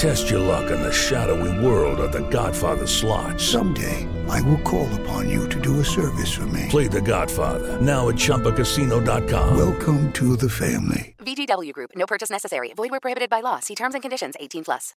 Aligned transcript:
Test 0.00 0.30
your 0.30 0.40
luck 0.40 0.70
in 0.70 0.80
the 0.80 0.90
shadowy 0.90 1.52
world 1.62 2.00
of 2.00 2.10
The 2.10 2.26
Godfather 2.30 2.86
slot. 2.86 3.38
Someday, 3.38 4.08
I 4.30 4.40
will 4.40 4.62
call 4.62 4.88
upon 5.02 5.28
you 5.28 5.46
to 5.50 5.60
do 5.60 5.80
a 5.80 5.84
service 5.84 6.32
for 6.32 6.46
me. 6.46 6.68
Play 6.70 6.88
The 6.88 7.02
Godfather 7.02 7.78
now 7.82 8.08
at 8.08 8.14
ChumbaCasino.com. 8.14 9.58
Welcome 9.58 10.10
to 10.14 10.38
the 10.38 10.48
family. 10.48 11.14
VGW 11.18 11.74
Group. 11.74 11.90
No 11.96 12.06
purchase 12.06 12.30
necessary. 12.30 12.72
Void 12.74 12.92
where 12.92 13.00
prohibited 13.00 13.28
by 13.28 13.40
law. 13.40 13.60
See 13.60 13.74
terms 13.74 13.94
and 13.94 14.00
conditions. 14.00 14.36
18 14.40 14.64
plus. 14.64 14.94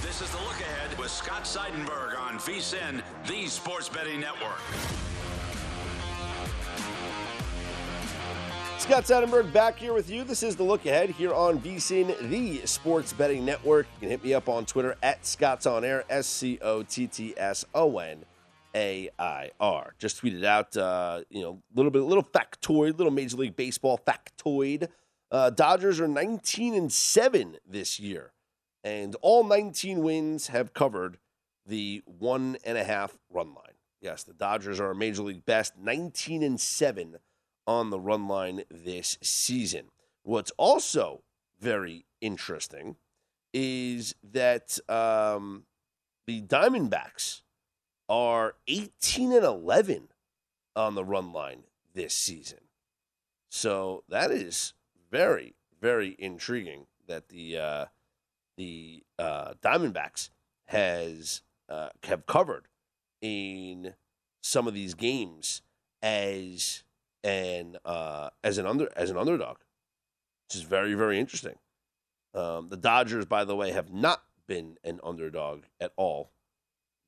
This 0.00 0.22
is 0.22 0.30
the 0.30 0.38
look 0.38 0.60
ahead 0.62 0.98
with 0.98 1.10
Scott 1.10 1.42
Seidenberg 1.42 2.18
on 2.18 2.38
VSIN, 2.38 3.02
the 3.28 3.46
Sports 3.48 3.90
Betting 3.90 4.20
Network. 4.20 4.60
Scott 8.82 9.04
Seidenberg 9.04 9.52
back 9.52 9.78
here 9.78 9.92
with 9.92 10.10
you. 10.10 10.24
This 10.24 10.42
is 10.42 10.56
the 10.56 10.64
look 10.64 10.86
ahead 10.86 11.10
here 11.10 11.32
on 11.32 11.60
VSIN, 11.60 12.28
the 12.28 12.66
Sports 12.66 13.12
Betting 13.12 13.44
Network. 13.44 13.86
You 13.94 14.00
can 14.00 14.08
hit 14.08 14.24
me 14.24 14.34
up 14.34 14.48
on 14.48 14.66
Twitter 14.66 14.96
at 15.04 15.24
Scott's 15.24 15.66
On 15.66 15.84
Air, 15.84 16.02
S 16.10 16.26
C 16.26 16.58
O 16.60 16.82
T 16.82 17.06
T 17.06 17.32
S 17.36 17.64
O 17.76 17.98
N 17.98 18.24
A 18.74 19.08
I 19.20 19.52
R. 19.60 19.94
Just 20.00 20.20
tweeted 20.20 20.44
out, 20.44 20.76
uh, 20.76 21.20
you 21.30 21.42
know, 21.42 21.62
a 21.72 21.76
little 21.76 21.92
bit, 21.92 22.02
a 22.02 22.04
little 22.04 22.24
factoid, 22.24 22.98
little 22.98 23.12
Major 23.12 23.36
League 23.36 23.54
Baseball 23.54 24.00
factoid. 24.04 24.88
Uh, 25.30 25.50
Dodgers 25.50 26.00
are 26.00 26.08
19 26.08 26.74
and 26.74 26.92
7 26.92 27.58
this 27.64 28.00
year, 28.00 28.32
and 28.82 29.14
all 29.22 29.44
19 29.44 30.00
wins 30.02 30.48
have 30.48 30.74
covered 30.74 31.18
the 31.64 32.02
one 32.04 32.56
and 32.64 32.76
a 32.76 32.82
half 32.82 33.16
run 33.30 33.54
line. 33.54 33.76
Yes, 34.00 34.24
the 34.24 34.34
Dodgers 34.34 34.80
are 34.80 34.90
a 34.90 34.96
Major 34.96 35.22
League 35.22 35.44
best, 35.44 35.78
19 35.78 36.42
and 36.42 36.60
7 36.60 37.18
on 37.66 37.90
the 37.90 38.00
run 38.00 38.28
line 38.28 38.64
this 38.70 39.18
season. 39.22 39.86
What's 40.22 40.52
also 40.56 41.22
very 41.60 42.06
interesting 42.20 42.96
is 43.52 44.14
that 44.32 44.78
um, 44.88 45.64
the 46.26 46.42
Diamondbacks 46.42 47.42
are 48.08 48.54
18 48.68 49.32
and 49.32 49.44
11 49.44 50.08
on 50.74 50.94
the 50.94 51.04
run 51.04 51.32
line 51.32 51.64
this 51.94 52.14
season. 52.14 52.58
So 53.50 54.04
that 54.08 54.30
is 54.30 54.74
very, 55.10 55.54
very 55.80 56.16
intriguing 56.18 56.86
that 57.06 57.28
the 57.28 57.58
uh, 57.58 57.84
the 58.56 59.02
uh, 59.18 59.54
Diamondbacks 59.62 60.30
has 60.66 61.42
uh, 61.68 61.90
have 62.04 62.26
covered 62.26 62.68
in 63.20 63.94
some 64.42 64.66
of 64.66 64.74
these 64.74 64.94
games 64.94 65.62
as 66.02 66.82
an 67.24 67.76
uh, 67.84 68.30
as 68.42 68.58
an 68.58 68.66
under 68.66 68.90
as 68.96 69.10
an 69.10 69.16
underdog, 69.16 69.58
which 70.48 70.56
is 70.56 70.62
very, 70.62 70.94
very 70.94 71.18
interesting. 71.18 71.56
Um, 72.34 72.68
the 72.68 72.76
Dodgers, 72.76 73.26
by 73.26 73.44
the 73.44 73.56
way, 73.56 73.72
have 73.72 73.92
not 73.92 74.22
been 74.46 74.76
an 74.84 75.00
underdog 75.04 75.64
at 75.80 75.92
all 75.96 76.30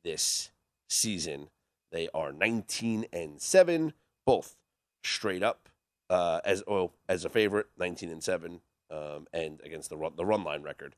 this 0.04 0.50
season. 0.88 1.48
They 1.90 2.08
are 2.12 2.32
19 2.32 3.06
and 3.12 3.40
7, 3.40 3.94
both 4.26 4.56
straight 5.02 5.42
up 5.42 5.68
uh, 6.10 6.40
as 6.44 6.62
well 6.66 6.92
as 7.08 7.24
a 7.24 7.28
favorite, 7.28 7.66
19 7.78 8.10
and 8.10 8.22
7, 8.22 8.60
um, 8.90 9.26
and 9.32 9.60
against 9.64 9.90
the 9.90 9.96
run, 9.96 10.12
the 10.16 10.24
run 10.24 10.44
line 10.44 10.62
record 10.62 10.96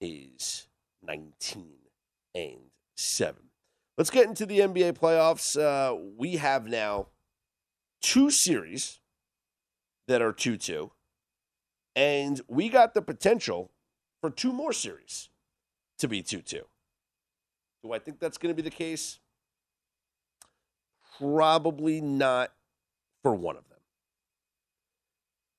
is 0.00 0.68
19 1.02 1.64
and 2.34 2.70
7. 2.96 3.42
Let's 3.98 4.10
get 4.10 4.26
into 4.26 4.46
the 4.46 4.60
NBA 4.60 4.98
playoffs. 4.98 5.60
Uh, 5.60 5.96
we 6.16 6.36
have 6.36 6.66
now 6.66 7.08
two 8.02 8.30
series 8.30 9.00
that 10.08 10.20
are 10.20 10.32
2 10.32 10.56
2, 10.56 10.90
and 11.96 12.40
we 12.48 12.68
got 12.68 12.94
the 12.94 13.02
potential 13.02 13.70
for 14.20 14.30
two 14.30 14.52
more 14.52 14.72
series 14.72 15.30
to 15.98 16.08
be 16.08 16.22
2 16.22 16.42
2. 16.42 16.62
Do 17.82 17.92
I 17.92 17.98
think 17.98 18.18
that's 18.18 18.38
going 18.38 18.54
to 18.54 18.60
be 18.60 18.68
the 18.68 18.74
case? 18.74 19.18
Probably 21.18 22.00
not 22.00 22.52
for 23.22 23.34
one 23.34 23.56
of 23.56 23.68
them. 23.68 23.78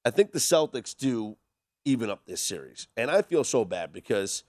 I 0.06 0.10
think 0.10 0.32
the 0.32 0.40
Celtics 0.40 0.96
do 0.96 1.38
even 1.86 2.10
up 2.10 2.26
this 2.26 2.42
series. 2.42 2.88
And 2.96 3.10
I 3.10 3.22
feel 3.22 3.44
so 3.44 3.66
bad 3.66 3.92
because, 3.94 4.44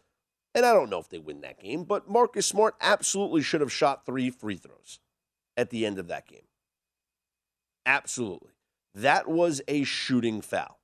and 0.54 0.64
I 0.64 0.72
don't 0.72 0.90
know 0.90 0.98
if 0.98 1.08
they 1.08 1.18
win 1.18 1.40
that 1.42 1.60
game, 1.60 1.84
but 1.84 2.08
Marcus 2.08 2.46
Smart 2.46 2.74
absolutely 2.80 3.42
should 3.42 3.60
have 3.60 3.72
shot 3.72 4.06
three 4.06 4.30
free 4.30 4.56
throws 4.56 5.00
at 5.56 5.70
the 5.70 5.86
end 5.86 5.98
of 5.98 6.08
that 6.08 6.26
game. 6.26 6.46
Absolutely. 7.86 8.50
That 8.94 9.28
was 9.28 9.60
a 9.68 9.84
shooting 9.84 10.40
foul. 10.40 10.78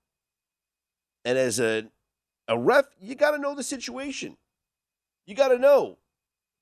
And 1.25 1.38
as 1.38 1.61
a, 1.61 1.88
a 2.49 2.58
ref, 2.58 2.87
you 3.00 3.14
got 3.14 3.32
to 3.32 3.38
know 3.38 3.55
the 3.55 3.62
situation. 3.62 4.37
You 5.26 5.35
got 5.35 5.49
to 5.49 5.58
know 5.58 5.99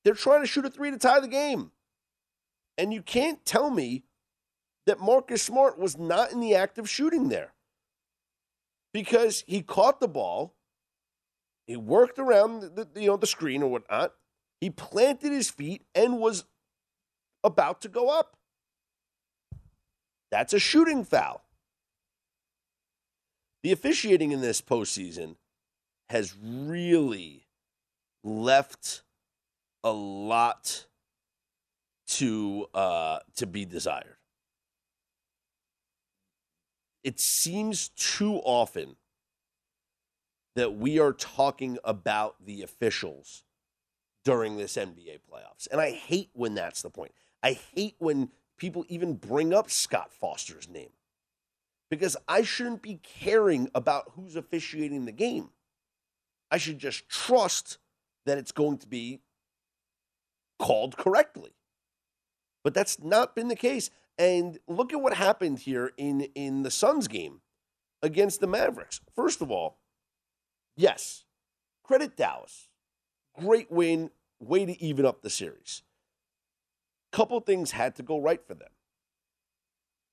they're 0.05 0.15
trying 0.15 0.43
to 0.43 0.47
shoot 0.47 0.65
a 0.65 0.71
three 0.71 0.91
to 0.91 0.99
tie 0.99 1.21
the 1.21 1.29
game. 1.29 1.73
And 2.77 2.93
you 2.93 3.03
can't 3.03 3.45
tell 3.45 3.71
me 3.71 4.05
that 4.87 5.01
Marcus 5.01 5.43
Smart 5.43 5.79
was 5.79 5.99
not 5.99 6.33
in 6.33 6.41
the 6.41 6.55
act 6.55 6.79
of 6.79 6.89
shooting 6.89 7.29
there 7.29 7.53
because 8.95 9.45
he 9.47 9.61
caught 9.61 10.01
the 10.01 10.09
ball, 10.09 10.55
he 11.67 11.77
worked 11.77 12.19
around 12.19 12.63
the, 12.63 12.89
you 12.95 13.09
know 13.09 13.17
the 13.17 13.27
screen 13.27 13.63
or 13.63 13.71
whatnot, 13.71 14.15
he 14.61 14.71
planted 14.71 15.31
his 15.31 15.51
feet 15.51 15.85
and 15.95 16.19
was 16.19 16.45
about 17.45 17.83
to 17.83 17.89
go 17.89 18.09
up. 18.09 18.38
That's 20.31 20.53
a 20.53 20.59
shooting 20.59 21.05
foul. 21.05 21.45
The 23.63 23.73
officiating 23.73 24.33
in 24.33 24.41
this 24.41 24.61
postseason 24.61 25.37
has 26.09 26.35
really 26.41 27.47
left 28.23 29.03
a 29.83 29.91
lot 29.91 30.87
to 32.09 32.67
uh, 32.75 33.19
to 33.37 33.47
be 33.47 33.65
desired. 33.65 34.19
it 37.09 37.19
seems 37.19 37.89
too 37.89 38.35
often 38.45 38.97
that 40.57 40.75
we 40.75 40.99
are 40.99 41.15
talking 41.15 41.79
about 41.83 42.35
the 42.45 42.63
officials 42.63 43.45
during 44.25 44.59
this 44.59 44.77
NBA 44.77 45.21
playoffs. 45.31 45.69
And 45.71 45.81
I 45.81 45.93
hate 45.93 46.29
when 46.35 46.55
that's 46.55 46.83
the 46.83 46.91
point. 46.91 47.13
I 47.43 47.53
hate 47.75 47.95
when 47.99 48.29
people 48.59 48.85
even 48.89 49.15
bring 49.15 49.55
up 49.55 49.71
Scott 49.71 50.13
Foster's 50.13 50.69
name 50.69 50.91
because 51.91 52.17
I 52.27 52.43
shouldn't 52.43 52.83
be 52.83 53.01
caring 53.03 53.71
about 53.75 54.13
who's 54.15 54.37
officiating 54.37 55.05
the 55.05 55.13
game. 55.13 55.51
I 56.51 56.59
should 56.59 56.79
just 56.79 57.09
trust 57.09 57.79
that 58.27 58.39
it's 58.39 58.53
going 58.53 58.79
to 58.79 58.87
be 58.87 59.21
called 60.59 60.97
correctly. 60.97 61.55
But 62.65 62.75
that's 62.75 63.03
not 63.03 63.35
been 63.35 63.49
the 63.49 63.57
case. 63.57 63.91
And 64.19 64.59
look 64.67 64.93
at 64.93 65.01
what 65.01 65.15
happened 65.15 65.61
here 65.61 65.93
in, 65.97 66.23
in 66.35 66.63
the 66.63 66.71
Suns 66.71 67.09
game 67.09 67.41
against 68.03 68.41
the 68.41 68.47
Mavericks. 68.47 69.01
First 69.15 69.41
of 69.41 69.51
all, 69.51 69.79
yes, 70.77 71.25
credit 71.85 72.17
Dallas. 72.17 72.69
Great 73.39 73.71
win, 73.71 74.11
way 74.41 74.67
to 74.67 74.83
even 74.83 75.07
up 75.07 75.23
the 75.23 75.31
series. 75.31 75.83
Couple 77.13 77.41
things 77.41 77.71
had 77.73 77.97
to 77.97 78.03
go 78.03 78.19
right 78.21 78.45
for 78.47 78.55
them. 78.55 78.69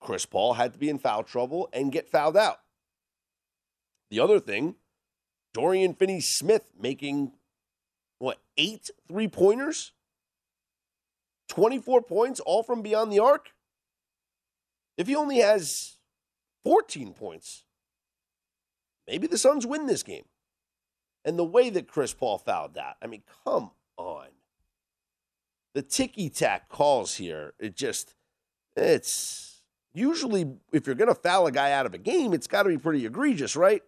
Chris 0.01 0.25
Paul 0.25 0.53
had 0.53 0.73
to 0.73 0.79
be 0.79 0.89
in 0.89 0.99
foul 0.99 1.23
trouble 1.23 1.69
and 1.73 1.91
get 1.91 2.09
fouled 2.09 2.37
out. 2.37 2.59
The 4.11 4.19
other 4.19 4.39
thing, 4.39 4.75
Dorian 5.53 5.93
Finney 5.93 6.21
Smith 6.21 6.67
making 6.79 7.33
what, 8.19 8.39
eight 8.57 8.89
three 9.07 9.27
pointers? 9.27 9.91
24 11.49 12.01
points, 12.01 12.39
all 12.39 12.63
from 12.63 12.81
beyond 12.81 13.11
the 13.11 13.19
arc? 13.19 13.51
If 14.97 15.07
he 15.07 15.15
only 15.15 15.37
has 15.37 15.97
14 16.63 17.13
points, 17.13 17.65
maybe 19.07 19.27
the 19.27 19.37
Suns 19.37 19.65
win 19.65 19.85
this 19.85 20.03
game. 20.03 20.25
And 21.23 21.37
the 21.37 21.43
way 21.43 21.69
that 21.69 21.87
Chris 21.87 22.13
Paul 22.13 22.37
fouled 22.37 22.75
that, 22.75 22.97
I 23.01 23.07
mean, 23.07 23.23
come 23.43 23.71
on. 23.97 24.27
The 25.75 25.83
ticky 25.83 26.29
tack 26.31 26.69
calls 26.69 27.15
here, 27.15 27.53
it 27.59 27.75
just, 27.75 28.15
it's 28.75 29.61
usually 29.93 30.55
if 30.71 30.87
you're 30.87 30.95
going 30.95 31.13
to 31.13 31.15
foul 31.15 31.45
a 31.45 31.51
guy 31.51 31.71
out 31.71 31.85
of 31.85 31.93
a 31.93 31.99
game, 31.99 32.33
it's 32.33 32.47
got 32.47 32.63
to 32.63 32.69
be 32.69 32.77
pretty 32.77 33.05
egregious, 33.05 33.55
right? 33.55 33.83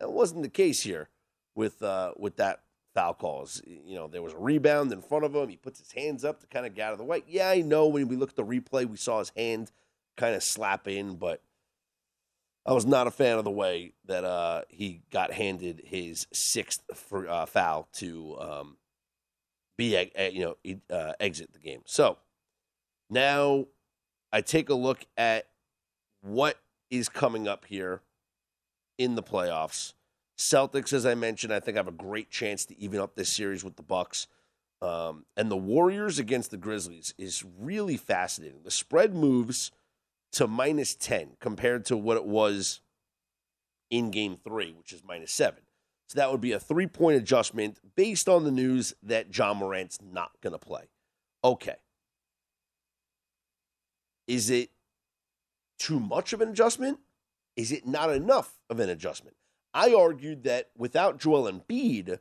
That 0.00 0.10
wasn't 0.10 0.42
the 0.42 0.48
case 0.48 0.80
here 0.80 1.10
with 1.54 1.82
uh, 1.82 2.12
with 2.16 2.36
that 2.36 2.62
foul 2.94 3.14
calls. 3.14 3.60
You 3.66 3.96
know, 3.96 4.06
there 4.06 4.22
was 4.22 4.32
a 4.32 4.38
rebound 4.38 4.92
in 4.92 5.02
front 5.02 5.24
of 5.24 5.34
him. 5.34 5.48
He 5.48 5.56
puts 5.56 5.80
his 5.80 5.92
hands 5.92 6.24
up 6.24 6.40
to 6.40 6.46
kind 6.46 6.64
of 6.64 6.74
get 6.74 6.86
out 6.86 6.92
of 6.92 6.98
the 6.98 7.04
way. 7.04 7.24
Yeah, 7.26 7.50
I 7.50 7.60
know 7.62 7.88
when 7.88 8.08
we 8.08 8.16
look 8.16 8.30
at 8.30 8.36
the 8.36 8.44
replay, 8.44 8.88
we 8.88 8.96
saw 8.96 9.18
his 9.18 9.32
hand 9.36 9.72
kind 10.16 10.34
of 10.34 10.42
slap 10.42 10.86
in, 10.86 11.16
but 11.16 11.42
I 12.64 12.72
was 12.72 12.86
not 12.86 13.06
a 13.06 13.10
fan 13.10 13.38
of 13.38 13.44
the 13.44 13.50
way 13.50 13.94
that 14.06 14.24
uh, 14.24 14.62
he 14.68 15.02
got 15.10 15.32
handed 15.32 15.82
his 15.84 16.26
sixth 16.32 16.82
for, 16.94 17.28
uh, 17.28 17.46
foul 17.46 17.88
to 17.94 18.36
um, 18.38 18.76
be, 19.78 20.10
you 20.32 20.40
know, 20.44 20.56
uh, 20.94 21.12
exit 21.18 21.54
the 21.54 21.58
game. 21.58 21.80
So 21.86 22.18
now 23.08 23.66
I 24.30 24.42
take 24.42 24.68
a 24.68 24.74
look 24.74 25.06
at 25.16 25.46
what 26.20 26.58
is 26.90 27.08
coming 27.08 27.48
up 27.48 27.64
here 27.64 28.02
in 28.98 29.14
the 29.14 29.22
playoffs. 29.22 29.94
Celtics, 30.36 30.92
as 30.92 31.06
I 31.06 31.14
mentioned, 31.14 31.52
I 31.52 31.60
think 31.60 31.76
have 31.76 31.88
a 31.88 31.92
great 31.92 32.30
chance 32.30 32.66
to 32.66 32.78
even 32.78 33.00
up 33.00 33.14
this 33.14 33.30
series 33.30 33.64
with 33.64 33.76
the 33.76 33.82
Bucks. 33.82 34.26
Um, 34.82 35.24
and 35.36 35.50
the 35.50 35.56
Warriors 35.56 36.18
against 36.18 36.50
the 36.50 36.56
Grizzlies 36.56 37.14
is 37.16 37.44
really 37.58 37.96
fascinating. 37.96 38.60
The 38.64 38.70
spread 38.70 39.14
moves 39.14 39.72
to 40.32 40.46
minus 40.46 40.94
10 40.94 41.36
compared 41.40 41.84
to 41.86 41.96
what 41.96 42.16
it 42.16 42.24
was 42.24 42.80
in 43.90 44.10
game 44.10 44.36
three, 44.44 44.74
which 44.76 44.92
is 44.92 45.02
minus 45.06 45.32
seven. 45.32 45.62
So 46.08 46.18
that 46.18 46.30
would 46.32 46.40
be 46.40 46.52
a 46.52 46.60
three 46.60 46.86
point 46.86 47.18
adjustment 47.18 47.78
based 47.94 48.28
on 48.28 48.44
the 48.44 48.50
news 48.50 48.94
that 49.02 49.36
Ja 49.36 49.52
Morant's 49.52 49.98
not 50.02 50.32
going 50.42 50.54
to 50.54 50.58
play. 50.58 50.88
Okay. 51.44 51.76
Is 54.26 54.50
it 54.50 54.70
too 55.78 56.00
much 56.00 56.32
of 56.32 56.40
an 56.40 56.48
adjustment? 56.48 56.98
Is 57.56 57.72
it 57.72 57.86
not 57.86 58.10
enough 58.10 58.54
of 58.70 58.80
an 58.80 58.88
adjustment? 58.88 59.36
I 59.74 59.92
argued 59.92 60.44
that 60.44 60.70
without 60.76 61.18
Joel 61.18 61.50
Embiid, 61.50 62.18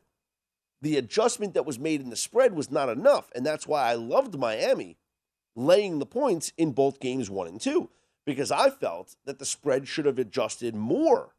the 0.81 0.97
adjustment 0.97 1.53
that 1.53 1.65
was 1.65 1.79
made 1.79 2.01
in 2.01 2.09
the 2.09 2.15
spread 2.15 2.53
was 2.53 2.69
not 2.69 2.89
enough. 2.89 3.31
And 3.33 3.45
that's 3.45 3.67
why 3.67 3.83
I 3.83 3.93
loved 3.93 4.37
Miami 4.37 4.97
laying 5.55 5.99
the 5.99 6.05
points 6.05 6.51
in 6.57 6.71
both 6.71 6.99
games 6.99 7.29
one 7.29 7.47
and 7.47 7.59
two, 7.59 7.89
because 8.25 8.51
I 8.51 8.69
felt 8.69 9.15
that 9.25 9.39
the 9.39 9.45
spread 9.45 9.87
should 9.87 10.05
have 10.05 10.19
adjusted 10.19 10.75
more 10.75 11.35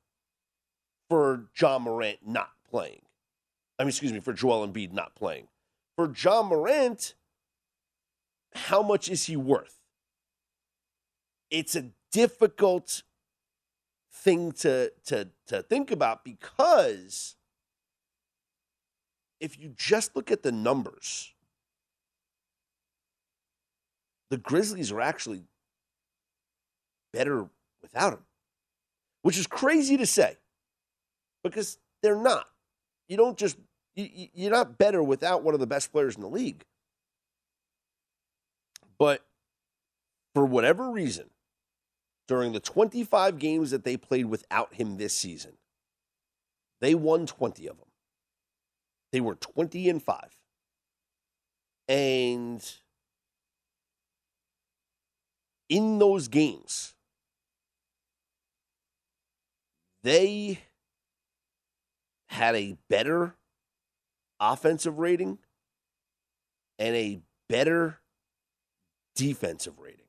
for 1.08 1.49
Ja 1.58 1.78
Morant 1.78 2.19
not 2.26 2.50
playing. 2.70 3.02
I 3.78 3.84
mean, 3.84 3.88
excuse 3.88 4.12
me, 4.12 4.20
for 4.20 4.32
Joel 4.32 4.66
Embiid 4.66 4.93
not 4.93 5.14
playing. 5.14 5.49
For 5.96 6.12
Ja 6.12 6.43
Morant, 6.43 7.14
how 8.55 8.82
much 8.82 9.08
is 9.08 9.26
he 9.26 9.37
worth? 9.37 9.76
It's 11.50 11.76
a 11.76 11.90
difficult 12.12 13.02
thing 14.12 14.52
to 14.52 14.93
to 15.06 15.28
to 15.46 15.62
think 15.62 15.90
about 15.90 16.25
because 16.25 17.37
if 19.40 19.58
you 19.58 19.72
just 19.76 20.16
look 20.16 20.31
at 20.31 20.43
the 20.43 20.52
numbers, 20.52 21.32
the 24.31 24.37
Grizzlies 24.37 24.90
are 24.90 25.00
actually 25.00 25.43
better 27.12 27.49
without 27.81 28.14
him, 28.14 28.25
which 29.22 29.38
is 29.38 29.46
crazy 29.46 29.96
to 29.96 30.06
say 30.06 30.37
because 31.43 31.79
they're 32.02 32.20
not. 32.20 32.46
You 33.08 33.17
don't 33.17 33.37
just 33.37 33.56
you, 33.94 34.29
you're 34.32 34.50
not 34.50 34.79
better 34.79 35.02
without 35.02 35.43
one 35.43 35.55
of 35.55 35.61
the 35.61 35.67
best 35.67 35.93
players 35.93 36.17
in 36.17 36.23
the 36.23 36.29
league. 36.29 36.64
But 38.99 39.25
for 40.35 40.44
whatever 40.44 40.90
reason, 40.90 41.31
during 42.26 42.52
the 42.52 42.61
25 42.61 43.38
games 43.38 43.70
that 43.70 43.85
they 43.85 43.96
played 43.96 44.26
without 44.26 44.75
him 44.75 44.96
this 44.96 45.14
season, 45.14 45.52
they 46.81 46.94
won 46.94 47.26
20 47.26 47.67
of 47.67 47.79
them. 47.79 47.87
They 49.12 49.20
were 49.20 49.35
20 49.35 49.88
and 49.88 50.02
5. 50.02 50.20
And 51.88 52.73
in 55.69 55.99
those 55.99 56.29
games, 56.29 56.94
they 60.02 60.61
had 62.28 62.54
a 62.54 62.76
better 62.88 63.35
offensive 64.40 64.99
rating 64.99 65.38
and 66.78 66.94
a 66.94 67.20
better 67.49 68.00
defensive 69.16 69.78
rating. 69.78 70.06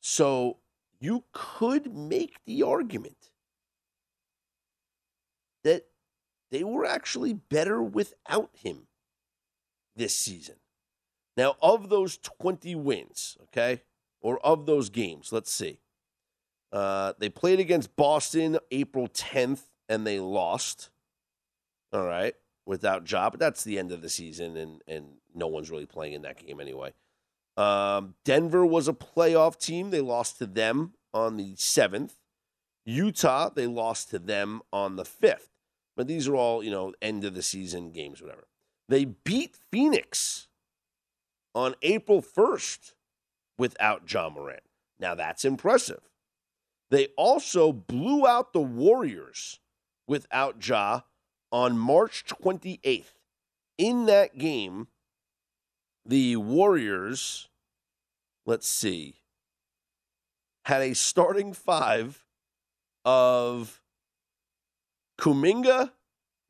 So 0.00 0.58
you 0.98 1.24
could 1.32 1.94
make 1.94 2.38
the 2.46 2.62
argument 2.62 3.30
that 5.62 5.86
they 6.50 6.64
were 6.64 6.84
actually 6.84 7.34
better 7.34 7.82
without 7.82 8.50
him 8.54 8.86
this 9.94 10.16
season. 10.16 10.56
Now, 11.36 11.56
of 11.62 11.88
those 11.88 12.18
20 12.18 12.74
wins, 12.74 13.36
okay, 13.44 13.82
or 14.20 14.38
of 14.44 14.66
those 14.66 14.90
games, 14.90 15.32
let's 15.32 15.52
see. 15.52 15.80
Uh, 16.72 17.14
they 17.18 17.28
played 17.28 17.60
against 17.60 17.96
Boston 17.96 18.58
April 18.70 19.08
10th 19.08 19.62
and 19.88 20.06
they 20.06 20.20
lost. 20.20 20.90
All 21.92 22.06
right, 22.06 22.34
without 22.66 23.10
Ja, 23.10 23.30
but 23.30 23.40
that's 23.40 23.64
the 23.64 23.78
end 23.78 23.90
of 23.90 24.00
the 24.00 24.08
season, 24.08 24.56
and, 24.56 24.80
and 24.86 25.06
no 25.34 25.48
one's 25.48 25.72
really 25.72 25.86
playing 25.86 26.12
in 26.12 26.22
that 26.22 26.38
game 26.38 26.60
anyway. 26.60 26.92
Um, 27.56 28.14
Denver 28.24 28.64
was 28.64 28.86
a 28.86 28.92
playoff 28.92 29.58
team. 29.58 29.90
They 29.90 30.00
lost 30.00 30.38
to 30.38 30.46
them 30.46 30.92
on 31.12 31.36
the 31.36 31.54
7th. 31.54 32.12
Utah, 32.84 33.50
they 33.50 33.66
lost 33.66 34.10
to 34.10 34.18
them 34.20 34.62
on 34.72 34.96
the 34.96 35.02
5th. 35.02 35.48
But 35.96 36.06
these 36.06 36.28
are 36.28 36.36
all, 36.36 36.62
you 36.62 36.70
know, 36.70 36.94
end 37.02 37.24
of 37.24 37.34
the 37.34 37.42
season 37.42 37.90
games, 37.90 38.22
whatever. 38.22 38.46
They 38.88 39.04
beat 39.04 39.56
Phoenix 39.70 40.48
on 41.54 41.74
April 41.82 42.22
1st 42.22 42.94
without 43.58 44.10
Ja 44.10 44.30
Morant. 44.30 44.62
Now 44.98 45.14
that's 45.14 45.44
impressive. 45.44 46.09
They 46.90 47.08
also 47.16 47.72
blew 47.72 48.26
out 48.26 48.52
the 48.52 48.60
Warriors 48.60 49.60
without 50.06 50.66
Ja 50.66 51.02
on 51.52 51.78
March 51.78 52.24
28th. 52.26 53.14
In 53.78 54.06
that 54.06 54.36
game, 54.36 54.88
the 56.04 56.36
Warriors 56.36 57.48
let's 58.50 58.68
see, 58.68 59.14
had 60.64 60.82
a 60.82 60.94
starting 60.94 61.52
five 61.52 62.24
of 63.04 63.80
Kuminga, 65.20 65.92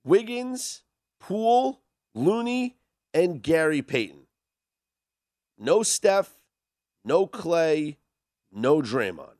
Wiggins, 0.05 0.83
Poole, 1.21 1.83
Looney, 2.15 2.77
and 3.13 3.43
Gary 3.43 3.83
Payton. 3.83 4.27
No 5.59 5.83
Steph, 5.83 6.43
no 7.05 7.27
Clay, 7.27 7.99
no 8.51 8.81
Draymond. 8.81 9.40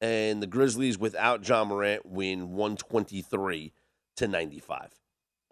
And 0.00 0.42
the 0.42 0.46
Grizzlies 0.46 0.98
without 0.98 1.48
Ja 1.48 1.64
Morant 1.64 2.04
win 2.04 2.52
123 2.52 3.72
to 4.16 4.28
95. 4.28 4.90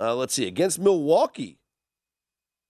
Uh, 0.00 0.14
let's 0.14 0.34
see. 0.34 0.46
Against 0.46 0.78
Milwaukee, 0.78 1.58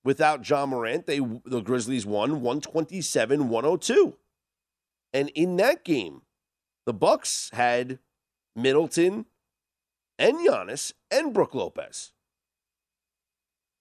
without 0.04 0.48
Ja 0.48 0.66
Morant, 0.66 1.06
they 1.06 1.18
the 1.18 1.62
Grizzlies 1.62 2.06
won 2.06 2.42
127 2.42 3.48
102. 3.48 4.16
And 5.12 5.30
in 5.30 5.56
that 5.56 5.84
game, 5.84 6.22
the 6.86 6.92
Bucks 6.92 7.50
had 7.52 7.98
Middleton 8.54 9.26
and 10.18 10.36
Giannis 10.38 10.92
and 11.10 11.32
Brook 11.32 11.54
Lopez. 11.54 12.12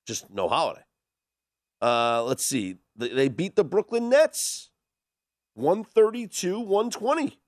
Just 0.08 0.32
no 0.32 0.48
Holiday. 0.48 0.86
Uh, 1.82 2.24
let's 2.24 2.46
see. 2.46 2.78
They 2.96 3.28
beat 3.28 3.56
the 3.56 3.64
Brooklyn 3.64 4.10
Nets 4.10 4.72
132 5.56 6.60
120. 6.60 7.40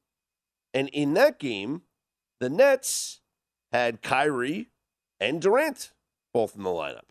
And 0.75 0.89
in 0.89 1.13
that 1.13 1.39
game, 1.39 1.83
the 2.41 2.49
Nets 2.49 3.21
had 3.71 4.01
Kyrie 4.01 4.67
and 5.21 5.41
Durant 5.41 5.93
both 6.33 6.57
in 6.57 6.63
the 6.63 6.69
lineup. 6.69 7.07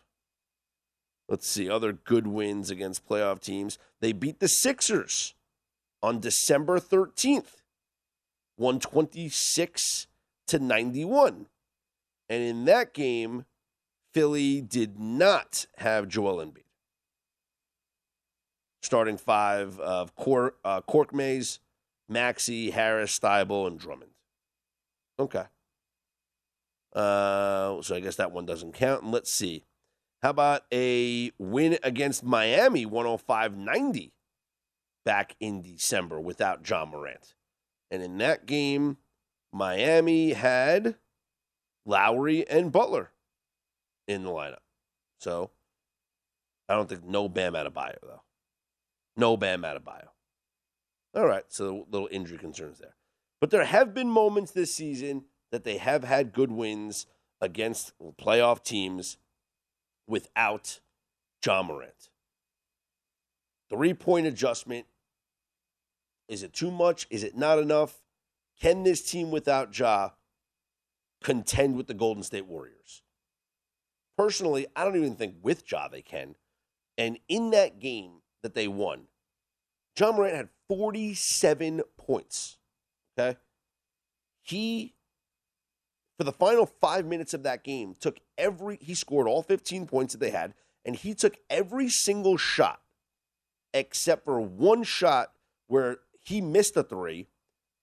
Let's 1.27 1.47
see 1.47 1.67
other 1.67 1.91
good 1.91 2.27
wins 2.27 2.69
against 2.69 3.09
playoff 3.09 3.39
teams. 3.41 3.79
They 3.99 4.13
beat 4.13 4.39
the 4.39 4.47
Sixers 4.47 5.33
on 6.03 6.19
December 6.19 6.79
13th, 6.79 7.63
126 8.57 10.07
to 10.47 10.59
91. 10.59 11.47
And 12.29 12.43
in 12.43 12.65
that 12.65 12.93
game, 12.93 13.45
Philly 14.13 14.61
did 14.61 14.99
not 14.99 15.65
have 15.77 16.07
Joel 16.07 16.37
Embiid. 16.37 16.65
Starting 18.83 19.17
five 19.17 19.79
of 19.79 20.11
uh, 20.63 20.81
Korkmaz, 20.87 21.57
Maxey, 22.07 22.71
Harris, 22.71 23.19
Thybulle, 23.19 23.67
and 23.67 23.79
Drummond. 23.79 24.11
Okay. 25.19 25.45
Uh, 26.93 27.81
so 27.81 27.95
I 27.95 27.99
guess 27.99 28.15
that 28.15 28.31
one 28.31 28.45
doesn't 28.45 28.73
count. 28.73 29.03
And 29.03 29.11
let's 29.11 29.31
see. 29.31 29.65
How 30.21 30.29
about 30.29 30.63
a 30.73 31.31
win 31.37 31.77
against 31.83 32.23
Miami, 32.23 32.85
105 32.85 33.57
90, 33.57 34.13
back 35.03 35.35
in 35.39 35.61
December 35.61 36.19
without 36.19 36.67
Ja 36.67 36.85
Morant? 36.85 37.35
And 37.91 38.01
in 38.01 38.17
that 38.19 38.45
game, 38.45 38.97
Miami 39.51 40.33
had 40.33 40.95
Lowry 41.85 42.47
and 42.49 42.71
Butler 42.71 43.11
in 44.07 44.23
the 44.23 44.29
lineup. 44.29 44.57
So 45.19 45.51
I 46.67 46.75
don't 46.75 46.89
think 46.89 47.03
no 47.03 47.29
Bam 47.29 47.53
Adebayo, 47.53 47.97
though. 48.01 48.23
No 49.15 49.37
Bam 49.37 49.61
Adebayo. 49.61 50.07
All 51.15 51.25
right, 51.25 51.45
so 51.47 51.87
little 51.89 52.09
injury 52.11 52.37
concerns 52.37 52.79
there. 52.79 52.95
But 53.39 53.49
there 53.49 53.63
have 53.63 53.93
been 53.93 54.09
moments 54.09 54.51
this 54.51 54.73
season 54.73 55.25
that 55.51 55.63
they 55.63 55.77
have 55.77 56.03
had 56.03 56.33
good 56.33 56.51
wins 56.51 57.05
against 57.39 57.93
playoff 58.19 58.63
teams 58.63 59.17
without 60.07 60.79
Ja 61.45 61.63
Morant. 61.63 62.09
Three 63.69 63.93
point 63.93 64.27
adjustment. 64.27 64.85
Is 66.27 66.43
it 66.43 66.53
too 66.53 66.71
much? 66.71 67.07
Is 67.09 67.23
it 67.23 67.37
not 67.37 67.59
enough? 67.59 68.01
Can 68.59 68.83
this 68.83 69.01
team 69.01 69.31
without 69.31 69.77
Ja 69.77 70.11
contend 71.23 71.77
with 71.77 71.87
the 71.87 71.93
Golden 71.93 72.23
State 72.23 72.45
Warriors? 72.45 73.03
Personally, 74.17 74.65
I 74.75 74.83
don't 74.83 74.95
even 74.95 75.15
think 75.15 75.35
with 75.41 75.69
Ja 75.71 75.87
they 75.87 76.01
can. 76.01 76.35
And 76.97 77.19
in 77.27 77.51
that 77.51 77.79
game 77.79 78.21
that 78.43 78.53
they 78.53 78.67
won, 78.67 79.07
Ja 79.99 80.11
Morant 80.11 80.35
had 80.35 80.49
47 80.67 81.81
points. 81.97 82.57
Okay. 83.17 83.37
He, 84.41 84.93
for 86.17 86.23
the 86.23 86.31
final 86.31 86.65
five 86.65 87.05
minutes 87.05 87.33
of 87.33 87.43
that 87.43 87.63
game, 87.63 87.95
took 87.99 88.19
every, 88.37 88.77
he 88.81 88.93
scored 88.93 89.27
all 89.27 89.41
15 89.41 89.87
points 89.87 90.13
that 90.13 90.19
they 90.19 90.29
had, 90.29 90.53
and 90.83 90.95
he 90.95 91.13
took 91.13 91.37
every 91.49 91.89
single 91.89 92.37
shot 92.37 92.81
except 93.73 94.23
for 94.23 94.39
one 94.39 94.83
shot 94.83 95.33
where 95.67 95.97
he 96.23 96.41
missed 96.41 96.77
a 96.77 96.83
three. 96.83 97.27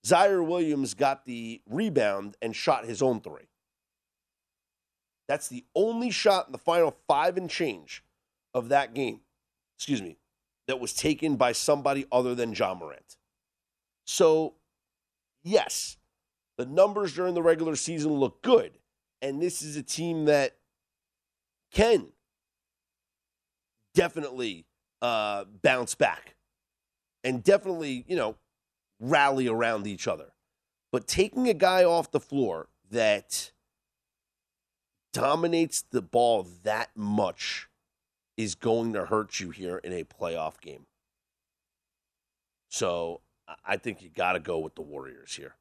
Ziaire 0.05 0.45
Williams 0.45 0.95
got 0.95 1.27
the 1.27 1.61
rebound 1.69 2.37
and 2.43 2.57
shot 2.57 2.87
his 2.87 3.03
own 3.03 3.21
three. 3.21 3.49
That's 5.29 5.49
the 5.49 5.65
only 5.75 6.11
shot 6.11 6.47
in 6.47 6.53
the 6.53 6.59
final 6.59 6.97
five 7.07 7.37
and 7.37 7.49
change 7.49 8.03
of 8.53 8.69
that 8.71 8.95
game. 8.95 9.21
Excuse 9.79 10.03
me, 10.03 10.17
that 10.67 10.81
was 10.81 10.93
taken 10.93 11.37
by 11.37 11.53
somebody 11.53 12.07
other 12.13 12.35
than 12.35 12.53
Ja 12.53 12.75
Morant. 12.75 13.17
So, 14.05 14.55
yes, 15.43 15.97
the 16.57 16.67
numbers 16.67 17.15
during 17.15 17.35
the 17.35 17.43
regular 17.43 17.77
season 17.77 18.13
look 18.13 18.43
good. 18.43 18.79
And 19.21 19.41
this 19.41 19.63
is 19.63 19.77
a 19.77 19.83
team 19.83 20.25
that 20.27 20.57
can 21.73 22.09
definitely 23.95 24.67
uh, 25.01 25.45
bounce 25.63 25.95
back 25.95 26.35
and 27.25 27.43
definitely, 27.43 28.05
you 28.09 28.17
know, 28.17 28.37
rally 29.01 29.49
around 29.49 29.87
each 29.87 30.09
other. 30.09 30.33
But 30.91 31.07
taking 31.07 31.49
a 31.49 31.55
guy 31.55 31.85
off 31.85 32.11
the 32.11 32.21
floor 32.21 32.69
that 32.91 33.53
dominates 35.13 35.83
the 35.83 36.03
ball 36.03 36.47
that 36.65 36.91
much 36.97 37.69
is 38.43 38.55
going 38.55 38.93
to 38.95 39.07
hurt 39.07 39.41
you 39.41 39.51
here 39.51 39.79
in 39.79 39.93
a 39.93 40.05
playoff 40.05 40.61
game. 40.61 40.87
So 42.69 43.21
I 43.65 43.77
think 43.77 44.03
you 44.03 44.09
got 44.09 44.33
to 44.33 44.41
go 44.41 44.59
with 44.59 44.75
the 44.75 44.83
Warriors 44.83 45.35
here. 45.35 45.55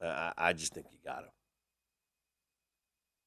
I 0.00 0.52
just 0.52 0.74
think 0.74 0.86
you 0.92 0.98
got 1.04 1.20
to. 1.20 1.28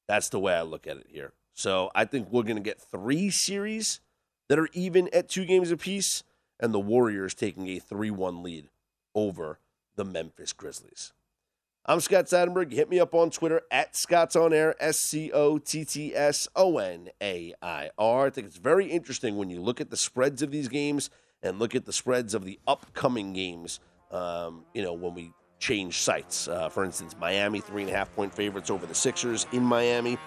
That's 0.06 0.28
the 0.28 0.38
way 0.38 0.54
I 0.54 0.62
look 0.62 0.86
at 0.86 0.96
it 0.96 1.06
here. 1.08 1.32
So 1.54 1.90
I 1.94 2.04
think 2.04 2.28
we're 2.30 2.42
going 2.42 2.56
to 2.56 2.62
get 2.62 2.80
three 2.80 3.30
series 3.30 4.00
that 4.48 4.58
are 4.58 4.68
even 4.72 5.08
at 5.12 5.28
two 5.28 5.44
games 5.44 5.70
apiece, 5.70 6.22
and 6.58 6.72
the 6.72 6.80
Warriors 6.80 7.34
taking 7.34 7.68
a 7.68 7.78
3 7.78 8.10
1 8.10 8.42
lead 8.42 8.68
over 9.14 9.58
the 9.96 10.04
Memphis 10.04 10.52
Grizzlies. 10.52 11.12
I'm 11.88 12.00
Scott 12.00 12.26
Seidenberg. 12.26 12.70
Hit 12.70 12.90
me 12.90 13.00
up 13.00 13.14
on 13.14 13.30
Twitter 13.30 13.62
at 13.70 13.96
Scott's 13.96 14.36
On 14.36 14.52
Air, 14.52 14.74
S 14.78 14.98
C 14.98 15.32
O 15.32 15.56
T 15.56 15.86
T 15.86 16.14
S 16.14 16.46
O 16.54 16.76
N 16.76 17.08
A 17.22 17.54
I 17.62 17.88
R. 17.96 18.26
I 18.26 18.30
think 18.30 18.46
it's 18.46 18.58
very 18.58 18.84
interesting 18.84 19.38
when 19.38 19.48
you 19.48 19.62
look 19.62 19.80
at 19.80 19.88
the 19.88 19.96
spreads 19.96 20.42
of 20.42 20.50
these 20.50 20.68
games 20.68 21.08
and 21.42 21.58
look 21.58 21.74
at 21.74 21.86
the 21.86 21.92
spreads 21.94 22.34
of 22.34 22.44
the 22.44 22.60
upcoming 22.66 23.32
games. 23.32 23.80
Um, 24.10 24.66
you 24.74 24.82
know, 24.82 24.92
when 24.92 25.14
we 25.14 25.32
change 25.60 25.96
sites. 25.96 26.46
Uh, 26.46 26.68
for 26.68 26.84
instance, 26.84 27.16
Miami, 27.18 27.60
three 27.60 27.84
and 27.84 27.90
a 27.90 27.94
half 27.94 28.14
point 28.14 28.34
favorites 28.34 28.68
over 28.68 28.84
the 28.84 28.94
Sixers 28.94 29.46
in 29.52 29.62
Miami, 29.62 30.18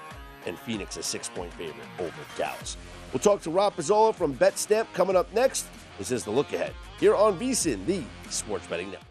and 0.47 0.57
Phoenix, 0.57 0.97
a 0.97 1.03
six 1.03 1.29
point 1.29 1.53
favorite 1.53 1.85
over 1.99 2.11
Dallas. 2.39 2.75
We'll 3.13 3.19
talk 3.19 3.43
to 3.43 3.51
Rob 3.51 3.75
Pizzola 3.75 4.15
from 4.15 4.33
BetStamp 4.33 4.87
coming 4.93 5.15
up 5.15 5.31
next. 5.31 5.67
This 5.99 6.09
is 6.09 6.23
the 6.23 6.31
look 6.31 6.53
ahead 6.53 6.73
here 6.99 7.13
on 7.13 7.37
VSIN, 7.37 7.85
the 7.85 8.01
Sports 8.31 8.65
Betting 8.65 8.89
Network. 8.89 9.10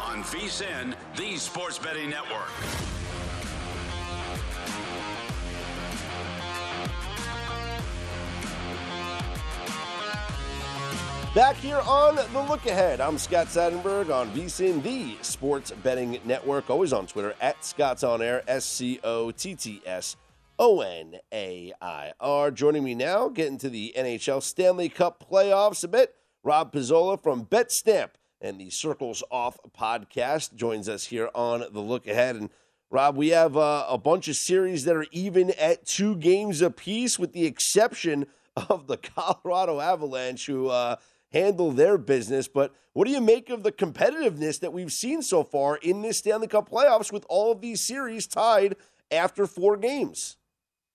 on 0.11 0.23
VSIN, 0.23 0.93
the 1.15 1.37
sports 1.37 1.79
betting 1.79 2.09
network. 2.09 2.49
Back 11.33 11.55
here 11.55 11.79
on 11.87 12.17
The 12.17 12.41
Look 12.49 12.65
Ahead, 12.65 12.99
I'm 12.99 13.17
Scott 13.17 13.47
Seidenberg 13.47 14.13
on 14.13 14.29
VSIN, 14.31 14.83
the 14.83 15.15
sports 15.21 15.71
betting 15.81 16.19
network. 16.25 16.69
Always 16.69 16.91
on 16.91 17.07
Twitter 17.07 17.33
at 17.39 17.63
Scott's 17.63 18.03
On 18.03 18.21
Air, 18.21 18.43
S 18.49 18.65
C 18.65 18.99
O 19.05 19.31
T 19.31 19.55
T 19.55 19.81
S 19.85 20.17
O 20.59 20.81
N 20.81 21.15
A 21.31 21.71
I 21.79 22.11
R. 22.19 22.51
Joining 22.51 22.83
me 22.83 22.95
now, 22.95 23.29
getting 23.29 23.57
to 23.59 23.69
the 23.69 23.93
NHL 23.97 24.43
Stanley 24.43 24.89
Cup 24.89 25.25
playoffs 25.31 25.85
a 25.85 25.87
bit, 25.87 26.15
Rob 26.43 26.73
Pizzola 26.73 27.21
from 27.21 27.45
BetStamp 27.45 28.09
and 28.41 28.59
the 28.59 28.69
Circles 28.69 29.23
Off 29.31 29.57
podcast 29.77 30.55
joins 30.55 30.89
us 30.89 31.05
here 31.05 31.29
on 31.33 31.63
The 31.71 31.79
Look 31.79 32.07
Ahead. 32.07 32.35
And 32.35 32.49
Rob, 32.89 33.15
we 33.15 33.29
have 33.29 33.55
uh, 33.55 33.85
a 33.87 33.97
bunch 33.97 34.27
of 34.27 34.35
series 34.35 34.83
that 34.85 34.95
are 34.95 35.05
even 35.11 35.51
at 35.51 35.85
two 35.85 36.15
games 36.15 36.61
apiece, 36.61 37.17
with 37.17 37.33
the 37.33 37.45
exception 37.45 38.25
of 38.55 38.87
the 38.87 38.97
Colorado 39.15 39.79
Avalanche, 39.79 40.47
who. 40.47 40.67
Uh, 40.67 40.97
handle 41.31 41.71
their 41.71 41.97
business. 41.97 42.47
But 42.47 42.73
what 42.93 43.05
do 43.05 43.11
you 43.11 43.21
make 43.21 43.49
of 43.49 43.63
the 43.63 43.71
competitiveness 43.71 44.59
that 44.59 44.73
we've 44.73 44.91
seen 44.91 45.21
so 45.21 45.43
far 45.43 45.77
in 45.77 46.01
this 46.01 46.17
Stanley 46.17 46.47
Cup 46.47 46.69
playoffs 46.69 47.11
with 47.11 47.25
all 47.29 47.51
of 47.51 47.61
these 47.61 47.81
series 47.81 48.27
tied 48.27 48.75
after 49.09 49.47
four 49.47 49.77
games? 49.77 50.37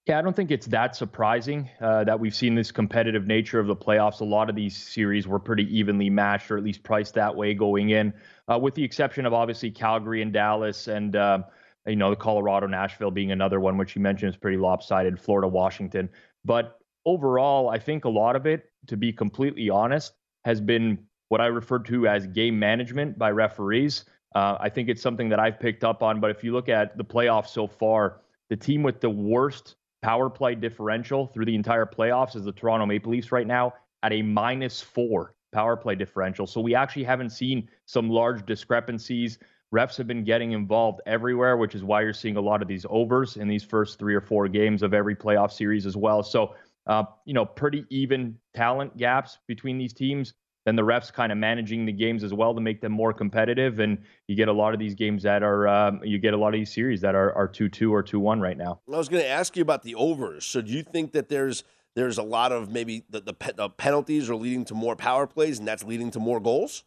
Yeah, 0.07 0.21
I 0.21 0.23
don't 0.23 0.37
think 0.37 0.53
it's 0.53 0.67
that 0.67 0.95
surprising 0.95 1.69
uh, 1.81 2.05
that 2.05 2.21
we've 2.21 2.35
seen 2.35 2.55
this 2.55 2.71
competitive 2.71 3.27
nature 3.27 3.59
of 3.59 3.67
the 3.67 3.75
playoffs. 3.75 4.21
A 4.21 4.25
lot 4.25 4.49
of 4.49 4.55
these 4.55 4.77
series 4.77 5.27
were 5.27 5.41
pretty 5.41 5.65
evenly 5.77 6.09
matched, 6.11 6.49
or 6.49 6.57
at 6.57 6.63
least 6.63 6.85
priced 6.85 7.15
that 7.15 7.35
way 7.35 7.55
going 7.55 7.91
in, 7.91 8.15
uh, 8.47 8.57
with 8.57 8.77
the 8.77 8.85
exception 8.85 9.27
of 9.27 9.35
obviously 9.35 9.69
Calgary 9.69 10.23
and 10.23 10.33
Dallas, 10.33 10.87
and 10.87 11.17
uh, 11.17 11.43
you 11.89 11.97
know 11.97 12.11
the 12.11 12.17
Colorado 12.17 12.69
Nashville 12.69 13.11
being 13.11 13.33
another 13.33 13.59
one, 13.59 13.77
which 13.79 13.97
you 13.97 14.01
mentioned 14.01 14.31
is 14.31 14.37
pretty 14.37 14.57
lopsided. 14.57 15.19
Florida 15.19 15.49
Washington, 15.49 16.09
but 16.45 16.79
overall, 17.05 17.69
I 17.69 17.81
think 17.81 18.05
a 18.05 18.09
lot 18.09 18.37
of 18.37 18.47
it, 18.47 18.71
to 18.87 18.97
be 18.97 19.13
completely 19.13 19.71
honest, 19.71 20.13
has 20.45 20.61
been 20.61 21.01
what 21.31 21.41
I 21.41 21.47
refer 21.47 21.81
to 21.81 22.07
as 22.07 22.29
game 22.29 22.57
management 22.57 23.19
by 23.19 23.33
referees. 23.33 24.05
Uh, 24.37 24.57
I 24.61 24.69
think 24.69 24.89
it's 24.89 25.03
something 25.03 25.29
that 25.31 25.41
I've 25.41 25.59
picked 25.59 25.83
up 25.83 26.05
on. 26.05 26.21
But 26.21 26.31
if 26.31 26.45
you 26.45 26.53
look 26.53 26.69
at 26.69 26.97
the 26.97 27.05
playoffs 27.05 27.49
so 27.49 27.67
far, 27.67 28.21
the 28.51 28.57
team 28.57 28.85
with 28.85 29.01
the 29.01 29.11
worst 29.11 29.75
power 30.07 30.31
play 30.31 30.55
differential 30.55 31.27
through 31.27 31.45
the 31.45 31.55
entire 31.57 31.85
playoffs 31.85 32.37
is 32.37 32.45
the 32.45 32.53
Toronto 32.53 32.87
Maple 32.87 33.11
Leafs 33.11 33.33
right 33.33 33.47
now 33.47 33.75
at 34.05 34.13
a 34.13 34.23
minus 34.23 34.81
four 34.81 35.35
power 35.51 35.77
play 35.77 35.97
differential. 35.97 36.47
So 36.47 36.61
we 36.61 36.77
actually 36.77 37.03
haven't 37.03 37.31
seen 37.31 37.69
some 37.87 38.09
large 38.09 38.47
discrepancies. 38.47 39.41
Refs 39.75 39.97
have 39.97 40.07
been 40.07 40.23
getting 40.23 40.53
involved 40.53 41.01
everywhere, 41.07 41.57
which 41.57 41.75
is 41.75 41.83
why 41.83 42.03
you're 42.03 42.13
seeing 42.13 42.37
a 42.37 42.41
lot 42.41 42.63
of 42.63 42.69
these 42.69 42.87
overs 42.89 43.37
in 43.37 43.49
these 43.49 43.65
first 43.65 43.99
three 43.99 44.15
or 44.15 44.21
four 44.21 44.47
games 44.47 44.85
of 44.85 44.95
every 44.95 45.17
playoff 45.17 45.51
series 45.51 45.87
as 45.87 45.97
well. 45.97 46.23
So 46.23 46.55
uh, 46.87 47.03
you 47.25 47.35
know, 47.35 47.45
pretty 47.45 47.85
even 47.91 48.39
talent 48.55 48.97
gaps 48.97 49.39
between 49.49 49.77
these 49.77 49.93
teams. 49.93 50.35
Then 50.67 50.75
the 50.75 50.83
refs 50.83 51.13
kind 51.13 51.31
of 51.31 51.39
managing 51.39 51.87
the 51.87 51.93
games 51.93 52.25
as 52.25 52.35
well 52.35 52.53
to 52.53 52.61
make 52.61 52.81
them 52.81 52.91
more 52.91 53.13
competitive, 53.13 53.79
and 53.79 53.99
you 54.27 54.35
get 54.35 54.49
a 54.49 54.53
lot 54.53 54.75
of 54.75 54.81
these 54.81 54.95
games 54.95 55.23
that 55.23 55.45
are 55.45 55.69
um, 55.69 56.01
you 56.03 56.19
get 56.19 56.35
a 56.35 56.37
lot 56.37 56.49
of 56.49 56.55
these 56.55 56.73
series 56.75 57.01
that 57.03 57.15
are 57.15 57.33
are 57.35 57.47
two 57.47 57.69
two 57.69 57.95
or 57.95 58.03
two 58.03 58.19
one 58.19 58.41
right 58.41 58.59
now. 58.59 58.81
I 58.93 58.97
was 58.99 59.09
going 59.09 59.23
to 59.23 59.29
ask 59.29 59.57
you 59.57 59.63
about 59.63 59.85
the 59.85 59.95
overs. 59.95 60.45
So 60.45 60.61
do 60.61 60.73
you 60.73 60.83
think 60.83 61.13
that 61.13 61.29
there's 61.29 61.63
there's 61.95 62.19
a 62.19 62.23
lot 62.25 62.51
of 62.51 62.69
maybe 62.71 63.05
the, 63.09 63.21
the, 63.21 63.35
the 63.55 63.71
penalties 63.71 64.29
are 64.29 64.35
leading 64.35 64.65
to 64.67 64.75
more 64.75 64.97
power 64.97 65.29
plays, 65.29 65.61
and 65.61 65.69
that's 65.69 65.85
leading 65.85 66.11
to 66.11 66.19
more 66.19 66.41
goals? 66.41 66.83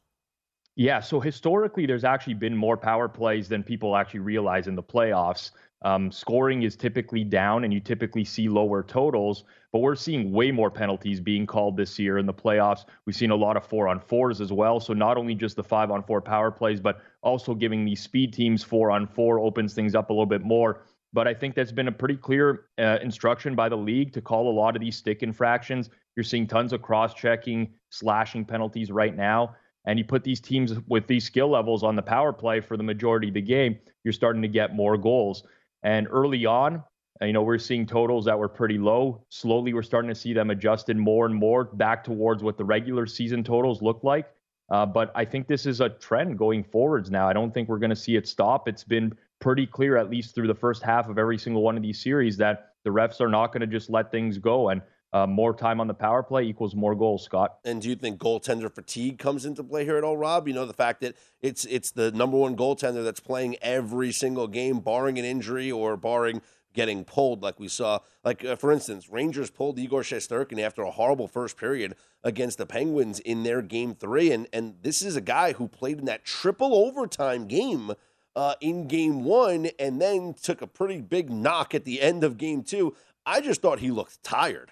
Yeah, 0.76 1.00
so 1.00 1.22
historically, 1.22 1.86
there's 1.86 2.04
actually 2.04 2.36
been 2.36 2.56
more 2.56 2.78
power 2.78 3.08
plays 3.08 3.48
than 3.48 3.64
people 3.64 3.96
actually 3.96 4.22
realize 4.22 4.68
in 4.68 4.76
the 4.76 4.84
playoffs. 4.84 5.52
Um, 5.82 6.12
scoring 6.12 6.64
is 6.64 6.76
typically 6.76 7.24
down 7.24 7.64
and 7.64 7.74
you 7.74 7.80
typically 7.80 8.26
see 8.26 8.50
lower 8.50 8.84
totals, 8.84 9.46
but 9.72 9.80
we're 9.80 9.96
seeing 9.96 10.34
way 10.34 10.52
more 10.52 10.70
penalties 10.70 11.22
being 11.22 11.46
called 11.46 11.78
this 11.78 11.98
year 11.98 12.18
in 12.18 12.26
the 12.26 12.34
playoffs. 12.34 12.86
We've 13.06 13.16
seen 13.16 13.32
a 13.32 13.36
lot 13.36 13.56
of 13.56 13.66
four 13.66 13.88
on 13.88 14.00
fours 14.00 14.42
as 14.42 14.52
well. 14.52 14.80
So 14.80 14.94
not 14.94 15.18
only 15.18 15.36
just 15.36 15.56
the 15.56 15.64
five 15.64 15.90
on 15.90 16.04
four 16.04 16.22
power 16.22 16.52
plays, 16.52 16.82
but 16.82 17.02
also 17.22 17.54
giving 17.56 17.86
these 17.86 18.02
speed 18.02 18.34
teams 18.34 18.64
four 18.64 18.92
on 18.92 19.08
four 19.08 19.40
opens 19.40 19.74
things 19.74 19.96
up 19.96 20.10
a 20.10 20.14
little 20.14 20.26
bit 20.26 20.42
more. 20.42 20.82
But 21.14 21.28
I 21.28 21.34
think 21.34 21.56
that's 21.56 21.72
been 21.72 21.88
a 21.88 21.94
pretty 21.94 22.18
clear 22.18 22.66
uh, 22.78 23.00
instruction 23.02 23.56
by 23.56 23.70
the 23.70 23.78
league 23.78 24.12
to 24.14 24.22
call 24.22 24.52
a 24.52 24.54
lot 24.54 24.76
of 24.76 24.82
these 24.82 24.98
stick 24.98 25.24
infractions. 25.24 25.90
You're 26.16 26.24
seeing 26.24 26.46
tons 26.46 26.74
of 26.74 26.82
cross 26.82 27.14
checking, 27.14 27.74
slashing 27.90 28.46
penalties 28.46 28.92
right 28.92 29.16
now. 29.16 29.56
And 29.86 29.98
you 29.98 30.06
put 30.06 30.24
these 30.24 30.42
teams 30.42 30.74
with 30.88 31.08
these 31.08 31.24
skill 31.24 31.50
levels 31.50 31.84
on 31.84 31.96
the 31.96 32.02
power 32.02 32.34
play 32.34 32.60
for 32.60 32.78
the 32.78 32.84
majority 32.84 33.30
of 33.30 33.34
the 33.34 33.42
game, 33.42 33.80
you're 34.04 34.12
starting 34.12 34.42
to 34.42 34.48
get 34.48 34.76
more 34.76 34.98
goals. 34.98 35.44
And 35.84 36.08
early 36.10 36.46
on, 36.46 36.84
uh, 37.22 37.26
you 37.26 37.34
know, 37.34 37.44
we're 37.44 37.58
seeing 37.58 37.86
totals 37.86 38.26
that 38.26 38.38
were 38.38 38.48
pretty 38.48 38.78
low. 38.78 39.26
Slowly, 39.30 39.74
we're 39.74 39.84
starting 39.84 40.10
to 40.10 40.16
see 40.16 40.34
them 40.34 40.50
adjusted 40.50 40.98
more 40.98 41.26
and 41.26 41.36
more 41.36 41.66
back 41.66 42.04
towards 42.04 42.44
what 42.44 42.58
the 42.58 42.66
regular 42.66 43.06
season 43.06 43.44
totals 43.44 43.82
look 43.82 44.04
like. 44.04 44.30
Uh, 44.72 44.86
but 44.86 45.12
I 45.16 45.26
think 45.26 45.48
this 45.48 45.66
is 45.66 45.82
a 45.82 45.90
trend 45.90 46.38
going 46.38 46.64
forwards 46.64 47.10
now. 47.10 47.28
I 47.28 47.34
don't 47.34 47.54
think 47.54 47.70
we're 47.70 47.80
going 47.80 47.90
to 47.90 47.96
see 47.96 48.16
it 48.16 48.28
stop. 48.28 48.68
It's 48.68 48.84
been 48.84 49.18
pretty 49.40 49.66
clear, 49.66 49.98
at 49.98 50.10
least 50.10 50.36
through 50.36 50.48
the 50.48 50.56
first 50.56 50.84
half 50.84 51.10
of 51.10 51.18
every 51.18 51.38
single 51.38 51.64
one 51.64 51.76
of 51.76 51.82
these 51.82 52.00
series, 52.02 52.38
that 52.38 52.74
the 52.84 52.90
refs 52.90 53.20
are 53.20 53.30
not 53.30 53.48
going 53.48 53.62
to 53.62 53.68
just 53.68 53.90
let 53.90 54.12
things 54.12 54.38
go. 54.38 54.70
And 54.70 54.82
uh, 55.12 55.26
more 55.26 55.54
time 55.54 55.80
on 55.80 55.88
the 55.88 55.94
power 55.94 56.22
play 56.22 56.44
equals 56.44 56.76
more 56.76 56.96
goals, 56.96 57.24
Scott. 57.24 57.58
And 57.66 57.82
do 57.82 57.90
you 57.90 57.96
think 57.96 58.20
goaltender 58.20 58.72
fatigue 58.74 59.18
comes 59.18 59.46
into 59.46 59.64
play 59.64 59.84
here 59.84 59.98
at 59.98 60.04
all, 60.04 60.18
Rob? 60.18 60.48
You 60.48 60.54
know 60.54 60.66
the 60.66 60.74
fact 60.74 61.02
that 61.02 61.16
it's 61.42 61.66
it's 61.66 61.92
the 61.92 62.12
number 62.12 62.38
one 62.38 62.56
goaltender 62.56 63.04
that's 63.04 63.20
playing 63.20 63.56
every 63.62 64.12
single 64.12 64.48
game, 64.48 64.80
barring 64.80 65.18
an 65.18 65.26
injury 65.26 65.72
or 65.72 65.98
barring 65.98 66.42
getting 66.74 67.04
pulled, 67.04 67.42
like 67.42 67.60
we 67.60 67.68
saw. 67.68 68.00
Like 68.24 68.46
uh, 68.46 68.56
for 68.56 68.72
instance, 68.72 69.10
Rangers 69.10 69.50
pulled 69.50 69.80
Igor 69.80 70.04
Shesterkin 70.04 70.60
after 70.60 70.84
a 70.84 70.92
horrible 70.92 71.28
first 71.28 71.58
period 71.58 71.96
against 72.24 72.60
the 72.60 72.68
Penguins 72.68 73.20
in 73.20 73.42
their 73.44 73.64
game 73.64 73.96
three, 73.96 74.32
and 74.32 74.48
and 74.54 74.76
this 74.84 75.02
is 75.02 75.16
a 75.16 75.22
guy 75.22 75.54
who 75.54 75.68
played 75.68 76.00
in 76.00 76.06
that 76.06 76.26
triple 76.26 76.76
overtime 76.76 77.48
game. 77.48 77.94
Uh, 78.36 78.54
in 78.62 78.88
game 78.88 79.24
one, 79.24 79.70
and 79.80 80.00
then 80.00 80.34
took 80.34 80.62
a 80.62 80.68
pretty 80.68 81.02
big 81.02 81.30
knock 81.30 81.74
at 81.76 81.84
the 81.84 82.00
end 82.00 82.24
of 82.24 82.38
game 82.38 82.64
two. 82.64 82.96
I 83.26 83.42
just 83.42 83.62
thought 83.62 83.80
he 83.80 83.92
looked 83.92 84.24
tired. 84.24 84.72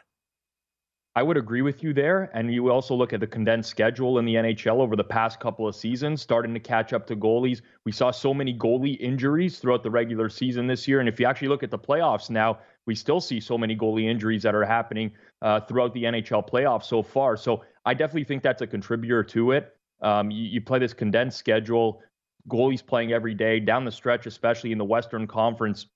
I 1.17 1.23
would 1.23 1.35
agree 1.35 1.63
with 1.63 1.81
you 1.81 1.93
there. 1.93 2.29
And 2.35 2.53
you 2.53 2.71
also 2.71 2.93
look 2.93 3.11
at 3.11 3.19
the 3.19 3.25
condensed 3.25 3.71
schedule 3.71 4.19
in 4.19 4.25
the 4.25 4.35
NHL 4.35 4.79
over 4.79 4.95
the 4.95 5.03
past 5.03 5.39
couple 5.39 5.67
of 5.67 5.75
seasons, 5.75 6.21
starting 6.21 6.53
to 6.53 6.59
catch 6.59 6.93
up 6.93 7.07
to 7.07 7.15
goalies. 7.15 7.61
We 7.85 7.91
saw 7.91 8.11
so 8.11 8.35
many 8.35 8.55
goalie 8.55 8.99
injuries 8.99 9.57
throughout 9.57 9.81
the 9.81 9.89
regular 9.89 10.29
season 10.29 10.67
this 10.67 10.87
year. 10.87 10.99
And 10.99 11.09
if 11.09 11.19
you 11.19 11.25
actually 11.25 11.47
look 11.47 11.63
at 11.63 11.71
the 11.71 11.79
playoffs 11.79 12.29
now, 12.29 12.59
we 12.85 12.93
still 12.93 13.19
see 13.19 13.39
so 13.39 13.57
many 13.57 13.75
goalie 13.75 14.07
injuries 14.07 14.43
that 14.43 14.53
are 14.53 14.63
happening 14.63 15.11
uh, 15.41 15.59
throughout 15.61 15.91
the 15.95 16.03
NHL 16.03 16.47
playoffs 16.47 16.83
so 16.83 17.01
far. 17.01 17.35
So 17.35 17.63
I 17.83 17.95
definitely 17.95 18.25
think 18.25 18.43
that's 18.43 18.61
a 18.61 18.67
contributor 18.67 19.23
to 19.23 19.53
it. 19.53 19.75
Um, 20.03 20.29
you, 20.29 20.43
you 20.43 20.61
play 20.61 20.77
this 20.77 20.93
condensed 20.93 21.39
schedule, 21.39 21.99
goalies 22.47 22.85
playing 22.85 23.11
every 23.11 23.33
day 23.33 23.59
down 23.59 23.85
the 23.85 23.91
stretch, 23.91 24.27
especially 24.27 24.71
in 24.71 24.77
the 24.77 24.85
Western 24.85 25.25
Conference. 25.25 25.87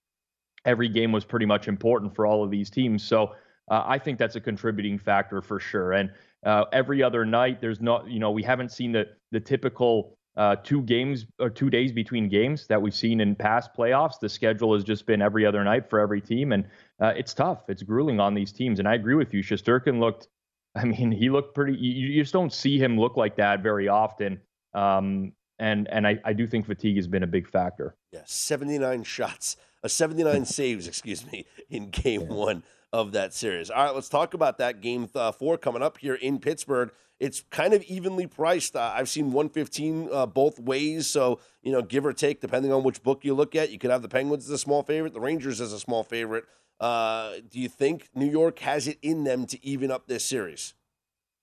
Every 0.65 0.89
game 0.89 1.12
was 1.12 1.25
pretty 1.25 1.45
much 1.45 1.67
important 1.67 2.15
for 2.15 2.25
all 2.25 2.43
of 2.43 2.49
these 2.49 2.71
teams. 2.71 3.03
So 3.03 3.36
uh, 3.71 3.84
I 3.88 3.97
think 3.97 4.19
that's 4.19 4.36
a 4.36 4.41
contributing 4.41 4.99
factor 4.99 5.41
for 5.41 5.60
sure. 5.60 5.93
And 5.93 6.12
uh, 6.45 6.65
every 6.73 7.01
other 7.01 7.25
night, 7.25 7.62
there's 7.62 7.79
not, 7.79 8.10
you 8.10 8.19
know, 8.19 8.29
we 8.29 8.43
haven't 8.43 8.71
seen 8.71 8.91
the 8.91 9.07
the 9.31 9.39
typical 9.39 10.17
uh, 10.36 10.57
two 10.57 10.81
games 10.84 11.25
or 11.39 11.49
two 11.49 11.69
days 11.69 11.93
between 11.93 12.27
games 12.27 12.67
that 12.67 12.81
we've 12.81 12.93
seen 12.93 13.21
in 13.21 13.34
past 13.34 13.71
playoffs. 13.73 14.19
The 14.19 14.27
schedule 14.27 14.73
has 14.73 14.84
just 14.84 15.05
been 15.05 15.21
every 15.21 15.45
other 15.45 15.63
night 15.63 15.89
for 15.89 15.99
every 15.99 16.19
team, 16.19 16.51
and 16.51 16.65
uh, 16.99 17.13
it's 17.15 17.34
tough. 17.34 17.69
It's 17.69 17.81
grueling 17.81 18.19
on 18.19 18.34
these 18.34 18.51
teams. 18.51 18.79
And 18.79 18.88
I 18.88 18.95
agree 18.95 19.15
with 19.15 19.34
you. 19.34 19.41
Shesterkin 19.41 19.99
looked, 19.99 20.27
I 20.75 20.84
mean, 20.84 21.12
he 21.12 21.29
looked 21.29 21.55
pretty. 21.55 21.77
You, 21.77 22.10
you 22.10 22.21
just 22.21 22.34
don't 22.34 22.51
see 22.51 22.77
him 22.77 22.99
look 22.99 23.15
like 23.15 23.38
that 23.38 23.63
very 23.63 23.88
often. 23.88 24.41
Um, 24.73 25.31
and 25.60 25.88
and 25.89 26.05
I, 26.05 26.19
I 26.25 26.34
do 26.34 26.45
think 26.45 26.65
fatigue 26.65 26.97
has 26.97 27.07
been 27.07 27.23
a 27.23 27.27
big 27.27 27.47
factor. 27.47 27.95
Yeah, 28.12 28.23
79 28.25 29.03
shots, 29.03 29.55
uh, 29.84 29.88
79 29.88 30.46
saves, 30.46 30.88
excuse 30.88 31.30
me, 31.32 31.46
in 31.70 31.89
game 31.89 32.22
yeah. 32.22 32.28
one 32.28 32.63
of 32.94 33.12
that 33.13 33.34
series. 33.34 33.70
All 33.70 33.86
right, 33.86 33.96
let's 33.96 34.10
talk 34.10 34.34
about 34.34 34.58
that 34.58 34.82
game 34.82 35.10
uh, 35.15 35.32
four 35.32 35.58
coming 35.58 35.82
up 35.82 35.98
here 35.98 36.15
in 36.15 36.39
Pittsburgh. 36.39 36.91
It's 37.20 37.44
kind 37.52 37.74
of 37.74 37.84
evenly 37.84 38.26
priced. 38.26 38.76
Uh, 38.76 38.94
I've 38.96 39.08
seen 39.08 39.32
115 39.32 40.10
uh, 40.12 40.26
both 40.26 40.60
ways, 40.60 41.08
so 41.08 41.39
you 41.62 41.72
know, 41.72 41.82
give 41.82 42.06
or 42.06 42.13
take, 42.13 42.41
depending 42.41 42.74
on 42.74 42.84
which 42.84 43.04
book 43.04 43.24
you 43.24 43.34
look 43.34 43.56
at. 43.56 43.70
You 43.70 43.78
could 43.78 43.91
have 43.91 44.02
the 44.02 44.10
Penguins 44.10 44.46
as 44.46 44.52
a 44.52 44.58
small 44.58 44.84
favorite, 44.84 45.13
the 45.13 45.20
Rangers 45.20 45.62
as 45.62 45.72
a 45.72 45.80
small 45.80 46.04
favorite. 46.04 46.46
Uh, 46.80 47.36
do 47.48 47.60
you 47.60 47.70
think 47.70 48.10
New 48.15 48.26
York 48.26 48.58
has 48.60 48.88
it 48.88 48.98
in 49.04 49.24
them 49.24 49.46
to 49.46 49.63
even 49.65 49.91
up 49.91 50.08
this 50.08 50.26
series? 50.26 50.74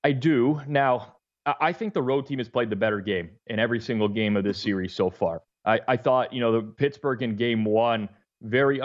I 0.03 0.13
do. 0.13 0.61
Now, 0.67 1.15
I 1.61 1.73
think 1.73 1.95
the 1.95 2.03
road 2.03 2.27
team 2.27 2.39
has 2.39 2.49
played 2.49 2.71
the 2.71 2.77
better 2.77 3.01
game 3.01 3.31
in 3.47 3.59
every 3.59 3.81
single 3.81 4.09
game 4.09 4.37
of 4.37 4.45
this 4.45 4.59
series 4.59 4.93
so 4.93 5.11
far. 5.11 5.43
I, 5.65 5.81
I 5.87 5.97
thought, 5.97 6.33
you 6.33 6.41
know, 6.41 6.53
the 6.53 6.63
Pittsburgh 6.63 7.23
in 7.23 7.37
game 7.37 7.65
one, 7.65 8.09
very 8.43 8.81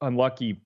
unlucky 0.00 0.60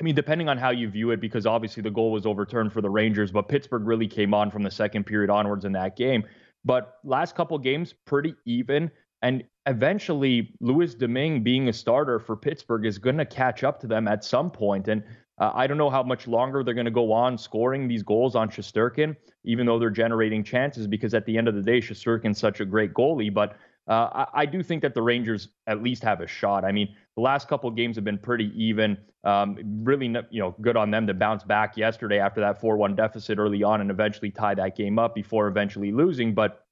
I 0.00 0.02
mean, 0.02 0.14
depending 0.14 0.48
on 0.48 0.58
how 0.58 0.70
you 0.70 0.88
view 0.88 1.12
it, 1.12 1.20
because 1.20 1.46
obviously 1.46 1.82
the 1.82 1.90
goal 1.90 2.10
was 2.10 2.26
overturned 2.26 2.72
for 2.72 2.80
the 2.80 2.90
Rangers, 2.90 3.30
but 3.30 3.48
Pittsburgh 3.48 3.86
really 3.86 4.08
came 4.08 4.34
on 4.34 4.50
from 4.50 4.64
the 4.64 4.70
second 4.70 5.04
period 5.04 5.30
onwards 5.30 5.64
in 5.64 5.72
that 5.72 5.96
game. 5.96 6.24
But 6.64 6.98
last 7.04 7.36
couple 7.36 7.56
games, 7.58 7.94
pretty 8.04 8.34
even. 8.44 8.90
And 9.22 9.44
eventually, 9.66 10.54
Louis 10.60 10.94
Domingue 10.94 11.44
being 11.44 11.68
a 11.68 11.72
starter 11.72 12.18
for 12.18 12.36
Pittsburgh 12.36 12.86
is 12.86 12.98
going 12.98 13.18
to 13.18 13.24
catch 13.24 13.62
up 13.62 13.78
to 13.80 13.86
them 13.86 14.08
at 14.08 14.24
some 14.24 14.50
point. 14.50 14.88
And 14.88 15.04
uh, 15.38 15.52
I 15.54 15.66
don't 15.66 15.78
know 15.78 15.90
how 15.90 16.02
much 16.02 16.26
longer 16.26 16.64
they're 16.64 16.74
going 16.74 16.84
to 16.86 16.90
go 16.90 17.12
on 17.12 17.38
scoring 17.38 17.86
these 17.86 18.02
goals 18.02 18.34
on 18.34 18.48
Shesterkin, 18.48 19.16
even 19.44 19.66
though 19.66 19.78
they're 19.78 19.90
generating 19.90 20.42
chances, 20.42 20.86
because 20.86 21.14
at 21.14 21.24
the 21.24 21.38
end 21.38 21.48
of 21.48 21.54
the 21.54 21.62
day, 21.62 21.80
Shesterkin's 21.80 22.38
such 22.38 22.60
a 22.60 22.64
great 22.64 22.92
goalie. 22.92 23.32
But 23.32 23.56
uh, 23.86 24.26
I, 24.34 24.42
I, 24.42 24.46
do 24.46 24.62
think 24.62 24.80
that 24.82 24.94
the 24.94 25.02
Rangers 25.02 25.48
at 25.66 25.82
least 25.82 26.02
have 26.04 26.20
a 26.22 26.26
shot. 26.26 26.64
I 26.64 26.72
mean, 26.72 26.94
the 27.16 27.22
last 27.22 27.48
couple 27.48 27.68
of 27.68 27.76
games 27.76 27.96
have 27.96 28.04
been 28.04 28.18
pretty 28.18 28.50
even. 28.56 28.96
Um, 29.24 29.58
really, 29.82 30.06
you 30.30 30.40
know, 30.40 30.54
good 30.60 30.76
on 30.76 30.90
them 30.90 31.06
to 31.06 31.14
bounce 31.14 31.44
back 31.44 31.76
yesterday 31.76 32.18
after 32.18 32.40
that 32.40 32.60
4-1 32.60 32.96
deficit 32.96 33.38
early 33.38 33.62
on 33.62 33.80
and 33.80 33.90
eventually 33.90 34.30
tie 34.30 34.54
that 34.54 34.76
game 34.76 34.98
up 34.98 35.14
before 35.14 35.48
eventually 35.48 35.92
losing. 35.92 36.34
But 36.34 36.66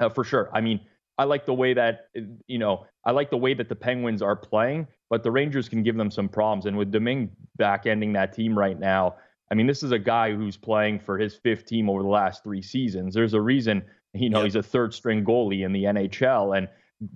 uh, 0.00 0.08
for 0.08 0.24
sure, 0.24 0.50
I 0.52 0.60
mean, 0.60 0.80
I 1.18 1.24
like 1.24 1.46
the 1.46 1.54
way 1.54 1.74
that 1.74 2.08
you 2.46 2.58
know, 2.58 2.86
I 3.04 3.12
like 3.12 3.30
the 3.30 3.36
way 3.36 3.54
that 3.54 3.68
the 3.68 3.76
Penguins 3.76 4.22
are 4.22 4.36
playing, 4.36 4.88
but 5.10 5.22
the 5.22 5.30
Rangers 5.30 5.68
can 5.68 5.82
give 5.82 5.96
them 5.96 6.10
some 6.10 6.28
problems. 6.28 6.66
And 6.66 6.76
with 6.76 6.90
Domingue 6.90 7.30
back 7.56 7.86
ending 7.86 8.12
that 8.14 8.32
team 8.32 8.58
right 8.58 8.78
now, 8.78 9.16
I 9.50 9.54
mean, 9.54 9.66
this 9.66 9.82
is 9.82 9.92
a 9.92 9.98
guy 9.98 10.34
who's 10.34 10.56
playing 10.56 11.00
for 11.00 11.18
his 11.18 11.36
fifth 11.36 11.66
team 11.66 11.88
over 11.88 12.02
the 12.02 12.08
last 12.08 12.42
three 12.42 12.62
seasons. 12.62 13.14
There's 13.14 13.34
a 13.34 13.40
reason 13.40 13.84
you 14.14 14.30
know, 14.30 14.38
yep. 14.38 14.46
he's 14.46 14.56
a 14.56 14.62
third 14.62 14.94
string 14.94 15.24
goalie 15.24 15.64
in 15.64 15.72
the 15.72 15.84
NHL. 15.84 16.56
And, 16.56 16.68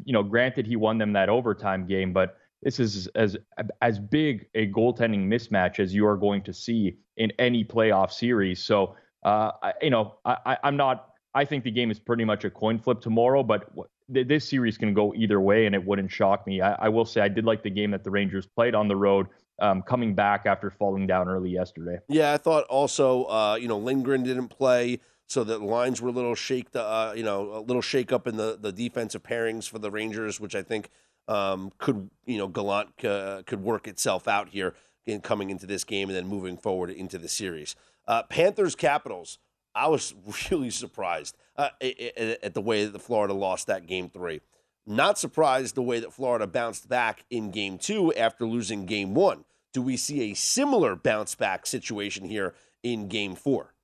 you 0.04 0.12
know, 0.12 0.22
granted, 0.22 0.66
he 0.66 0.76
won 0.76 0.98
them 0.98 1.12
that 1.12 1.28
overtime 1.28 1.86
game, 1.86 2.12
but 2.12 2.36
this 2.62 2.80
is 2.80 3.06
as 3.08 3.36
as 3.80 3.98
big 3.98 4.46
a 4.54 4.66
goaltending 4.66 5.28
mismatch 5.28 5.78
as 5.78 5.94
you 5.94 6.06
are 6.06 6.16
going 6.16 6.42
to 6.42 6.52
see 6.52 6.96
in 7.16 7.32
any 7.38 7.64
playoff 7.64 8.10
series. 8.10 8.62
So, 8.62 8.96
uh, 9.24 9.52
I, 9.62 9.72
you 9.80 9.90
know, 9.90 10.16
I, 10.24 10.58
I'm 10.64 10.76
not. 10.76 11.10
I 11.34 11.44
think 11.44 11.62
the 11.62 11.70
game 11.70 11.90
is 11.90 12.00
pretty 12.00 12.24
much 12.24 12.44
a 12.44 12.50
coin 12.50 12.78
flip 12.78 13.00
tomorrow, 13.00 13.44
but 13.44 13.70
this 14.08 14.48
series 14.48 14.76
can 14.76 14.92
go 14.94 15.14
either 15.14 15.40
way, 15.40 15.66
and 15.66 15.74
it 15.74 15.84
wouldn't 15.84 16.10
shock 16.10 16.46
me. 16.46 16.60
I, 16.60 16.72
I 16.72 16.88
will 16.88 17.04
say 17.04 17.20
I 17.20 17.28
did 17.28 17.44
like 17.44 17.62
the 17.62 17.70
game 17.70 17.92
that 17.92 18.02
the 18.02 18.10
Rangers 18.10 18.46
played 18.46 18.74
on 18.74 18.88
the 18.88 18.96
road, 18.96 19.26
um, 19.60 19.82
coming 19.82 20.14
back 20.14 20.46
after 20.46 20.70
falling 20.70 21.06
down 21.06 21.28
early 21.28 21.50
yesterday. 21.50 21.98
Yeah, 22.08 22.32
I 22.32 22.38
thought 22.38 22.64
also, 22.64 23.24
uh, 23.24 23.58
you 23.60 23.68
know, 23.68 23.78
Lindgren 23.78 24.22
didn't 24.22 24.48
play 24.48 25.00
so 25.28 25.44
the 25.44 25.58
lines 25.58 26.00
were 26.00 26.08
a 26.08 26.12
little 26.12 26.34
shaked, 26.34 26.74
uh, 26.74 27.12
you 27.14 27.22
know, 27.22 27.52
a 27.52 27.60
little 27.60 27.82
shake 27.82 28.12
up 28.12 28.26
in 28.26 28.36
the, 28.38 28.58
the 28.58 28.72
defensive 28.72 29.22
pairings 29.22 29.68
for 29.68 29.78
the 29.78 29.90
Rangers, 29.90 30.40
which 30.40 30.54
I 30.54 30.62
think 30.62 30.88
um, 31.28 31.70
could, 31.76 32.08
you 32.24 32.38
know, 32.38 32.48
Gallant 32.48 33.04
uh, 33.04 33.42
could 33.44 33.62
work 33.62 33.86
itself 33.86 34.26
out 34.26 34.48
here 34.48 34.74
in 35.06 35.20
coming 35.20 35.50
into 35.50 35.66
this 35.66 35.84
game 35.84 36.08
and 36.08 36.16
then 36.16 36.26
moving 36.26 36.56
forward 36.56 36.90
into 36.90 37.18
the 37.18 37.28
series. 37.28 37.76
Uh, 38.06 38.22
Panthers 38.22 38.74
Capitals. 38.74 39.38
I 39.74 39.88
was 39.88 40.14
really 40.50 40.70
surprised 40.70 41.36
uh, 41.56 41.68
at 41.80 42.54
the 42.54 42.62
way 42.62 42.86
that 42.86 42.92
the 42.92 42.98
Florida 42.98 43.34
lost 43.34 43.66
that 43.66 43.86
game 43.86 44.08
three. 44.08 44.40
Not 44.86 45.18
surprised 45.18 45.74
the 45.74 45.82
way 45.82 46.00
that 46.00 46.14
Florida 46.14 46.46
bounced 46.46 46.88
back 46.88 47.26
in 47.28 47.50
game 47.50 47.76
two 47.76 48.14
after 48.14 48.46
losing 48.46 48.86
game 48.86 49.12
one. 49.12 49.44
Do 49.74 49.82
we 49.82 49.98
see 49.98 50.30
a 50.30 50.34
similar 50.34 50.96
bounce 50.96 51.34
back 51.34 51.66
situation 51.66 52.24
here 52.24 52.54
in 52.82 53.08
game 53.08 53.34
four? 53.34 53.74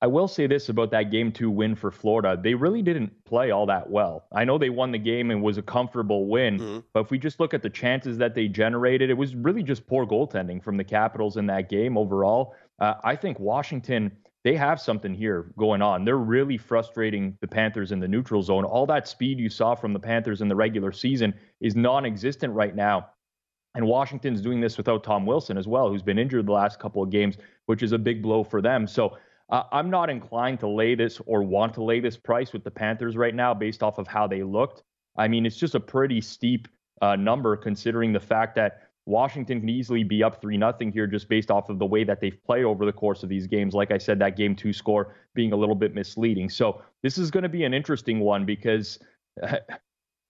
I 0.00 0.06
will 0.06 0.28
say 0.28 0.46
this 0.46 0.68
about 0.68 0.92
that 0.92 1.10
game 1.10 1.32
two 1.32 1.50
win 1.50 1.74
for 1.74 1.90
Florida. 1.90 2.38
They 2.40 2.54
really 2.54 2.82
didn't 2.82 3.24
play 3.24 3.50
all 3.50 3.66
that 3.66 3.90
well. 3.90 4.26
I 4.32 4.44
know 4.44 4.56
they 4.56 4.70
won 4.70 4.92
the 4.92 4.98
game 4.98 5.32
and 5.32 5.42
was 5.42 5.58
a 5.58 5.62
comfortable 5.62 6.26
win, 6.26 6.58
mm-hmm. 6.58 6.78
but 6.92 7.00
if 7.00 7.10
we 7.10 7.18
just 7.18 7.40
look 7.40 7.52
at 7.52 7.62
the 7.62 7.70
chances 7.70 8.16
that 8.18 8.34
they 8.34 8.46
generated, 8.46 9.10
it 9.10 9.14
was 9.14 9.34
really 9.34 9.62
just 9.62 9.86
poor 9.86 10.06
goaltending 10.06 10.62
from 10.62 10.76
the 10.76 10.84
Capitals 10.84 11.36
in 11.36 11.46
that 11.46 11.68
game 11.68 11.98
overall. 11.98 12.54
Uh, 12.78 12.94
I 13.02 13.16
think 13.16 13.40
Washington, 13.40 14.16
they 14.44 14.54
have 14.54 14.80
something 14.80 15.12
here 15.12 15.50
going 15.58 15.82
on. 15.82 16.04
They're 16.04 16.16
really 16.16 16.58
frustrating 16.58 17.36
the 17.40 17.48
Panthers 17.48 17.90
in 17.90 17.98
the 17.98 18.08
neutral 18.08 18.42
zone. 18.42 18.64
All 18.64 18.86
that 18.86 19.08
speed 19.08 19.40
you 19.40 19.48
saw 19.48 19.74
from 19.74 19.92
the 19.92 19.98
Panthers 19.98 20.42
in 20.42 20.48
the 20.48 20.56
regular 20.56 20.92
season 20.92 21.34
is 21.60 21.74
non 21.74 22.06
existent 22.06 22.54
right 22.54 22.74
now. 22.74 23.08
And 23.74 23.86
Washington's 23.86 24.40
doing 24.40 24.60
this 24.60 24.76
without 24.76 25.04
Tom 25.04 25.26
Wilson 25.26 25.58
as 25.58 25.68
well, 25.68 25.88
who's 25.88 26.02
been 26.02 26.18
injured 26.18 26.46
the 26.46 26.52
last 26.52 26.78
couple 26.78 27.02
of 27.02 27.10
games, 27.10 27.36
which 27.66 27.82
is 27.82 27.92
a 27.92 27.98
big 27.98 28.22
blow 28.22 28.42
for 28.42 28.62
them. 28.62 28.86
So 28.86 29.18
uh, 29.50 29.62
I'm 29.72 29.90
not 29.90 30.10
inclined 30.10 30.60
to 30.60 30.68
lay 30.68 30.94
this 30.94 31.20
or 31.26 31.42
want 31.42 31.74
to 31.74 31.82
lay 31.82 32.00
this 32.00 32.16
price 32.16 32.52
with 32.52 32.64
the 32.64 32.70
Panthers 32.70 33.16
right 33.16 33.34
now 33.34 33.54
based 33.54 33.82
off 33.82 33.98
of 33.98 34.06
how 34.06 34.26
they 34.26 34.42
looked. 34.42 34.82
I 35.16 35.28
mean, 35.28 35.46
it's 35.46 35.56
just 35.56 35.74
a 35.74 35.80
pretty 35.80 36.20
steep 36.20 36.68
uh, 37.00 37.16
number 37.16 37.56
considering 37.56 38.12
the 38.12 38.20
fact 38.20 38.54
that 38.56 38.82
Washington 39.06 39.60
can 39.60 39.68
easily 39.70 40.04
be 40.04 40.22
up 40.22 40.40
3 40.40 40.58
nothing 40.58 40.92
here 40.92 41.06
just 41.06 41.30
based 41.30 41.50
off 41.50 41.70
of 41.70 41.78
the 41.78 41.86
way 41.86 42.04
that 42.04 42.20
they've 42.20 42.44
played 42.44 42.64
over 42.64 42.84
the 42.84 42.92
course 42.92 43.22
of 43.22 43.30
these 43.30 43.46
games. 43.46 43.72
Like 43.72 43.90
I 43.90 43.96
said, 43.96 44.18
that 44.18 44.36
game 44.36 44.54
two 44.54 44.72
score 44.72 45.14
being 45.34 45.52
a 45.52 45.56
little 45.56 45.74
bit 45.74 45.94
misleading. 45.94 46.50
So 46.50 46.82
this 47.02 47.16
is 47.16 47.30
going 47.30 47.42
to 47.42 47.48
be 47.48 47.64
an 47.64 47.72
interesting 47.72 48.20
one 48.20 48.44
because 48.44 48.98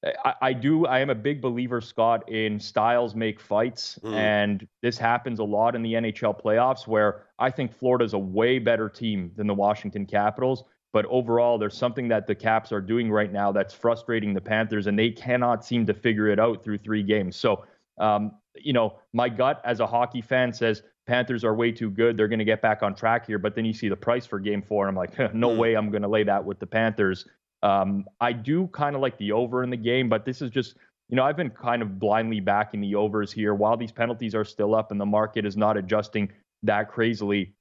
I, 0.05 0.35
I, 0.41 0.53
do. 0.53 0.87
I 0.87 1.01
am 1.01 1.11
a 1.11 1.15
big 1.15 1.41
believer, 1.43 1.81
Scott, 1.81 2.29
in 2.29 2.61
styles 2.61 3.17
make 3.17 3.41
fights, 3.41 3.99
mm. 4.03 4.15
and 4.15 4.67
this 4.81 4.97
happens 4.97 5.41
a 5.41 5.45
lot 5.45 5.75
in 5.75 5.83
the 5.83 5.95
NHL 5.95 6.41
playoffs. 6.41 6.87
Where 6.87 7.25
I 7.39 7.51
think 7.51 7.73
Florida 7.73 8.05
is 8.05 8.13
a 8.13 8.19
way 8.19 8.59
better 8.61 8.89
team 8.89 9.33
than 9.35 9.49
the 9.49 9.55
Washington 9.55 10.07
Capitals, 10.07 10.63
but 10.93 11.05
overall, 11.07 11.59
there's 11.59 11.77
something 11.77 12.09
that 12.09 12.27
the 12.27 12.35
Caps 12.35 12.73
are 12.73 12.81
doing 12.81 13.11
right 13.11 13.33
now 13.33 13.53
that's 13.53 13.75
frustrating 13.75 14.33
the 14.35 14.41
Panthers, 14.41 14.87
and 14.87 14.99
they 14.99 15.11
cannot 15.11 15.65
seem 15.65 15.85
to 15.87 15.95
figure 15.95 16.29
it 16.29 16.39
out 16.39 16.65
through 16.65 16.79
three 16.79 17.03
games. 17.03 17.37
So, 17.37 17.65
um, 17.99 18.33
you 18.55 18.73
know, 18.73 18.99
my 19.13 19.29
gut 19.29 19.61
as 19.65 19.81
a 19.81 19.87
hockey 19.87 20.23
fan 20.23 20.53
says 20.53 20.83
Panthers 21.07 21.45
are 21.45 21.55
way 21.55 21.73
too 21.73 21.91
good. 21.91 22.17
They're 22.17 22.29
going 22.29 22.39
to 22.39 22.45
get 22.45 22.63
back 22.63 22.83
on 22.83 22.95
track 22.95 23.27
here. 23.27 23.39
But 23.39 23.55
then 23.55 23.65
you 23.65 23.73
see 23.73 23.89
the 23.89 23.97
price 23.97 24.27
for 24.27 24.39
Game 24.39 24.63
Four, 24.63 24.89
and 24.89 24.97
I'm 24.97 24.97
like, 24.97 25.19
no 25.35 25.51
mm. 25.51 25.59
way, 25.59 25.75
I'm 25.75 25.91
going 25.91 26.03
to 26.03 26.09
lay 26.09 26.23
that 26.23 26.45
with 26.45 26.59
the 26.59 26.67
Panthers. 26.67 27.27
Um, 27.63 28.05
I 28.21 28.33
do 28.33 28.69
kind 28.69 28.95
of 28.95 29.03
like 29.03 29.19
the 29.19 29.33
over 29.33 29.63
in 29.65 29.71
the 29.71 29.77
game, 29.77 30.09
but 30.09 30.25
this 30.25 30.43
is 30.43 30.51
just, 30.51 30.77
you 31.09 31.17
know, 31.17 31.25
I've 31.25 31.37
been 31.37 31.51
kind 31.51 31.83
of 31.83 31.99
blindly 31.99 32.41
backing 32.41 32.81
the 32.81 32.95
overs 32.95 33.33
here. 33.33 33.55
While 33.55 33.77
these 33.77 33.93
penalties 33.93 34.35
are 34.35 34.45
still 34.45 34.75
up 34.75 34.91
and 34.91 35.01
the 35.01 35.07
market 35.07 35.45
is 35.45 35.57
not 35.57 35.77
adjusting 35.77 36.31
that 36.63 36.91
crazily, 36.91 37.55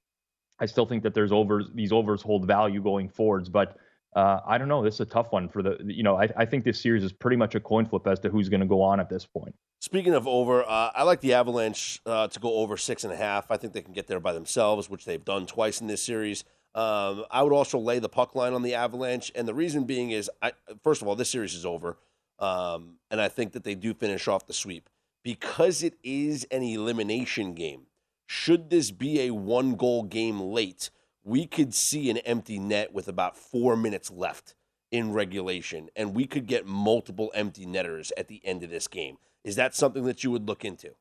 I 0.60 0.66
still 0.66 0.86
think 0.86 1.02
that 1.02 1.14
there's 1.14 1.32
overs, 1.32 1.66
these 1.74 1.92
overs 1.92 2.22
hold 2.22 2.46
value 2.46 2.82
going 2.82 3.08
forwards. 3.08 3.48
But 3.48 3.76
uh, 4.14 4.40
I 4.46 4.58
don't 4.58 4.68
know. 4.68 4.82
This 4.82 4.94
is 4.94 5.00
a 5.00 5.06
tough 5.06 5.32
one 5.32 5.48
for 5.48 5.62
the, 5.62 5.76
you 5.84 6.02
know, 6.02 6.16
I, 6.16 6.28
I 6.36 6.44
think 6.44 6.64
this 6.64 6.80
series 6.80 7.04
is 7.04 7.12
pretty 7.12 7.36
much 7.36 7.54
a 7.54 7.60
coin 7.60 7.86
flip 7.86 8.06
as 8.06 8.18
to 8.20 8.28
who's 8.28 8.48
going 8.48 8.60
to 8.60 8.66
go 8.66 8.82
on 8.82 9.00
at 9.00 9.08
this 9.08 9.26
point. 9.26 9.54
Speaking 9.80 10.14
of 10.14 10.26
over, 10.26 10.62
uh, 10.62 10.90
I 10.94 11.04
like 11.04 11.20
the 11.20 11.34
Avalanche 11.34 12.00
uh, 12.04 12.26
to 12.28 12.40
go 12.40 12.54
over 12.54 12.76
six 12.76 13.04
and 13.04 13.12
a 13.12 13.16
half. 13.16 13.50
I 13.50 13.56
think 13.56 13.72
they 13.74 13.82
can 13.82 13.92
get 13.92 14.06
there 14.06 14.18
by 14.18 14.32
themselves, 14.32 14.90
which 14.90 15.04
they've 15.04 15.24
done 15.24 15.46
twice 15.46 15.80
in 15.80 15.86
this 15.86 16.02
series. 16.02 16.44
Um, 16.78 17.24
I 17.32 17.42
would 17.42 17.52
also 17.52 17.76
lay 17.76 17.98
the 17.98 18.08
puck 18.08 18.36
line 18.36 18.52
on 18.52 18.62
the 18.62 18.76
Avalanche, 18.76 19.32
and 19.34 19.48
the 19.48 19.54
reason 19.54 19.82
being 19.82 20.12
is, 20.12 20.30
I, 20.40 20.52
first 20.84 21.02
of 21.02 21.08
all, 21.08 21.16
this 21.16 21.28
series 21.28 21.56
is 21.56 21.66
over, 21.66 21.98
um, 22.38 22.98
and 23.10 23.20
I 23.20 23.26
think 23.26 23.52
that 23.54 23.64
they 23.64 23.74
do 23.74 23.92
finish 23.92 24.28
off 24.28 24.46
the 24.46 24.52
sweep 24.52 24.88
because 25.24 25.82
it 25.82 25.94
is 26.04 26.46
an 26.52 26.62
elimination 26.62 27.54
game. 27.54 27.86
Should 28.26 28.70
this 28.70 28.92
be 28.92 29.22
a 29.22 29.32
one 29.32 29.74
goal 29.74 30.04
game 30.04 30.38
late, 30.38 30.90
we 31.24 31.46
could 31.46 31.74
see 31.74 32.10
an 32.10 32.18
empty 32.18 32.60
net 32.60 32.92
with 32.92 33.08
about 33.08 33.36
four 33.36 33.76
minutes 33.76 34.08
left 34.08 34.54
in 34.92 35.12
regulation, 35.12 35.88
and 35.96 36.14
we 36.14 36.26
could 36.26 36.46
get 36.46 36.64
multiple 36.64 37.32
empty 37.34 37.66
netters 37.66 38.12
at 38.16 38.28
the 38.28 38.40
end 38.44 38.62
of 38.62 38.70
this 38.70 38.86
game. 38.86 39.18
Is 39.42 39.56
that 39.56 39.74
something 39.74 40.04
that 40.04 40.22
you 40.22 40.30
would 40.30 40.46
look 40.46 40.64
into? 40.64 40.94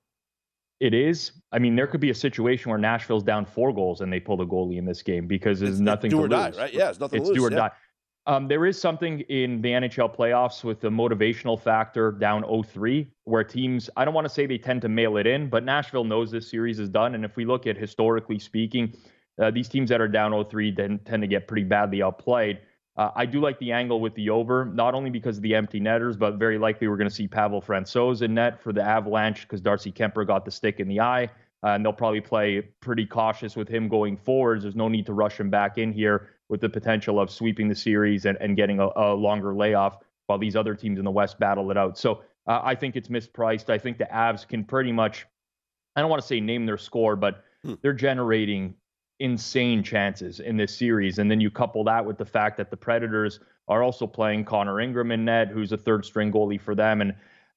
It 0.79 0.93
is. 0.93 1.31
I 1.51 1.59
mean, 1.59 1.75
there 1.75 1.87
could 1.87 2.01
be 2.01 2.09
a 2.11 2.15
situation 2.15 2.69
where 2.69 2.79
Nashville's 2.79 3.23
down 3.23 3.45
four 3.45 3.73
goals 3.73 4.01
and 4.01 4.11
they 4.11 4.19
pull 4.19 4.37
the 4.37 4.45
goalie 4.45 4.77
in 4.77 4.85
this 4.85 5.01
game 5.01 5.27
because 5.27 5.59
there's 5.59 5.79
It's- 5.79 5.81
nothing 5.81 6.09
do 6.11 6.17
to 6.17 6.23
or 6.23 6.27
die, 6.27 6.51
right? 6.57 6.73
Yeah, 6.73 6.89
it's 6.89 6.99
nothing 6.99 7.17
to 7.19 7.21
It's 7.21 7.29
lose, 7.29 7.37
do 7.37 7.45
or 7.45 7.51
yeah. 7.51 7.57
die. 7.57 7.71
Um, 8.27 8.47
there 8.49 8.65
is 8.65 8.79
something 8.79 9.21
in 9.21 9.61
the 9.61 9.69
NHL 9.69 10.13
playoffs 10.13 10.63
with 10.63 10.81
the 10.81 10.89
motivational 10.89 11.57
factor 11.57 12.11
down 12.11 12.43
0-3, 12.43 13.07
where 13.23 13.41
teams, 13.43 13.89
I 13.95 14.03
don't 14.03 14.13
want 14.13 14.25
to 14.25 14.29
say 14.33 14.45
they 14.45 14.57
tend 14.57 14.81
to 14.81 14.89
mail 14.89 15.15
it 15.15 15.25
in, 15.25 15.49
but 15.49 15.63
Nashville 15.63 16.03
knows 16.03 16.29
this 16.29 16.51
series 16.51 16.77
is 16.77 16.89
done. 16.89 17.15
And 17.15 17.23
if 17.23 17.37
we 17.37 17.45
look 17.45 17.65
at 17.67 17.77
historically 17.77 18.37
speaking, 18.37 18.93
uh, 19.41 19.49
these 19.51 19.69
teams 19.69 19.89
that 19.89 20.01
are 20.01 20.09
down 20.09 20.31
0-3 20.31 20.75
then 20.75 20.99
tend 21.05 21.21
to 21.23 21.27
get 21.27 21.47
pretty 21.47 21.63
badly 21.63 22.01
outplayed. 22.03 22.59
Uh, 22.97 23.11
I 23.15 23.25
do 23.27 23.39
like 23.39 23.59
the 23.59 23.71
angle 23.71 24.01
with 24.01 24.15
the 24.15 24.31
over, 24.31 24.65
not 24.65 24.95
only 24.95 25.11
because 25.11 25.37
of 25.37 25.43
the 25.43 25.53
empty 25.53 25.79
netters, 25.79 26.17
but 26.17 26.35
very 26.35 26.57
likely 26.57 26.87
we're 26.87 26.97
going 26.97 27.09
to 27.09 27.13
see 27.15 27.27
Pavel 27.27 27.61
Francouz 27.61 28.23
in 28.23 28.33
net 28.33 28.59
for 28.61 28.73
the 28.73 28.81
Avalanche 28.81 29.43
because 29.43 29.61
Darcy 29.61 29.91
Kuemper 29.91 30.25
got 30.25 30.45
the 30.45 30.51
stick 30.51 30.79
in 30.79 30.87
the 30.87 30.99
eye. 30.99 31.29
Uh, 31.63 31.69
and 31.69 31.83
they'll 31.83 31.93
probably 31.93 32.21
play 32.21 32.61
pretty 32.81 33.05
cautious 33.05 33.55
with 33.55 33.67
him 33.67 33.87
going 33.87 34.15
forwards. 34.15 34.63
There's 34.63 34.75
no 34.75 34.87
need 34.87 35.05
to 35.07 35.13
rush 35.13 35.39
him 35.39 35.49
back 35.49 35.77
in 35.77 35.91
here 35.91 36.29
with 36.49 36.61
the 36.61 36.69
potential 36.69 37.19
of 37.19 37.31
sweeping 37.31 37.67
the 37.67 37.75
series 37.75 38.25
and, 38.25 38.37
and 38.39 38.55
getting 38.55 38.79
a, 38.79 38.89
a 38.95 39.13
longer 39.13 39.55
layoff 39.55 39.97
while 40.27 40.37
these 40.37 40.55
other 40.55 40.75
teams 40.75 40.99
in 40.99 41.05
the 41.05 41.11
West 41.11 41.39
battle 41.39 41.71
it 41.71 41.77
out. 41.77 41.97
So 41.97 42.21
uh, 42.45 42.61
I 42.63 42.75
think 42.75 42.95
it's 42.95 43.09
mispriced. 43.09 43.69
I 43.69 43.77
think 43.77 43.97
the 43.97 44.05
Avs 44.05 44.47
can 44.47 44.63
pretty 44.63 44.91
much, 44.91 45.25
I 45.95 46.01
don't 46.01 46.09
want 46.09 46.21
to 46.21 46.27
say 46.27 46.39
name 46.39 46.65
their 46.65 46.77
score, 46.77 47.15
but 47.15 47.43
they're 47.81 47.93
generating 47.93 48.75
insane 49.19 49.83
chances 49.83 50.39
in 50.39 50.57
this 50.57 50.75
series. 50.75 51.19
And 51.19 51.29
then 51.29 51.39
you 51.39 51.49
couple 51.49 51.83
that 51.85 52.05
with 52.05 52.17
the 52.17 52.25
fact 52.25 52.57
that 52.57 52.69
the 52.69 52.77
Predators 52.77 53.39
are 53.67 53.83
also 53.83 54.07
playing 54.07 54.45
Connor 54.45 54.79
Ingram 54.79 55.11
in 55.11 55.25
net, 55.25 55.49
who's 55.49 55.71
a 55.71 55.77
third 55.77 56.05
string 56.05 56.31
goalie 56.31 56.59
for 56.59 56.75
them. 56.75 57.01
And 57.01 57.13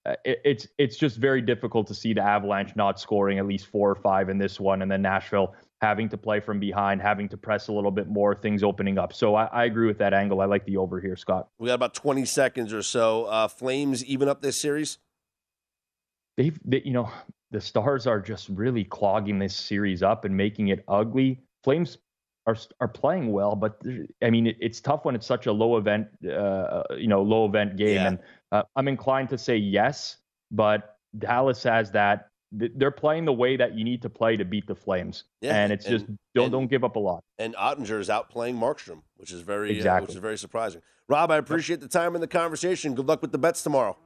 uh, 0.07 0.15
it, 0.25 0.41
it's 0.45 0.67
it's 0.79 0.97
just 0.97 1.19
very 1.19 1.43
difficult 1.43 1.87
to 1.89 1.95
see 1.95 2.15
the 2.15 2.23
Avalanche 2.23 2.75
not 2.75 2.99
scoring 2.99 3.39
at 3.39 3.47
least 3.47 3.67
four 3.67 3.91
or 3.91 3.95
five 3.95 4.31
in 4.31 4.39
this 4.39 4.59
one, 4.59 4.81
and 4.81 4.91
then 4.91 5.03
Nashville 5.03 5.55
having 5.83 6.09
to 6.09 6.17
play 6.17 6.41
from 6.41 6.59
behind, 6.59 7.03
having 7.03 7.29
to 7.29 7.37
press 7.37 7.69
a 7.69 7.73
little 7.73 7.91
bit 7.91 8.09
more, 8.09 8.35
things 8.35 8.63
opening 8.63 8.99
up. 8.99 9.13
So 9.13 9.35
I, 9.35 9.45
I 9.47 9.65
agree 9.65 9.87
with 9.87 9.99
that 9.99 10.15
angle. 10.15 10.41
I 10.41 10.47
like 10.47 10.65
the 10.65 10.79
over 10.79 11.01
here, 11.01 11.17
Scott. 11.17 11.49
We 11.59 11.69
got 11.69 11.75
about 11.75 11.95
20 11.95 12.25
seconds 12.25 12.73
or 12.73 12.83
so. 12.83 13.25
Uh, 13.25 13.49
Flames 13.49 14.05
even 14.05 14.29
up 14.29 14.41
this 14.41 14.59
series? 14.59 14.99
they've 16.41 16.59
they, 16.65 16.83
you 16.85 16.93
know 16.93 17.11
the 17.51 17.61
stars 17.61 18.07
are 18.07 18.21
just 18.21 18.49
really 18.49 18.85
clogging 18.85 19.39
this 19.39 19.55
series 19.55 20.03
up 20.03 20.25
and 20.25 20.37
making 20.37 20.69
it 20.69 20.85
ugly 20.89 21.43
flames 21.65 21.99
are 22.47 22.57
are 22.81 22.89
playing 22.89 23.31
well 23.33 23.55
but 23.55 23.81
i 24.23 24.31
mean 24.31 24.47
it, 24.47 24.57
it's 24.61 24.81
tough 24.81 25.05
when 25.05 25.15
it's 25.15 25.27
such 25.27 25.47
a 25.47 25.53
low 25.53 25.77
event 25.77 26.07
uh 26.29 26.83
you 26.97 27.07
know 27.07 27.23
low 27.23 27.45
event 27.47 27.77
game 27.77 27.97
Yeah. 27.97 28.07
and 28.09 28.19
uh, 28.53 28.63
i'm 28.77 28.89
inclined 28.89 29.29
to 29.31 29.39
say 29.39 29.57
yes 29.57 30.17
but 30.51 30.97
dallas 31.19 31.63
has 31.65 31.91
that 31.93 32.29
they're 32.53 32.91
playing 32.91 33.27
the 33.27 33.33
way 33.33 33.57
that 33.57 33.75
you 33.77 33.85
need 33.85 34.03
to 34.03 34.11
play 34.11 34.37
to 34.37 34.45
beat 34.45 34.67
the 34.67 34.75
flames 34.75 35.25
Yeah, 35.41 35.55
and 35.63 35.73
it's 35.73 35.85
just 35.85 36.07
don't 36.35 36.45
and- 36.47 36.53
don't 36.53 36.67
give 36.67 36.83
up 36.83 36.97
a 36.97 36.99
lot 36.99 37.23
And 37.39 37.55
Oettinger 37.55 38.01
is 38.01 38.11
out 38.11 38.29
playing 38.31 38.57
Markstrom, 38.57 39.03
which 39.19 39.31
is 39.33 39.41
very 39.43 39.69
uh, 39.71 39.75
Exactly. 39.77 40.07
which 40.07 40.17
is 40.17 40.21
very 40.21 40.37
surprising. 40.39 40.83
Rob, 41.09 41.31
I 41.31 41.37
appreciate 41.37 41.81
the 41.81 41.89
time 41.89 42.15
and 42.17 42.23
the 42.23 42.27
conversation. 42.29 42.95
Good 42.95 43.07
luck 43.07 43.21
with 43.23 43.31
the 43.33 43.39
bets 43.39 43.63
tomorrow. 43.63 43.97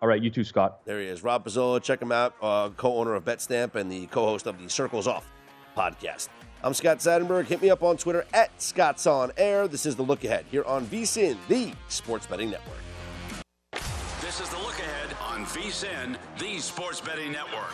all 0.00 0.08
right 0.08 0.22
you 0.22 0.30
too 0.30 0.42
scott 0.44 0.80
There 0.86 1.00
he 1.00 1.06
is, 1.06 1.22
Rob 1.22 1.44
Pizzola. 1.44 1.82
Check 1.82 2.00
him 2.00 2.12
out, 2.12 2.32
uh, 2.40 2.70
co-owner 2.70 3.14
of 3.14 3.24
BetStamp 3.26 3.74
and 3.74 3.90
the 3.92 4.06
co-host 4.06 4.46
of 4.46 4.58
the 4.62 4.68
Circles 4.70 5.06
Off 5.06 5.30
podcast. 5.76 6.28
I'm 6.64 6.74
Scott 6.74 6.98
Seidenberg. 6.98 7.46
Hit 7.46 7.60
me 7.60 7.70
up 7.70 7.82
on 7.82 7.96
Twitter 7.96 8.24
at 8.32 8.62
Scott's 8.62 9.04
On 9.08 9.32
Air. 9.36 9.66
This 9.66 9.84
is 9.84 9.96
the 9.96 10.04
Look 10.04 10.22
Ahead 10.22 10.44
here 10.48 10.62
on 10.62 10.86
VSIN, 10.86 11.36
the 11.48 11.72
Sports 11.88 12.24
Betting 12.24 12.50
Network. 12.50 12.76
This 14.20 14.38
is 14.40 14.48
the 14.48 14.58
look 14.58 14.78
ahead 14.78 15.16
on 15.20 15.44
VSIN, 15.44 16.16
the 16.38 16.60
Sports 16.60 17.00
Betting 17.00 17.32
Network. 17.32 17.72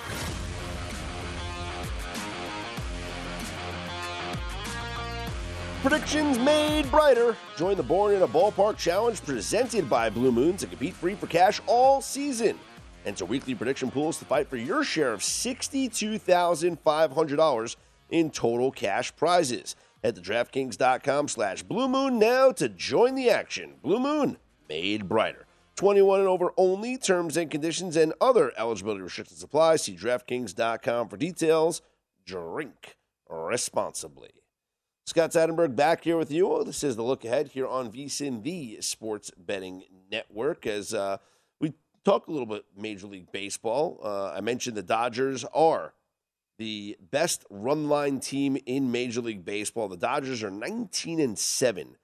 Predictions 5.83 6.39
made 6.39 6.91
brighter. 6.91 7.37
Join 7.57 7.77
the 7.77 7.83
Born 7.83 8.15
in 8.15 8.23
a 8.23 8.29
Ballpark 8.29 8.79
Challenge 8.79 9.23
presented 9.23 9.91
by 9.91 10.11
Blue 10.11 10.33
Moon 10.33 10.57
to 10.57 10.67
compete 10.67 10.95
free 10.95 11.15
for 11.15 11.27
cash 11.27 11.61
all 11.67 12.01
season. 12.01 12.59
Enter 13.05 13.27
weekly 13.27 13.55
prediction 13.55 13.91
pools 13.91 14.17
to 14.19 14.25
fight 14.25 14.49
for 14.49 14.57
your 14.57 14.83
share 14.83 15.13
of 15.13 15.21
$62,500 15.21 17.77
in 18.11 18.31
total 18.31 18.71
cash 18.71 19.15
prizes. 19.17 19.77
Head 20.03 20.15
to 20.15 20.21
DraftKings.com 20.21 21.29
slash 21.29 21.63
Blue 21.63 21.89
Moon 21.89 22.19
now 22.19 22.53
to 22.53 22.69
join 22.69 23.15
the 23.15 23.31
action. 23.31 23.75
Blue 23.83 23.99
Moon, 23.99 24.37
made 24.69 25.09
brighter. 25.09 25.47
21 25.77 26.21
and 26.21 26.29
over 26.29 26.53
only. 26.57 26.97
Terms 26.97 27.37
and 27.37 27.51
conditions 27.51 27.97
and 27.97 28.13
other 28.21 28.53
eligibility 28.57 29.01
restrictions 29.03 29.43
apply. 29.43 29.77
See 29.77 29.97
DraftKings.com 29.97 31.09
for 31.09 31.17
details. 31.17 31.83
Drink 32.27 32.97
responsibly. 33.29 34.31
Scott 35.07 35.31
Seidenberg 35.31 35.75
back 35.75 36.05
here 36.05 36.19
with 36.19 36.31
you. 36.31 36.63
This 36.65 36.85
is 36.85 36.97
the 36.97 37.03
look 37.03 37.25
ahead 37.25 37.49
here 37.49 37.67
on 37.67 37.91
VSIN, 37.91 38.43
the 38.43 38.79
Sports 38.83 39.31
Betting 39.39 39.85
Network. 40.11 40.67
As 40.67 40.93
uh, 40.93 41.17
we 41.61 41.73
talk 42.05 42.27
a 42.27 42.31
little 42.31 42.47
bit 42.47 42.65
Major 42.77 43.07
League 43.07 43.33
Baseball, 43.33 44.01
uh, 44.05 44.33
I 44.33 44.43
mentioned 44.43 44.77
the 44.77 44.83
Dodgers 44.83 45.45
are 45.55 45.95
the 46.59 46.97
best 47.11 47.45
run 47.49 47.89
line 47.89 48.21
team 48.21 48.59
in 48.67 48.91
Major 48.93 49.21
League 49.21 49.45
Baseball. 49.45 49.89
The 49.89 49.97
Dodgers 49.97 50.43
are 50.43 50.51
19 50.51 51.21
and 51.21 51.39
7 51.39 51.97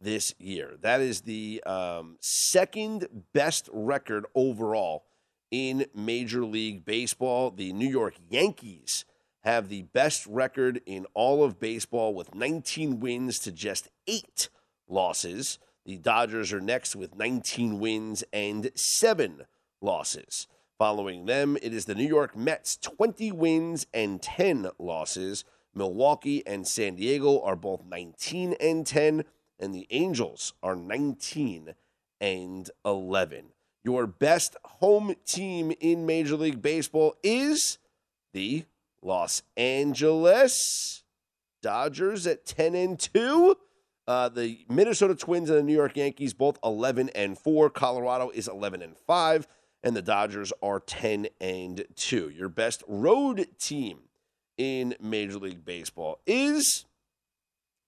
this 0.00 0.34
year. 0.38 0.76
That 0.80 1.00
is 1.00 1.22
the 1.22 1.62
um, 1.64 2.16
second 2.20 3.06
best 3.32 3.68
record 3.72 4.26
overall 4.34 5.04
in 5.50 5.86
Major 5.94 6.44
League 6.44 6.84
Baseball. 6.84 7.50
The 7.50 7.72
New 7.72 7.88
York 7.88 8.14
Yankees 8.28 9.04
have 9.44 9.68
the 9.68 9.82
best 9.82 10.26
record 10.26 10.80
in 10.86 11.06
all 11.14 11.42
of 11.42 11.58
baseball 11.58 12.14
with 12.14 12.34
19 12.34 13.00
wins 13.00 13.38
to 13.40 13.50
just 13.50 13.88
eight 14.06 14.48
losses. 14.88 15.58
The 15.84 15.98
Dodgers 15.98 16.52
are 16.52 16.60
next 16.60 16.94
with 16.94 17.16
19 17.16 17.80
wins 17.80 18.22
and 18.32 18.70
seven 18.74 19.42
losses. 19.80 20.46
Following 20.82 21.26
them, 21.26 21.56
it 21.62 21.72
is 21.72 21.84
the 21.84 21.94
New 21.94 22.08
York 22.08 22.36
Mets, 22.36 22.76
20 22.76 23.30
wins 23.30 23.86
and 23.94 24.20
10 24.20 24.68
losses. 24.80 25.44
Milwaukee 25.76 26.44
and 26.44 26.66
San 26.66 26.96
Diego 26.96 27.40
are 27.40 27.54
both 27.54 27.84
19 27.84 28.54
and 28.54 28.84
10, 28.84 29.22
and 29.60 29.72
the 29.72 29.86
Angels 29.90 30.54
are 30.60 30.74
19 30.74 31.76
and 32.20 32.68
11. 32.84 33.44
Your 33.84 34.08
best 34.08 34.56
home 34.64 35.14
team 35.24 35.72
in 35.78 36.04
Major 36.04 36.34
League 36.34 36.60
Baseball 36.60 37.14
is 37.22 37.78
the 38.32 38.64
Los 39.02 39.44
Angeles 39.56 41.04
Dodgers 41.62 42.26
at 42.26 42.44
10 42.44 42.74
and 42.74 42.98
2. 42.98 43.56
Uh, 44.08 44.28
the 44.30 44.66
Minnesota 44.68 45.14
Twins 45.14 45.48
and 45.48 45.60
the 45.60 45.62
New 45.62 45.76
York 45.76 45.96
Yankees 45.96 46.34
both 46.34 46.58
11 46.64 47.10
and 47.10 47.38
4. 47.38 47.70
Colorado 47.70 48.30
is 48.30 48.48
11 48.48 48.82
and 48.82 48.98
5 48.98 49.46
and 49.82 49.96
the 49.96 50.02
Dodgers 50.02 50.52
are 50.62 50.80
10 50.80 51.28
and 51.40 51.84
2. 51.96 52.30
Your 52.30 52.48
best 52.48 52.82
road 52.86 53.46
team 53.58 54.00
in 54.56 54.94
Major 55.00 55.38
League 55.38 55.64
Baseball 55.64 56.20
is 56.26 56.84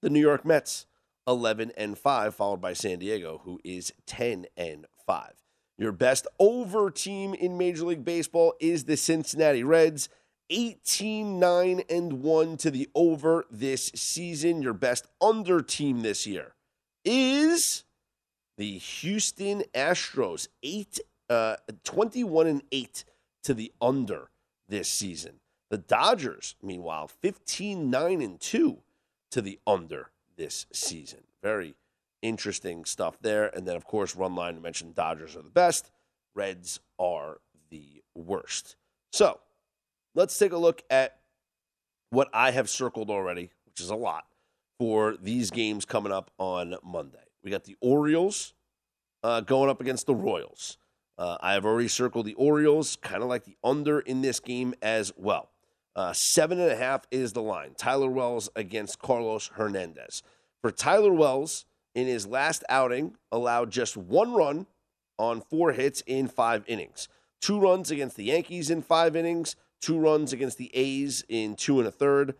the 0.02 0.10
New 0.10 0.20
York 0.20 0.44
Mets 0.44 0.86
11 1.26 1.72
and 1.76 1.96
5 1.96 2.34
followed 2.34 2.60
by 2.60 2.72
San 2.72 2.98
Diego 2.98 3.40
who 3.44 3.60
is 3.64 3.92
10 4.06 4.46
and 4.56 4.86
5. 5.06 5.32
Your 5.76 5.92
best 5.92 6.26
over 6.38 6.90
team 6.90 7.34
in 7.34 7.58
Major 7.58 7.86
League 7.86 8.04
Baseball 8.04 8.54
is 8.60 8.84
the 8.84 8.96
Cincinnati 8.96 9.64
Reds 9.64 10.08
18 10.50 11.38
9 11.38 11.82
and 11.88 12.22
1 12.22 12.56
to 12.58 12.70
the 12.70 12.88
over 12.94 13.46
this 13.50 13.90
season. 13.94 14.62
Your 14.62 14.74
best 14.74 15.06
under 15.20 15.62
team 15.62 16.02
this 16.02 16.26
year 16.26 16.54
is 17.04 17.84
the 18.56 18.78
Houston 18.78 19.64
Astros 19.74 20.48
8 20.62 21.00
uh 21.30 21.56
21 21.84 22.46
and 22.46 22.62
8 22.70 23.04
to 23.44 23.54
the 23.54 23.72
under 23.80 24.30
this 24.68 24.88
season. 24.88 25.40
The 25.70 25.78
Dodgers 25.78 26.56
meanwhile 26.62 27.08
15 27.08 27.90
9 27.90 28.20
and 28.20 28.40
2 28.40 28.78
to 29.30 29.42
the 29.42 29.58
under 29.66 30.10
this 30.36 30.66
season. 30.72 31.20
Very 31.42 31.74
interesting 32.22 32.84
stuff 32.84 33.18
there 33.20 33.54
and 33.54 33.66
then 33.66 33.76
of 33.76 33.84
course 33.84 34.16
run 34.16 34.34
line 34.34 34.60
mentioned 34.60 34.94
Dodgers 34.94 35.36
are 35.36 35.42
the 35.42 35.50
best, 35.50 35.90
Reds 36.34 36.80
are 36.98 37.38
the 37.70 38.02
worst. 38.14 38.76
So, 39.12 39.40
let's 40.14 40.36
take 40.38 40.52
a 40.52 40.58
look 40.58 40.82
at 40.90 41.18
what 42.10 42.28
I 42.32 42.52
have 42.52 42.70
circled 42.70 43.10
already, 43.10 43.50
which 43.66 43.80
is 43.80 43.90
a 43.90 43.96
lot, 43.96 44.24
for 44.78 45.16
these 45.20 45.50
games 45.50 45.84
coming 45.84 46.12
up 46.12 46.30
on 46.38 46.76
Monday. 46.82 47.18
We 47.42 47.50
got 47.50 47.64
the 47.64 47.76
Orioles 47.80 48.54
uh, 49.22 49.40
going 49.40 49.70
up 49.70 49.80
against 49.80 50.06
the 50.06 50.14
Royals. 50.14 50.78
Uh, 51.16 51.36
I 51.40 51.52
have 51.52 51.64
already 51.64 51.88
circled 51.88 52.26
the 52.26 52.34
Orioles, 52.34 52.96
kind 52.96 53.22
of 53.22 53.28
like 53.28 53.44
the 53.44 53.56
under 53.62 54.00
in 54.00 54.20
this 54.22 54.40
game 54.40 54.74
as 54.82 55.12
well. 55.16 55.50
Uh, 55.96 56.12
seven 56.12 56.58
and 56.58 56.72
a 56.72 56.76
half 56.76 57.06
is 57.10 57.32
the 57.32 57.42
line. 57.42 57.74
Tyler 57.76 58.10
Wells 58.10 58.48
against 58.56 58.98
Carlos 58.98 59.50
Hernandez. 59.54 60.22
For 60.60 60.72
Tyler 60.72 61.12
Wells, 61.12 61.66
in 61.94 62.08
his 62.08 62.26
last 62.26 62.64
outing, 62.68 63.16
allowed 63.30 63.70
just 63.70 63.96
one 63.96 64.32
run 64.32 64.66
on 65.18 65.40
four 65.40 65.72
hits 65.72 66.02
in 66.06 66.26
five 66.26 66.64
innings. 66.66 67.08
Two 67.40 67.60
runs 67.60 67.90
against 67.90 68.16
the 68.16 68.24
Yankees 68.24 68.70
in 68.70 68.82
five 68.82 69.14
innings, 69.14 69.54
two 69.80 69.98
runs 69.98 70.32
against 70.32 70.58
the 70.58 70.70
A's 70.74 71.24
in 71.28 71.54
two 71.54 71.78
and 71.78 71.86
a 71.86 71.92
third, 71.92 72.34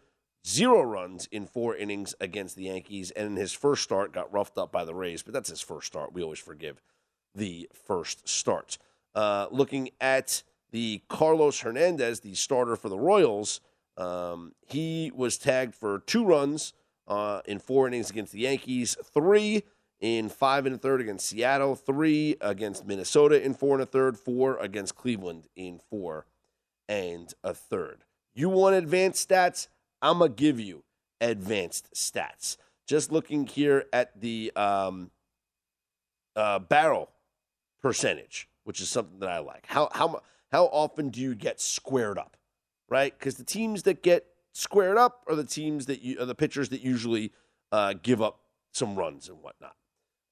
zero 0.47 0.83
runs 0.83 1.27
in 1.31 1.47
four 1.47 1.77
innings 1.77 2.15
against 2.21 2.57
the 2.57 2.65
Yankees, 2.65 3.13
and 3.13 3.27
in 3.27 3.37
his 3.37 3.53
first 3.53 3.85
start 3.85 4.13
got 4.13 4.33
roughed 4.33 4.59
up 4.59 4.73
by 4.73 4.85
the 4.85 4.95
Rays, 4.95 5.23
but 5.23 5.33
that's 5.33 5.51
his 5.51 5.61
first 5.61 5.87
start. 5.87 6.13
We 6.13 6.23
always 6.23 6.41
forgive 6.41 6.81
the 7.35 7.69
first 7.87 8.29
start. 8.29 8.79
Uh, 9.15 9.47
looking 9.51 9.91
at 10.01 10.43
the 10.71 11.03
Carlos 11.09 11.61
Hernandez, 11.61 12.21
the 12.21 12.35
starter 12.35 12.77
for 12.77 12.89
the 12.89 12.99
Royals, 12.99 13.61
um, 13.97 14.53
he 14.67 15.13
was 15.15 15.39
tagged 15.39 15.75
for 15.75 16.01
two 16.01 16.25
runs 16.25 16.73
uh, 17.07 17.43
in 17.45 17.59
four 17.59 17.87
innings 17.87 18.11
against 18.11 18.33
the 18.33 18.41
Yankees, 18.41 18.97
three 19.05 19.63
in 20.01 20.29
five 20.29 20.67
and 20.67 20.75
a 20.75 20.79
third 20.79 21.01
against 21.01 21.27
Seattle, 21.27 21.75
three 21.75 22.37
against 22.41 22.87
Minnesota 22.87 23.43
in 23.43 23.55
four 23.55 23.75
and 23.75 23.83
a 23.83 23.87
third, 23.87 24.19
four 24.19 24.59
against 24.59 24.97
Cleveland 24.97 25.47
in 25.55 25.79
four 25.91 26.27
and 26.89 27.33
a 27.43 27.55
third. 27.55 28.05
You 28.35 28.49
want 28.49 28.75
advanced 28.75 29.29
stats? 29.29 29.69
I'm 30.03 30.19
going 30.19 30.35
to 30.35 30.37
give 30.37 30.59
you 30.59 30.83
advanced 31.21 31.89
stats. 31.95 32.57
Just 32.87 33.13
looking 33.13 33.47
here 33.47 33.87
at 33.93 34.21
the 34.21 34.53
um, 34.57 35.11
uh, 36.37 36.59
barrel 36.59 37.11
percentage, 37.85 38.49
which 38.65 38.81
is 38.81 38.89
something 38.89 39.19
that 39.19 39.29
I 39.29 39.41
like. 39.41 39.67
How, 39.67 39.91
how, 39.93 40.23
how 40.51 40.65
often 40.69 41.11
do 41.11 41.21
you 41.21 41.35
get 41.35 41.61
squared 41.61 42.17
up, 42.17 42.39
right? 42.89 43.17
Because 43.17 43.35
the 43.35 43.45
teams 43.45 43.83
that 43.83 44.03
get 44.03 44.25
squared 44.55 44.97
up 44.97 45.23
are 45.29 45.35
the 45.35 45.45
teams 45.45 45.85
that 45.85 46.01
you 46.01 46.19
are 46.19 46.25
the 46.25 46.35
pitchers 46.35 46.71
that 46.71 46.81
usually 46.81 47.31
uh, 47.73 47.93
give 48.03 48.23
up 48.23 48.41
some 48.73 48.97
runs 48.97 49.29
and 49.29 49.43
whatnot. 49.43 49.77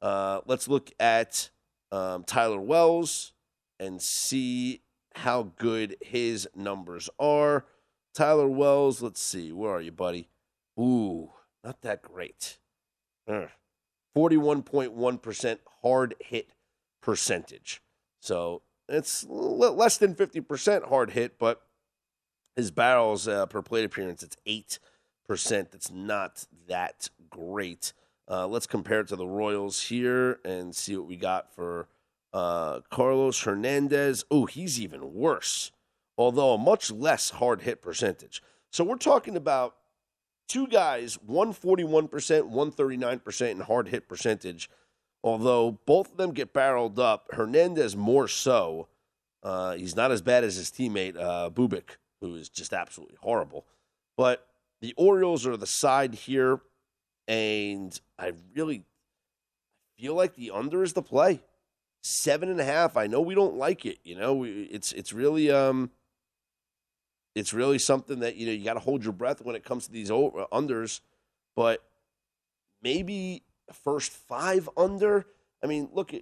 Uh, 0.01 0.41
let's 0.47 0.67
look 0.67 0.93
at 0.99 1.51
um, 1.91 2.25
Tyler 2.25 2.59
Wells 2.59 3.35
and 3.79 4.01
see 4.01 4.81
how 5.15 5.53
good 5.59 5.99
his 6.01 6.49
numbers 6.57 7.11
are. 7.19 7.67
Tyler 8.15 8.49
Wells, 8.49 9.03
let's 9.03 9.21
see, 9.21 9.53
where 9.53 9.73
are 9.73 9.81
you, 9.83 9.93
buddy? 9.93 10.31
Ooh, 10.81 11.33
not 11.63 11.83
that 11.83 12.01
great. 12.01 12.57
Uh, 13.29 13.49
41.1% 14.17 15.59
hard 15.83 16.15
hit 16.19 16.52
percentage. 17.03 17.83
So 18.21 18.63
it's 18.89 19.25
less 19.29 19.99
than 19.99 20.15
50% 20.15 20.89
hard 20.89 21.11
hit, 21.11 21.39
but 21.39 21.61
his 22.57 22.71
barrels 22.71 23.29
uh, 23.29 23.47
per 23.47 23.63
plate 23.63 23.85
appearance, 23.85 24.23
it's 24.23 24.37
8%. 25.29 25.71
That's 25.71 25.91
not 25.91 26.47
that 26.69 27.11
great. 27.31 27.93
Uh, 28.31 28.47
let's 28.47 28.67
compare 28.67 29.01
it 29.01 29.09
to 29.09 29.17
the 29.17 29.27
Royals 29.27 29.83
here 29.83 30.39
and 30.45 30.75
see 30.75 30.97
what 30.97 31.09
we 31.09 31.17
got 31.17 31.55
for 31.55 31.89
uh, 32.33 32.81
Carlos 32.91 33.43
Hernandez. 33.43 34.25
Oh, 34.31 34.47
he's 34.47 34.81
even 34.81 35.13
worse, 35.15 35.71
although 36.17 36.55
a 36.55 36.59
much 36.59 36.91
less 36.91 37.31
hard 37.31 37.63
hit 37.63 37.83
percentage. 37.83 38.43
So 38.71 38.85
we're 38.85 38.97
talking 38.97 39.37
about 39.37 39.75
two 40.49 40.67
guys, 40.67 41.19
141%, 41.29 42.09
139% 42.09 43.51
in 43.51 43.61
hard 43.61 43.89
hit 43.89 44.09
percentage. 44.09 44.71
Although 45.25 45.79
both 45.87 46.13
of 46.13 46.17
them 46.17 46.33
get 46.33 46.53
barreled 46.53 46.99
up, 46.99 47.29
Hernandez 47.33 47.97
more 47.97 48.27
so. 48.27 48.89
Uh, 49.43 49.75
he's 49.75 49.97
not 49.97 50.11
as 50.11 50.23
bad 50.23 50.45
as 50.45 50.57
his 50.57 50.71
teammate 50.71 51.17
uh, 51.17 51.51
Bubic, 51.51 51.97
who 52.21 52.35
is 52.35 52.49
just 52.49 52.73
absolutely 52.73 53.17
horrible. 53.21 53.67
But 54.17 54.47
the 54.81 54.95
Orioles 54.97 55.47
are 55.47 55.57
the 55.57 55.67
side 55.67 56.15
here 56.15 56.61
and 57.29 57.99
I 58.19 58.33
really 58.55 58.85
feel 59.99 60.15
like 60.15 60.35
the 60.35 60.51
under 60.51 60.83
is 60.83 60.93
the 60.93 61.03
play. 61.03 61.41
Seven 62.03 62.49
and 62.49 62.61
a 62.61 62.65
half. 62.65 62.97
I 62.97 63.07
know 63.07 63.21
we 63.21 63.35
don't 63.35 63.57
like 63.57 63.87
it. 63.87 63.99
You 64.03 64.17
know, 64.17 64.45
it's 64.45 64.93
it's 64.93 65.13
really 65.13 65.51
um, 65.53 65.91
it's 67.37 67.55
really 67.55 67.79
something 67.79 68.21
that 68.21 68.35
you 68.35 68.47
know 68.47 68.53
you 68.53 68.65
got 68.65 68.75
to 68.75 68.81
hold 68.81 69.05
your 69.05 69.13
breath 69.13 69.41
when 69.41 69.55
it 69.55 69.65
comes 69.65 69.87
to 69.87 69.93
these 69.93 70.11
unders. 70.11 71.01
But 71.55 71.85
maybe 72.83 73.45
first 73.73 74.13
five 74.13 74.69
under. 74.77 75.27
I 75.63 75.67
mean, 75.67 75.89
look 75.93 76.13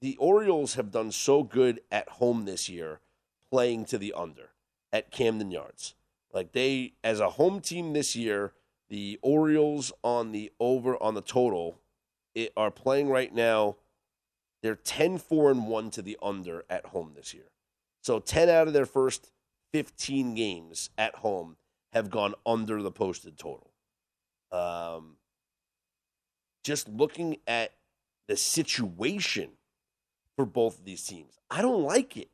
the 0.00 0.16
Orioles 0.16 0.74
have 0.74 0.90
done 0.90 1.12
so 1.12 1.42
good 1.42 1.80
at 1.90 2.08
home 2.08 2.44
this 2.44 2.68
year, 2.68 3.00
playing 3.50 3.84
to 3.86 3.98
the 3.98 4.12
under 4.14 4.50
at 4.92 5.10
Camden 5.10 5.50
Yards. 5.50 5.94
Like 6.32 6.52
they, 6.52 6.94
as 7.04 7.20
a 7.20 7.30
home 7.30 7.60
team 7.60 7.92
this 7.92 8.16
year, 8.16 8.52
the 8.88 9.18
Orioles 9.22 9.92
on 10.02 10.32
the 10.32 10.52
over 10.58 11.00
on 11.02 11.14
the 11.14 11.20
total 11.20 11.78
it, 12.34 12.52
are 12.56 12.70
playing 12.70 13.08
right 13.08 13.32
now. 13.32 13.76
They're 14.62 14.76
10 14.76 15.18
4 15.18 15.50
and 15.50 15.66
1 15.68 15.90
to 15.92 16.02
the 16.02 16.18
under 16.22 16.64
at 16.68 16.86
home 16.86 17.12
this 17.14 17.34
year. 17.34 17.50
So 18.02 18.18
10 18.18 18.48
out 18.48 18.66
of 18.66 18.72
their 18.72 18.86
first 18.86 19.30
15 19.72 20.34
games 20.34 20.90
at 20.98 21.16
home 21.16 21.56
have 21.92 22.10
gone 22.10 22.34
under 22.46 22.82
the 22.82 22.90
posted 22.90 23.38
total. 23.38 23.70
Um, 24.52 25.16
just 26.64 26.88
looking 26.88 27.38
at 27.46 27.72
the 28.28 28.36
situation 28.36 29.50
for 30.36 30.46
both 30.46 30.78
of 30.78 30.84
these 30.84 31.04
teams, 31.04 31.38
I 31.50 31.62
don't 31.62 31.82
like 31.82 32.16
it. 32.16 32.30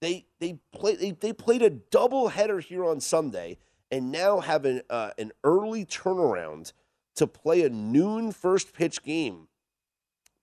They 0.00 0.26
they 0.40 0.58
play 0.72 0.96
they, 0.96 1.12
they 1.12 1.32
played 1.32 1.62
a 1.62 1.70
double 1.70 2.28
header 2.28 2.60
here 2.60 2.84
on 2.84 3.00
Sunday 3.00 3.58
and 3.92 4.10
now 4.10 4.40
have 4.40 4.64
an, 4.64 4.80
uh, 4.88 5.10
an 5.18 5.32
early 5.44 5.84
turnaround 5.84 6.72
to 7.14 7.26
play 7.26 7.62
a 7.62 7.68
noon 7.68 8.32
first 8.32 8.72
pitch 8.72 9.02
game, 9.02 9.48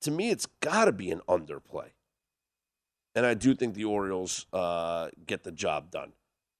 to 0.02 0.12
me, 0.12 0.30
it's 0.30 0.46
got 0.62 0.86
to 0.86 0.92
be 0.92 1.10
an 1.10 1.22
underplay. 1.28 1.90
And 3.16 3.26
I 3.26 3.34
do 3.34 3.56
think 3.56 3.74
the 3.74 3.86
Orioles 3.86 4.46
uh, 4.54 5.10
get 5.26 5.44
the 5.44 5.52
job 5.52 5.90
done 5.90 6.14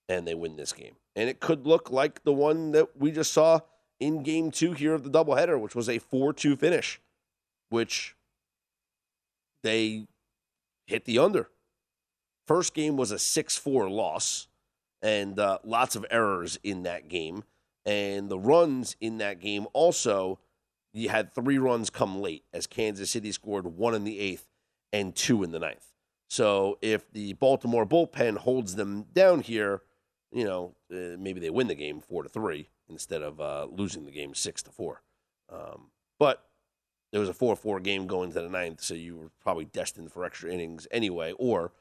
and 0.10 0.28
they 0.28 0.34
win 0.34 0.56
this 0.56 0.74
game. 0.74 0.96
And 1.16 1.30
it 1.30 1.40
could 1.40 1.68
look 1.68 1.92
like 1.92 2.24
the 2.24 2.34
one 2.34 2.72
that 2.72 2.98
we 2.98 3.12
just 3.12 3.32
saw 3.32 3.60
in 4.00 4.24
game 4.24 4.52
two 4.52 4.74
here 4.74 4.94
of 4.94 5.04
the 5.04 5.10
doubleheader, 5.10 5.60
which 5.60 5.76
was 5.76 5.90
a 5.90 6.00
4 6.00 6.34
2 6.34 6.56
finish, 6.56 7.00
which 7.70 8.16
they 9.64 10.08
hit 10.88 11.06
the 11.06 11.20
under. 11.20 11.50
First 12.48 12.74
game 12.74 12.98
was 12.98 13.12
a 13.12 13.20
6 13.20 13.58
4 13.58 13.90
loss 13.90 14.48
and 15.02 15.40
uh, 15.40 15.60
lots 15.64 15.96
of 15.96 16.06
errors 16.10 16.60
in 16.64 16.84
that 16.84 17.08
game. 17.08 17.44
And 17.86 18.30
the 18.30 18.40
runs 18.40 18.96
in 19.00 19.18
that 19.20 19.40
game 19.40 19.68
also, 19.74 20.40
you 20.94 21.10
had 21.10 21.34
three 21.34 21.58
runs 21.58 21.90
come 21.90 22.22
late 22.22 22.44
as 22.54 22.68
Kansas 22.68 23.12
City 23.12 23.32
scored 23.32 23.66
one 23.66 23.96
in 23.96 24.04
the 24.04 24.20
eighth 24.20 24.48
and 24.92 25.16
two 25.16 25.44
in 25.44 25.52
the 25.52 25.60
ninth. 25.60 25.94
So 26.30 26.78
if 26.82 27.10
the 27.12 27.34
Baltimore 27.34 27.86
bullpen 27.86 28.38
holds 28.38 28.76
them 28.76 29.06
down 29.14 29.42
here, 29.42 29.82
you 30.32 30.44
know, 30.44 30.76
uh, 30.92 31.18
maybe 31.18 31.40
they 31.40 31.50
win 31.50 31.68
the 31.68 31.76
game 31.76 32.02
four 32.02 32.24
to 32.24 32.30
three 32.30 32.70
instead 32.90 33.22
of 33.22 33.40
uh, 33.40 33.68
losing 33.70 34.06
the 34.06 34.12
game 34.12 34.34
six 34.34 34.62
to 34.64 34.72
four. 34.72 35.02
Um, 35.52 35.92
but 36.20 36.46
there 37.12 37.20
was 37.20 37.30
a 37.30 37.34
four-four 37.34 37.80
game 37.80 38.08
going 38.08 38.32
to 38.32 38.42
the 38.42 38.50
ninth, 38.50 38.82
so 38.82 38.94
you 38.94 39.18
were 39.18 39.32
probably 39.42 39.66
destined 39.66 40.12
for 40.12 40.24
extra 40.24 40.52
innings 40.52 40.88
anyway, 40.92 41.34
or 41.38 41.72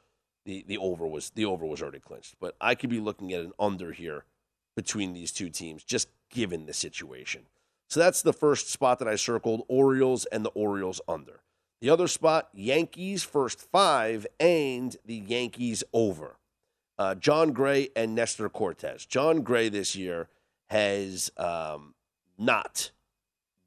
the 0.45 0.65
the 0.67 0.79
over 0.79 1.07
was 1.07 1.31
the 1.31 1.45
over 1.45 1.67
was 1.67 1.83
already 1.83 2.01
clinched. 2.01 2.37
But 2.41 2.57
I 2.61 2.75
could 2.75 2.91
be 2.91 3.01
looking 3.01 3.33
at 3.33 3.41
an 3.41 3.53
under 3.59 3.93
here 3.93 4.25
between 4.75 5.13
these 5.13 5.33
two 5.33 5.51
teams, 5.51 5.85
just 5.85 6.09
given 6.31 6.67
the 6.67 6.73
situation. 6.73 7.47
So 7.89 8.01
that's 8.01 8.23
the 8.23 8.33
first 8.33 8.71
spot 8.71 8.99
that 9.01 9.09
I 9.09 9.17
circled: 9.17 9.65
Orioles 9.69 10.25
and 10.27 10.45
the 10.45 10.51
Orioles 10.51 11.01
under. 11.07 11.41
The 11.83 11.91
other 11.91 12.09
spot: 12.09 12.49
Yankees 12.55 13.23
first 13.23 13.61
five 13.61 14.27
and 14.41 14.97
the 15.05 15.17
Yankees 15.17 15.85
over. 15.93 16.37
Uh, 16.99 17.15
Jon 17.15 17.53
Gray 17.53 17.91
and 17.95 18.15
Nestor 18.15 18.49
Cortes. 18.49 19.07
Jon 19.07 19.43
Gray 19.43 19.69
this 19.69 19.95
year 19.95 20.29
has 20.69 21.31
um, 21.37 21.95
not 22.39 22.91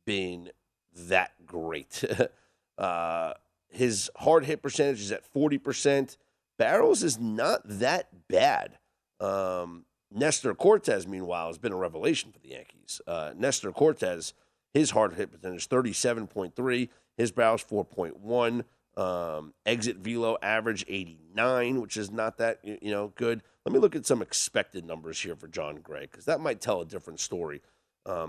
been 0.05 0.49
that 0.95 1.45
great. 1.45 2.03
uh, 2.77 3.33
his 3.69 4.09
hard 4.17 4.45
hit 4.45 4.61
percentage 4.61 5.01
is 5.01 5.11
at 5.11 5.31
40%. 5.33 6.17
Barrels 6.57 7.03
is 7.03 7.19
not 7.19 7.61
that 7.65 8.27
bad. 8.27 8.77
Um, 9.19 9.85
Nestor 10.11 10.53
Cortes, 10.53 11.07
meanwhile, 11.07 11.47
has 11.47 11.57
been 11.57 11.71
a 11.71 11.77
revelation 11.77 12.31
for 12.31 12.39
the 12.39 12.49
Yankees. 12.49 13.01
Uh, 13.07 13.31
Nestor 13.35 13.71
Cortes, 13.71 14.33
his 14.73 14.91
hard 14.91 15.13
hit 15.13 15.31
percentage 15.31 15.67
37.3, 15.69 16.89
his 17.17 17.31
barrels 17.31 17.63
4.1. 17.63 18.63
Um, 18.97 19.53
exit 19.65 19.97
velo 19.97 20.37
average 20.41 20.83
89, 20.87 21.79
which 21.79 21.95
is 21.95 22.11
not 22.11 22.37
that 22.39 22.59
you 22.63 22.91
know 22.91 23.13
good. 23.15 23.41
Let 23.65 23.73
me 23.73 23.79
look 23.79 23.95
at 23.95 24.05
some 24.05 24.21
expected 24.21 24.85
numbers 24.85 25.21
here 25.21 25.35
for 25.35 25.47
Jon 25.47 25.77
Gray 25.77 26.07
because 26.09 26.25
that 26.25 26.39
might 26.39 26.61
tell 26.61 26.81
a 26.81 26.85
different 26.85 27.19
story. 27.19 27.61
Because 28.03 28.25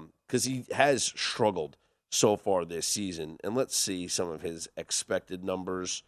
um, 0.47 0.53
he 0.53 0.65
has 0.73 1.05
struggled 1.05 1.77
so 2.11 2.37
far 2.37 2.67
this 2.67 2.87
season, 2.87 3.39
and 3.43 3.55
let's 3.55 3.75
see 3.75 4.07
some 4.07 4.29
of 4.29 4.43
his 4.43 4.69
expected 4.77 5.43
numbers. 5.43 6.03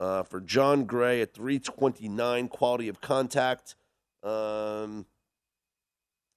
Uh, 0.00 0.24
for 0.24 0.40
Jon 0.40 0.86
Gray 0.86 1.22
at 1.22 1.32
329 1.32 2.48
quality 2.48 2.88
of 2.88 3.00
contact. 3.00 3.76
Um, 4.24 5.06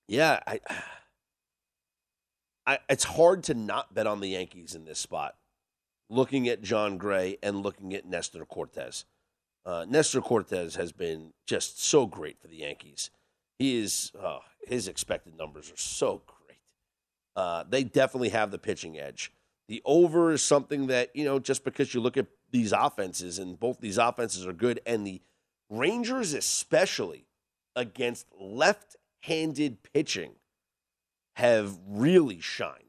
yeah, 0.07 0.39
I, 0.45 0.59
I, 2.67 2.79
it's 2.87 3.03
hard 3.05 3.43
to 3.45 3.55
not 3.55 3.95
bet 3.95 4.05
on 4.05 4.19
the 4.19 4.29
Yankees 4.29 4.75
in 4.75 4.85
this 4.85 4.99
spot. 4.99 5.35
Looking 6.09 6.47
at 6.47 6.61
Jon 6.61 6.97
Gray 6.97 7.37
and 7.41 7.63
looking 7.63 7.93
at 7.93 8.05
Nestor 8.05 8.45
Cortes. 8.45 9.05
Uh, 9.67 9.85
Nestor 9.85 10.21
Cortes 10.21 10.75
has 10.75 10.93
been 10.93 11.33
just 11.45 11.83
so 11.83 12.05
great 12.05 12.39
for 12.39 12.47
the 12.47 12.55
Yankees. 12.55 13.09
He 13.59 13.77
is 13.77 14.13
uh, 14.17 14.39
his 14.65 14.87
expected 14.87 15.37
numbers 15.37 15.69
are 15.69 15.77
so 15.77 16.21
great. 16.25 16.59
Uh, 17.35 17.65
they 17.69 17.83
definitely 17.83 18.29
have 18.29 18.49
the 18.49 18.57
pitching 18.57 18.97
edge. 18.97 19.33
The 19.67 19.81
over 19.83 20.31
is 20.31 20.41
something 20.41 20.87
that 20.87 21.13
you 21.13 21.25
know 21.25 21.37
just 21.37 21.65
because 21.65 21.93
you 21.93 21.99
look 21.99 22.15
at 22.15 22.27
these 22.49 22.71
offenses 22.71 23.39
and 23.39 23.59
both 23.59 23.81
these 23.81 23.97
offenses 23.97 24.47
are 24.47 24.53
good, 24.53 24.79
and 24.85 25.05
the 25.05 25.21
Rangers 25.69 26.33
especially 26.33 27.27
against 27.75 28.25
left-handed 28.39 29.83
pitching 29.83 30.31
have 31.35 31.77
really 31.85 32.39
shined. 32.39 32.85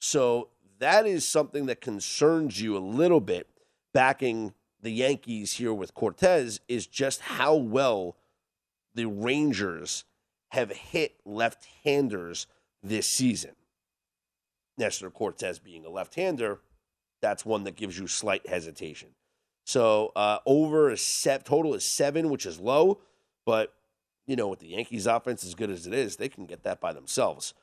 So 0.00 0.48
that 0.80 1.06
is 1.06 1.26
something 1.26 1.66
that 1.66 1.80
concerns 1.80 2.60
you 2.60 2.76
a 2.76 2.80
little 2.80 3.20
bit 3.20 3.46
backing 3.94 4.52
the 4.80 4.90
Yankees 4.90 5.52
here 5.52 5.74
with 5.74 5.94
Cortes 5.94 6.60
is 6.68 6.86
just 6.86 7.20
how 7.22 7.54
well 7.54 8.16
the 8.94 9.06
Rangers 9.06 10.04
have 10.50 10.70
hit 10.70 11.16
left 11.24 11.66
handers 11.84 12.46
this 12.82 13.06
season. 13.06 13.52
Nestor 14.78 15.10
Cortes 15.10 15.58
being 15.58 15.84
a 15.84 15.90
left 15.90 16.14
hander, 16.14 16.60
that's 17.20 17.44
one 17.44 17.64
that 17.64 17.76
gives 17.76 17.98
you 17.98 18.06
slight 18.06 18.46
hesitation. 18.46 19.08
So 19.64 20.12
uh, 20.14 20.38
over 20.46 20.90
a 20.90 20.96
set 20.96 21.44
total 21.44 21.74
is 21.74 21.84
seven, 21.84 22.30
which 22.30 22.46
is 22.46 22.60
low, 22.60 23.00
but 23.44 23.74
you 24.26 24.36
know 24.36 24.48
with 24.48 24.60
the 24.60 24.68
Yankees 24.68 25.06
offense 25.06 25.44
as 25.44 25.54
good 25.54 25.70
as 25.70 25.86
it 25.86 25.94
is, 25.94 26.16
they 26.16 26.28
can 26.28 26.46
get 26.46 26.62
that 26.62 26.80
by 26.80 26.92
themselves. 26.92 27.54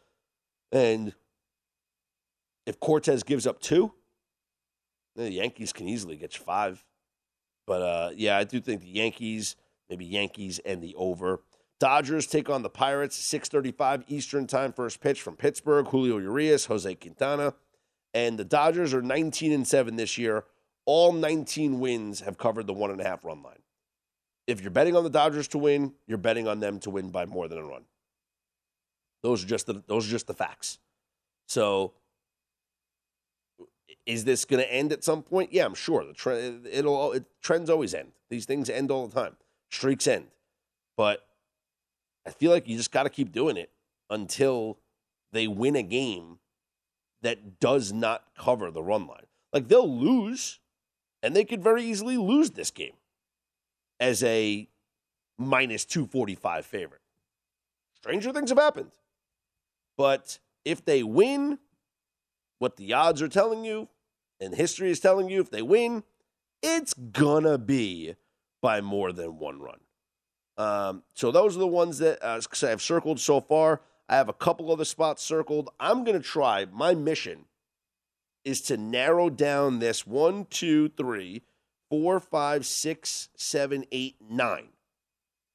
And 0.71 1.13
if 2.65 2.79
Cortes 2.79 3.23
gives 3.23 3.47
up 3.47 3.61
two, 3.61 3.93
the 5.15 5.31
Yankees 5.31 5.71
can 5.71 5.87
easily 5.87 6.15
get 6.15 6.37
you 6.37 6.43
five. 6.43 6.83
But 7.65 7.81
uh, 7.81 8.11
yeah, 8.15 8.37
I 8.37 8.43
do 8.43 8.59
think 8.59 8.81
the 8.81 8.87
Yankees, 8.87 9.55
maybe 9.89 10.05
Yankees 10.05 10.59
and 10.59 10.81
the 10.81 10.95
over. 10.95 11.41
Dodgers 11.79 12.27
take 12.27 12.49
on 12.49 12.61
the 12.61 12.69
Pirates, 12.69 13.17
6:35 13.17 14.03
Eastern 14.07 14.47
Time 14.47 14.73
first 14.73 15.01
pitch 15.01 15.21
from 15.21 15.35
Pittsburgh. 15.35 15.87
Julio 15.87 16.17
Urias, 16.17 16.65
Jose 16.65 16.95
Quintana, 16.95 17.53
and 18.13 18.37
the 18.37 18.45
Dodgers 18.45 18.93
are 18.93 19.01
19 19.01 19.51
and 19.51 19.67
seven 19.67 19.95
this 19.95 20.17
year. 20.17 20.45
All 20.85 21.13
19 21.13 21.79
wins 21.79 22.21
have 22.21 22.37
covered 22.37 22.67
the 22.67 22.73
one 22.73 22.91
and 22.91 22.99
a 22.99 23.03
half 23.03 23.23
run 23.23 23.41
line. 23.41 23.61
If 24.47 24.61
you're 24.61 24.71
betting 24.71 24.95
on 24.95 25.03
the 25.03 25.09
Dodgers 25.09 25.47
to 25.49 25.57
win, 25.57 25.93
you're 26.05 26.17
betting 26.17 26.47
on 26.47 26.59
them 26.59 26.79
to 26.79 26.89
win 26.89 27.09
by 27.09 27.25
more 27.25 27.47
than 27.47 27.57
a 27.57 27.63
run. 27.63 27.85
Those 29.21 29.43
are 29.43 29.47
just 29.47 29.67
the 29.67 29.81
those 29.87 30.07
are 30.07 30.11
just 30.11 30.27
the 30.27 30.33
facts. 30.33 30.79
So 31.47 31.93
is 34.05 34.25
this 34.25 34.45
going 34.45 34.61
to 34.61 34.73
end 34.73 34.91
at 34.91 35.03
some 35.03 35.23
point? 35.23 35.53
Yeah, 35.53 35.65
I'm 35.65 35.75
sure. 35.75 36.05
The 36.05 36.13
trend 36.13 36.67
it'll 36.67 37.13
it, 37.13 37.25
trends 37.41 37.69
always 37.69 37.93
end. 37.93 38.11
These 38.29 38.45
things 38.45 38.69
end 38.69 38.91
all 38.91 39.07
the 39.07 39.19
time. 39.19 39.37
Streaks 39.71 40.07
end. 40.07 40.27
But 40.97 41.25
I 42.27 42.31
feel 42.31 42.51
like 42.51 42.67
you 42.67 42.77
just 42.77 42.91
got 42.91 43.03
to 43.03 43.09
keep 43.09 43.31
doing 43.31 43.57
it 43.57 43.71
until 44.09 44.79
they 45.31 45.47
win 45.47 45.75
a 45.75 45.83
game 45.83 46.39
that 47.21 47.59
does 47.59 47.91
not 47.91 48.23
cover 48.37 48.69
the 48.69 48.83
run 48.83 49.07
line. 49.07 49.25
Like 49.51 49.67
they'll 49.67 49.89
lose 49.89 50.59
and 51.21 51.35
they 51.35 51.45
could 51.45 51.63
very 51.63 51.83
easily 51.83 52.17
lose 52.17 52.51
this 52.51 52.69
game 52.69 52.93
as 53.99 54.21
a 54.23 54.67
minus 55.37 55.85
245 55.85 56.65
favorite. 56.65 57.01
Stranger 57.95 58.33
things 58.33 58.49
have 58.49 58.59
happened. 58.59 58.91
But 59.97 60.39
if 60.65 60.83
they 60.83 61.03
win, 61.03 61.59
what 62.59 62.75
the 62.75 62.93
odds 62.93 63.21
are 63.21 63.29
telling 63.29 63.63
you 63.63 63.87
and 64.43 64.55
history 64.55 64.91
is 64.91 64.99
telling 64.99 65.29
you 65.29 65.41
if 65.41 65.49
they 65.49 65.61
win, 65.61 66.03
it's 66.61 66.93
gonna 66.93 67.57
be 67.57 68.15
by 68.61 68.81
more 68.81 69.11
than 69.11 69.39
one 69.39 69.59
run. 69.59 69.79
Um, 70.57 71.03
so 71.13 71.31
those 71.31 71.55
are 71.55 71.59
the 71.59 71.67
ones 71.67 71.97
that 71.99 72.23
uh, 72.23 72.39
I've 72.63 72.81
circled 72.81 73.19
so 73.19 73.41
far. 73.41 73.81
I 74.07 74.15
have 74.15 74.29
a 74.29 74.33
couple 74.33 74.71
other 74.71 74.85
spots 74.85 75.23
circled. 75.23 75.69
I'm 75.79 76.03
gonna 76.03 76.19
try. 76.19 76.65
My 76.65 76.93
mission 76.93 77.45
is 78.43 78.61
to 78.61 78.77
narrow 78.77 79.29
down 79.29 79.79
this 79.79 80.05
one, 80.05 80.45
two, 80.49 80.89
three, 80.89 81.41
four, 81.89 82.19
five, 82.19 82.65
six, 82.65 83.29
seven, 83.35 83.85
eight, 83.91 84.15
nine. 84.21 84.69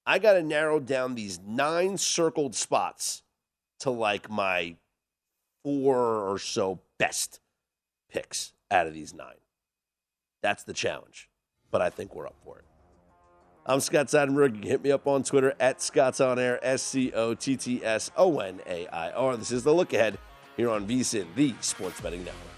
I 0.06 0.18
got 0.18 0.34
to 0.34 0.42
narrow 0.42 0.80
down 0.80 1.14
these 1.14 1.38
nine 1.38 1.98
circled 1.98 2.54
spots 2.54 3.22
to 3.80 3.90
like 3.90 4.30
my 4.30 4.76
four 5.62 5.98
or 5.98 6.38
so 6.38 6.80
best 6.98 7.40
picks 8.10 8.54
out 8.70 8.86
of 8.86 8.94
these 8.94 9.14
nine. 9.14 9.36
That's 10.42 10.64
the 10.64 10.72
challenge, 10.72 11.28
but 11.70 11.82
I 11.82 11.90
think 11.90 12.14
we're 12.14 12.26
up 12.26 12.36
for 12.44 12.58
it. 12.58 12.64
I'm 13.66 13.80
Scott 13.80 14.06
Seidenberg. 14.06 14.54
You 14.54 14.60
can 14.60 14.70
hit 14.70 14.82
me 14.82 14.90
up 14.90 15.06
on 15.06 15.22
Twitter 15.22 15.54
at 15.60 15.82
Scott's 15.82 16.20
On 16.20 16.38
Air, 16.38 16.58
S 16.62 16.82
C 16.82 17.12
O 17.12 17.34
T 17.34 17.56
T 17.56 17.84
S 17.84 18.10
O 18.16 18.40
N 18.40 18.60
A 18.66 18.86
I 18.86 19.10
R. 19.10 19.36
This 19.36 19.52
is 19.52 19.62
the 19.62 19.74
look 19.74 19.92
ahead 19.92 20.18
here 20.56 20.70
on 20.70 20.86
VSIN, 20.86 21.26
the 21.34 21.54
Sports 21.60 22.00
Betting 22.00 22.24
Network. 22.24 22.57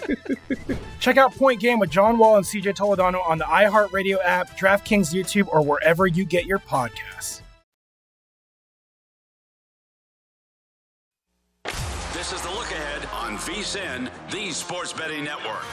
Check 1.00 1.16
out 1.16 1.34
Point 1.34 1.60
Game 1.60 1.78
with 1.78 1.90
John 1.90 2.18
Wall 2.18 2.36
and 2.36 2.44
CJ 2.44 2.74
Toledano 2.74 3.24
on 3.26 3.38
the 3.38 3.44
iHeartRadio 3.44 4.18
app, 4.24 4.56
DraftKings 4.58 5.12
YouTube, 5.14 5.48
or 5.48 5.62
wherever 5.62 6.06
you 6.06 6.24
get 6.24 6.46
your 6.46 6.58
podcasts. 6.58 7.42
This 12.12 12.32
is 12.32 12.40
the 12.42 12.50
look 12.50 12.70
ahead 12.70 13.08
on 13.12 13.36
VSIN, 13.38 14.10
the 14.30 14.52
sports 14.52 14.92
betting 14.92 15.24
network. 15.24 15.64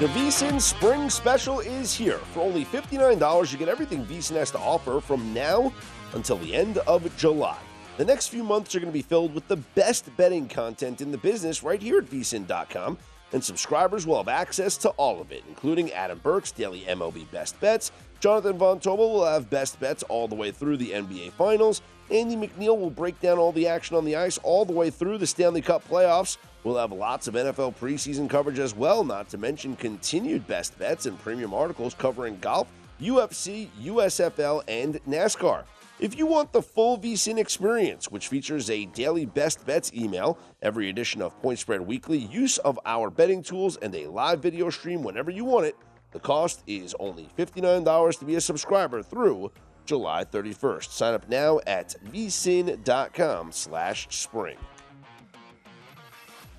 The 0.00 0.08
VSIN 0.08 0.60
Spring 0.60 1.10
Special 1.10 1.60
is 1.60 1.94
here. 1.94 2.18
For 2.32 2.40
only 2.40 2.64
$59, 2.64 3.52
you 3.52 3.58
get 3.58 3.68
everything 3.68 4.04
VSIN 4.06 4.36
has 4.36 4.50
to 4.52 4.58
offer 4.58 5.00
from 5.00 5.32
now 5.32 5.72
until 6.14 6.38
the 6.38 6.54
end 6.54 6.78
of 6.78 7.14
July. 7.16 7.58
The 7.98 8.06
next 8.06 8.28
few 8.28 8.42
months 8.42 8.74
are 8.74 8.80
going 8.80 8.90
to 8.90 8.98
be 8.98 9.02
filled 9.02 9.34
with 9.34 9.46
the 9.48 9.56
best 9.56 10.14
betting 10.16 10.48
content 10.48 11.02
in 11.02 11.12
the 11.12 11.18
business 11.18 11.62
right 11.62 11.80
here 11.80 11.98
at 11.98 12.06
VSIN.com, 12.06 12.96
and 13.34 13.44
subscribers 13.44 14.06
will 14.06 14.16
have 14.16 14.28
access 14.28 14.78
to 14.78 14.88
all 14.90 15.20
of 15.20 15.30
it, 15.30 15.44
including 15.46 15.92
Adam 15.92 16.18
Burke's 16.22 16.52
daily 16.52 16.80
MLB 16.88 17.30
best 17.30 17.60
bets. 17.60 17.92
Jonathan 18.18 18.56
Von 18.56 18.80
Tobel 18.80 19.10
will 19.10 19.26
have 19.26 19.50
best 19.50 19.78
bets 19.78 20.02
all 20.04 20.26
the 20.26 20.34
way 20.34 20.50
through 20.50 20.78
the 20.78 20.90
NBA 20.90 21.32
Finals. 21.32 21.82
Andy 22.10 22.34
McNeil 22.34 22.78
will 22.78 22.90
break 22.90 23.20
down 23.20 23.36
all 23.36 23.52
the 23.52 23.68
action 23.68 23.94
on 23.94 24.06
the 24.06 24.16
ice 24.16 24.38
all 24.38 24.64
the 24.64 24.72
way 24.72 24.88
through 24.88 25.18
the 25.18 25.26
Stanley 25.26 25.60
Cup 25.60 25.86
playoffs. 25.86 26.38
We'll 26.64 26.78
have 26.78 26.92
lots 26.92 27.28
of 27.28 27.34
NFL 27.34 27.76
preseason 27.76 28.28
coverage 28.28 28.58
as 28.58 28.74
well, 28.74 29.04
not 29.04 29.28
to 29.30 29.38
mention 29.38 29.76
continued 29.76 30.46
best 30.46 30.78
bets 30.78 31.04
and 31.04 31.18
premium 31.20 31.52
articles 31.52 31.92
covering 31.92 32.38
golf, 32.40 32.68
UFC, 33.02 33.68
USFL, 33.82 34.62
and 34.66 34.94
NASCAR. 35.04 35.64
If 36.00 36.16
you 36.16 36.26
want 36.26 36.52
the 36.52 36.62
full 36.62 36.98
VSIN 36.98 37.38
experience, 37.38 38.10
which 38.10 38.28
features 38.28 38.70
a 38.70 38.86
daily 38.86 39.26
best 39.26 39.64
bets 39.66 39.92
email, 39.92 40.38
every 40.62 40.88
edition 40.88 41.20
of 41.20 41.38
Point 41.40 41.58
Spread 41.58 41.82
Weekly, 41.82 42.18
use 42.18 42.58
of 42.58 42.80
our 42.86 43.10
betting 43.10 43.42
tools, 43.42 43.76
and 43.76 43.94
a 43.94 44.08
live 44.08 44.40
video 44.40 44.70
stream 44.70 45.02
whenever 45.02 45.30
you 45.30 45.44
want 45.44 45.66
it, 45.66 45.76
the 46.10 46.18
cost 46.18 46.62
is 46.66 46.94
only 46.98 47.28
$59 47.38 48.18
to 48.18 48.24
be 48.24 48.34
a 48.36 48.40
subscriber 48.40 49.02
through 49.02 49.52
July 49.84 50.24
31st. 50.24 50.90
Sign 50.90 51.14
up 51.14 51.28
now 51.28 51.60
at 51.66 51.94
vsin.com 52.10 53.52
slash 53.52 54.06
spring. 54.10 54.56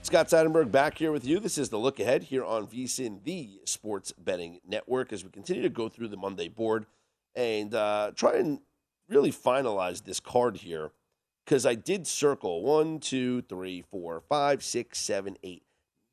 Scott 0.03 0.27
Seidenberg 0.27 0.71
back 0.71 0.97
here 0.97 1.11
with 1.11 1.25
you. 1.25 1.39
This 1.39 1.57
is 1.57 1.69
the 1.69 1.79
look 1.79 1.99
ahead 1.99 2.23
here 2.23 2.45
on 2.45 2.67
VSIN, 2.67 3.23
the 3.23 3.61
sports 3.65 4.11
betting 4.11 4.59
network, 4.67 5.11
as 5.11 5.23
we 5.23 5.31
continue 5.31 5.63
to 5.63 5.69
go 5.69 5.89
through 5.89 6.09
the 6.09 6.17
Monday 6.17 6.49
board 6.49 6.85
and 7.35 7.73
uh, 7.73 8.11
try 8.15 8.35
and 8.35 8.59
really 9.07 9.31
finalize 9.31 10.03
this 10.03 10.19
card 10.19 10.57
here 10.57 10.91
because 11.45 11.65
I 11.65 11.75
did 11.75 12.07
circle 12.07 12.63
one, 12.63 12.99
two, 12.99 13.43
three, 13.43 13.81
four, 13.81 14.21
five, 14.29 14.61
six, 14.63 14.99
seven, 14.99 15.37
eight, 15.43 15.63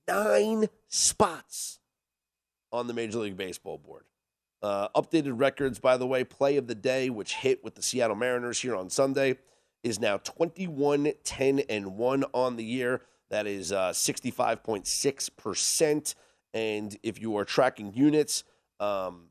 nine 0.08 0.68
spots 0.88 1.80
on 2.72 2.86
the 2.86 2.94
Major 2.94 3.18
League 3.18 3.36
Baseball 3.36 3.76
board. 3.78 4.04
Uh, 4.62 4.88
updated 4.94 5.40
records, 5.40 5.78
by 5.78 5.96
the 5.96 6.06
way, 6.06 6.22
play 6.22 6.56
of 6.56 6.66
the 6.66 6.74
day, 6.74 7.08
which 7.08 7.32
hit 7.34 7.64
with 7.64 7.76
the 7.76 7.82
Seattle 7.82 8.16
Mariners 8.16 8.60
here 8.60 8.76
on 8.76 8.90
Sunday, 8.90 9.38
is 9.82 9.98
now 9.98 10.18
21, 10.18 11.12
10, 11.24 11.60
and 11.70 11.96
1 11.96 12.24
on 12.34 12.56
the 12.56 12.64
year. 12.64 13.00
That 13.30 13.46
is 13.46 13.72
uh, 13.72 13.88
65.6%. 13.90 16.14
And 16.52 16.98
if 17.02 17.18
you 17.20 17.38
are 17.38 17.46
tracking 17.46 17.94
units, 17.94 18.44
um, 18.80 19.28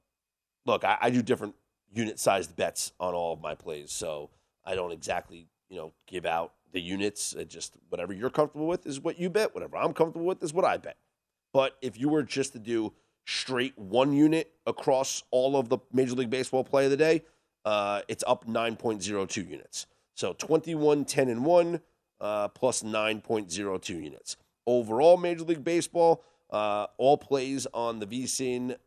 look, 0.65 0.83
I, 0.83 0.97
I 1.01 1.11
do 1.11 1.21
different 1.21 1.53
unit 1.93 2.19
sized 2.19 2.55
bets 2.55 2.91
on 2.99 3.13
all 3.13 3.33
of 3.33 3.41
my 3.41 3.55
plays. 3.55 3.91
So 3.91 4.29
I 4.65 4.75
don't 4.75 4.91
exactly, 4.91 5.47
you 5.69 5.77
know, 5.77 5.93
give 6.07 6.25
out 6.25 6.53
the 6.71 6.81
units. 6.81 7.33
It 7.33 7.49
just 7.49 7.77
whatever 7.89 8.13
you're 8.13 8.29
comfortable 8.29 8.67
with 8.67 8.85
is 8.85 8.99
what 8.99 9.19
you 9.19 9.29
bet. 9.29 9.53
Whatever 9.53 9.77
I'm 9.77 9.93
comfortable 9.93 10.25
with 10.25 10.43
is 10.43 10.53
what 10.53 10.65
I 10.65 10.77
bet. 10.77 10.97
But 11.53 11.77
if 11.81 11.99
you 11.99 12.09
were 12.09 12.23
just 12.23 12.53
to 12.53 12.59
do 12.59 12.93
straight 13.25 13.77
one 13.77 14.13
unit 14.13 14.51
across 14.65 15.23
all 15.31 15.57
of 15.57 15.69
the 15.69 15.79
Major 15.91 16.15
League 16.15 16.29
Baseball 16.29 16.63
play 16.63 16.85
of 16.85 16.91
the 16.91 16.97
day, 16.97 17.23
uh, 17.65 18.01
it's 18.07 18.23
up 18.27 18.45
9.02 18.45 19.49
units. 19.49 19.87
So 20.13 20.33
21, 20.33 21.05
10, 21.05 21.29
and 21.29 21.45
1 21.45 21.81
uh, 22.21 22.47
plus 22.49 22.83
9.02 22.83 23.89
units. 23.89 24.37
Overall, 24.67 25.17
Major 25.17 25.43
League 25.43 25.63
Baseball, 25.63 26.23
uh, 26.51 26.87
all 26.97 27.17
plays 27.17 27.67
on 27.73 27.99
the 27.99 28.05
vsin.com 28.07 28.77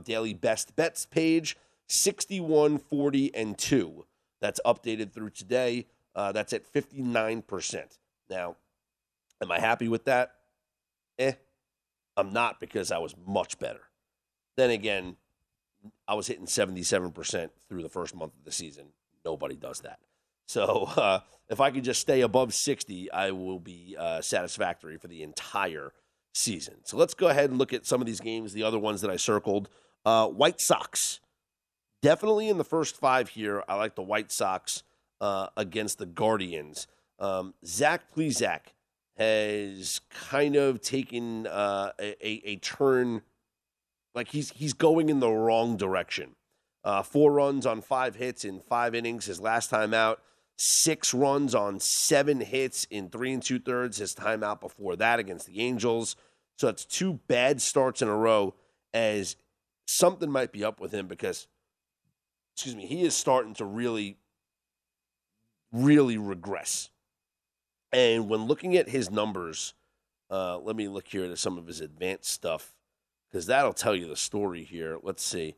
daily 0.00 0.34
best 0.34 0.76
bets 0.76 1.06
page 1.06 1.56
61, 1.88 2.78
40, 2.78 3.34
and 3.34 3.56
2. 3.56 4.04
That's 4.40 4.60
updated 4.64 5.12
through 5.12 5.30
today. 5.30 5.86
Uh, 6.14 6.32
that's 6.32 6.52
at 6.52 6.70
59%. 6.72 7.98
Now, 8.30 8.56
am 9.42 9.52
I 9.52 9.58
happy 9.58 9.88
with 9.88 10.04
that? 10.04 10.32
Eh, 11.18 11.32
I'm 12.16 12.32
not 12.32 12.60
because 12.60 12.90
I 12.90 12.98
was 12.98 13.14
much 13.26 13.58
better. 13.58 13.82
Then 14.56 14.70
again, 14.70 15.16
I 16.08 16.14
was 16.14 16.26
hitting 16.26 16.46
77% 16.46 17.50
through 17.68 17.82
the 17.82 17.88
first 17.88 18.14
month 18.14 18.32
of 18.38 18.44
the 18.44 18.52
season. 18.52 18.86
Nobody 19.24 19.56
does 19.56 19.80
that. 19.80 19.98
So 20.46 20.84
uh, 20.96 21.20
if 21.48 21.60
I 21.60 21.70
could 21.70 21.84
just 21.84 22.00
stay 22.00 22.22
above 22.22 22.54
60, 22.54 23.10
I 23.12 23.30
will 23.30 23.60
be 23.60 23.96
uh, 23.98 24.20
satisfactory 24.20 24.96
for 24.96 25.08
the 25.08 25.22
entire 25.22 25.92
season. 26.34 26.76
So 26.84 26.96
let's 26.96 27.14
go 27.14 27.28
ahead 27.28 27.50
and 27.50 27.58
look 27.58 27.72
at 27.72 27.86
some 27.86 28.00
of 28.00 28.06
these 28.06 28.20
games, 28.20 28.52
the 28.52 28.62
other 28.62 28.78
ones 28.78 29.00
that 29.02 29.10
I 29.10 29.16
circled. 29.16 29.68
Uh, 30.04 30.28
White 30.28 30.60
Sox. 30.60 31.20
Definitely 32.06 32.48
in 32.48 32.56
the 32.56 32.62
first 32.62 32.96
five 32.96 33.30
here, 33.30 33.64
I 33.68 33.74
like 33.74 33.96
the 33.96 34.02
White 34.02 34.30
Sox 34.30 34.84
uh, 35.20 35.48
against 35.56 35.98
the 35.98 36.06
Guardians. 36.06 36.86
Um, 37.18 37.54
Zach 37.64 38.14
Plesac 38.14 38.60
has 39.16 40.00
kind 40.08 40.54
of 40.54 40.80
taken 40.80 41.48
uh, 41.48 41.90
a, 41.98 42.48
a, 42.48 42.56
turn, 42.58 43.22
like 44.14 44.28
he's 44.28 44.50
he's 44.50 44.72
going 44.72 45.08
in 45.08 45.18
the 45.18 45.28
wrong 45.28 45.76
direction. 45.76 46.36
Uh, 46.84 47.02
four 47.02 47.32
runs 47.32 47.66
on 47.66 47.80
five 47.80 48.14
hits 48.14 48.44
in 48.44 48.60
five 48.60 48.94
innings 48.94 49.24
his 49.24 49.40
last 49.40 49.68
time 49.68 49.92
out. 49.92 50.22
Six 50.56 51.12
runs 51.12 51.56
on 51.56 51.80
seven 51.80 52.40
hits 52.40 52.84
in 52.88 53.08
three 53.08 53.32
and 53.32 53.42
two 53.42 53.58
thirds 53.58 53.96
his 53.96 54.14
time 54.14 54.44
out 54.44 54.60
before 54.60 54.94
that 54.94 55.18
against 55.18 55.48
the 55.48 55.60
Angels. 55.60 56.14
So 56.56 56.68
that's 56.68 56.84
two 56.84 57.14
bad 57.26 57.60
starts 57.60 58.00
in 58.00 58.06
a 58.06 58.16
row. 58.16 58.54
As 58.94 59.34
something 59.88 60.30
might 60.30 60.52
be 60.52 60.62
up 60.62 60.78
with 60.78 60.92
him 60.92 61.08
because, 61.08 61.48
excuse 62.56 62.74
me, 62.74 62.86
he 62.86 63.02
is 63.02 63.14
starting 63.14 63.52
to 63.52 63.66
really, 63.66 64.16
really 65.72 66.16
regress. 66.16 66.88
And 67.92 68.30
when 68.30 68.46
looking 68.46 68.78
at 68.78 68.88
his 68.88 69.10
numbers, 69.10 69.74
uh, 70.30 70.56
let 70.60 70.74
me 70.74 70.88
look 70.88 71.06
here 71.06 71.26
at 71.26 71.38
some 71.38 71.58
of 71.58 71.66
his 71.66 71.82
advanced 71.82 72.30
stuff 72.30 72.74
because 73.28 73.44
that'll 73.44 73.74
tell 73.74 73.94
you 73.94 74.08
the 74.08 74.16
story 74.16 74.64
here. 74.64 74.96
Let's 75.02 75.22
see. 75.22 75.56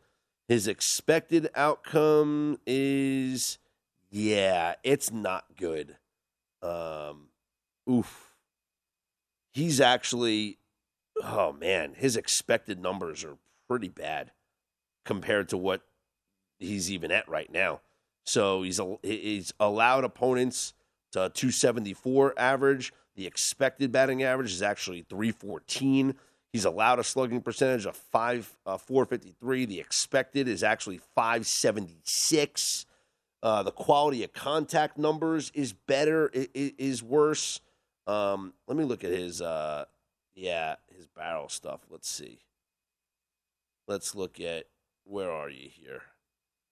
His 0.48 0.66
expected 0.66 1.48
outcome 1.54 2.58
is, 2.66 3.58
yeah, 4.10 4.74
it's 4.82 5.12
not 5.12 5.44
good. 5.56 5.98
Um, 6.62 7.28
oof. 7.88 8.34
He's 9.52 9.80
actually, 9.80 10.58
oh 11.22 11.52
man, 11.52 11.94
his 11.96 12.16
expected 12.16 12.80
numbers 12.80 13.22
are 13.22 13.38
pretty 13.68 13.88
bad 13.88 14.32
compared 15.04 15.48
to 15.50 15.56
what 15.56 15.82
he's 16.58 16.90
even 16.90 17.10
at 17.10 17.28
right 17.28 17.50
now. 17.52 17.80
So 18.24 18.62
he's 18.62 18.80
he's 19.02 19.52
allowed 19.58 20.04
opponents 20.04 20.74
to 21.12 21.30
274 21.30 22.34
average. 22.38 22.92
The 23.16 23.26
expected 23.26 23.90
batting 23.90 24.22
average 24.22 24.52
is 24.52 24.62
actually 24.62 25.02
314. 25.08 26.14
He's 26.52 26.64
allowed 26.64 26.98
a 26.98 27.04
slugging 27.04 27.40
percentage 27.40 27.86
of 27.86 27.96
five 27.96 28.54
uh, 28.66 28.78
453. 28.78 29.64
The 29.66 29.80
expected 29.80 30.48
is 30.48 30.62
actually 30.62 31.00
576. 31.14 32.86
Uh, 33.42 33.62
the 33.62 33.70
quality 33.70 34.24
of 34.24 34.32
contact 34.32 34.98
numbers 34.98 35.50
is 35.54 35.72
better, 35.72 36.30
is 36.34 37.02
worse. 37.02 37.60
Um, 38.06 38.54
let 38.66 38.76
me 38.76 38.84
look 38.84 39.04
at 39.04 39.10
his, 39.10 39.42
uh, 39.42 39.84
yeah, 40.34 40.76
his 40.96 41.06
barrel 41.06 41.48
stuff. 41.48 41.80
Let's 41.90 42.10
see. 42.10 42.40
Let's 43.86 44.14
look 44.14 44.40
at 44.40 44.64
where 45.04 45.30
are 45.30 45.50
you 45.50 45.68
here? 45.70 46.02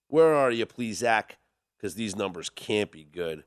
Where 0.09 0.35
are 0.35 0.51
you, 0.51 0.67
please, 0.67 0.99
Zach? 0.99 1.39
Because 1.77 1.95
these 1.95 2.17
numbers 2.17 2.51
can't 2.51 2.91
be 2.91 3.05
good. 3.05 3.45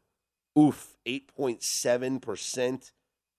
Oof, 0.58 0.96
8.7%. 1.08 2.92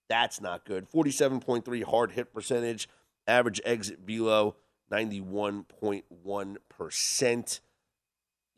That's 0.09 0.41
not 0.41 0.65
good. 0.65 0.89
47.3 0.89 1.83
hard 1.83 2.11
hit 2.11 2.33
percentage, 2.33 2.89
average 3.27 3.61
exit 3.63 3.99
velo 4.05 4.55
91.1%. 4.91 7.59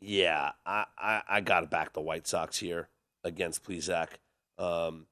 Yeah, 0.00 0.50
I, 0.66 0.86
I, 0.98 1.22
I 1.28 1.40
got 1.40 1.60
to 1.60 1.66
back 1.66 1.92
the 1.92 2.00
White 2.00 2.26
Sox 2.26 2.58
here 2.58 2.88
against 3.22 3.62
Plesac. 3.64 4.08
Um, 4.58 5.06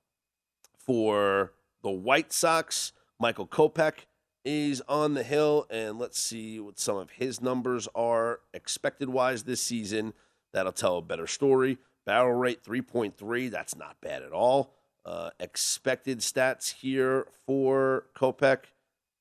for 0.76 1.53
the 1.82 1.90
White 1.90 2.32
Sox, 2.32 2.92
Michael 3.20 3.46
Kopech 3.46 4.07
is 4.45 4.82
on 4.88 5.14
the 5.14 5.22
hill, 5.22 5.66
and 5.70 5.99
let's 5.99 6.18
see 6.18 6.59
what 6.61 6.78
some 6.78 6.97
of 6.97 7.11
his 7.11 7.40
numbers 7.40 7.88
are 7.95 8.40
expected 8.53 9.09
wise 9.09 9.45
this 9.45 9.62
season. 9.62 10.12
That'll 10.53 10.72
tell 10.72 10.99
a 10.99 11.03
better 11.03 11.26
story. 11.26 11.78
Barrel 12.05 12.34
rate 12.34 12.64
3.3, 12.64 13.51
that's 13.51 13.76
not 13.76 14.01
bad 14.01 14.22
at 14.22 14.32
all. 14.32 14.74
Uh, 15.05 15.30
expected 15.40 16.18
stats 16.18 16.72
here 16.72 17.26
for 17.47 18.07
Kopech 18.16 18.64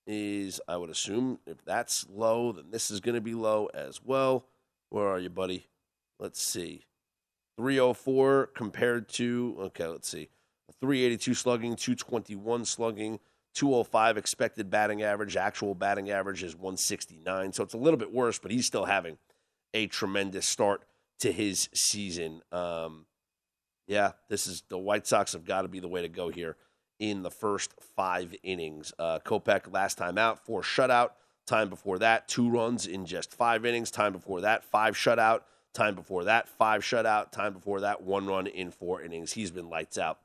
is, 0.07 0.59
I 0.67 0.77
would 0.77 0.89
assume, 0.89 1.39
if 1.45 1.63
that's 1.63 2.05
low, 2.09 2.51
then 2.51 2.65
this 2.71 2.89
is 2.89 2.99
going 2.99 3.15
to 3.15 3.21
be 3.21 3.33
low 3.33 3.67
as 3.73 4.01
well. 4.03 4.45
Where 4.89 5.07
are 5.07 5.19
you, 5.19 5.29
buddy? 5.29 5.67
Let's 6.19 6.41
see. 6.41 6.85
304 7.57 8.47
compared 8.55 9.07
to, 9.09 9.55
okay, 9.59 9.87
let's 9.87 10.09
see. 10.09 10.29
382 10.79 11.33
slugging, 11.33 11.75
221 11.75 12.65
slugging, 12.65 13.19
205 13.53 14.17
expected 14.17 14.69
batting 14.69 15.03
average. 15.03 15.35
Actual 15.35 15.75
batting 15.75 16.09
average 16.09 16.43
is 16.43 16.55
169. 16.55 17.53
So 17.53 17.63
it's 17.63 17.73
a 17.73 17.77
little 17.77 17.97
bit 17.97 18.13
worse, 18.13 18.39
but 18.39 18.51
he's 18.51 18.65
still 18.65 18.85
having 18.85 19.17
a 19.73 19.87
tremendous 19.87 20.47
start 20.47 20.83
to 21.19 21.31
his 21.31 21.69
season. 21.73 22.41
Um, 22.51 23.05
yeah, 23.87 24.13
this 24.29 24.47
is 24.47 24.63
the 24.69 24.77
White 24.77 25.05
Sox 25.05 25.33
have 25.33 25.45
got 25.45 25.63
to 25.63 25.67
be 25.67 25.79
the 25.79 25.87
way 25.87 26.01
to 26.01 26.09
go 26.09 26.29
here 26.29 26.55
in 26.99 27.23
the 27.23 27.31
first 27.31 27.73
five 27.95 28.33
innings. 28.43 28.93
Uh, 28.97 29.19
Kopech 29.19 29.71
last 29.73 29.97
time 29.97 30.17
out, 30.17 30.45
four 30.45 30.61
shutout. 30.61 31.11
Time 31.47 31.69
before 31.69 31.99
that, 31.99 32.27
two 32.27 32.49
runs 32.49 32.85
in 32.85 33.05
just 33.05 33.33
five 33.33 33.65
innings. 33.65 33.91
Time 33.91 34.13
before 34.13 34.41
that, 34.41 34.63
five 34.63 34.95
shutout. 34.95 35.41
Time 35.73 35.95
before 35.95 36.25
that, 36.25 36.47
five 36.47 36.81
shutout. 36.81 37.31
Time 37.31 37.53
before 37.53 37.81
that, 37.81 38.03
one 38.03 38.27
run 38.27 38.45
in 38.47 38.71
four 38.71 39.01
innings. 39.01 39.33
He's 39.33 39.51
been 39.51 39.69
lights 39.69 39.97
out 39.97 40.19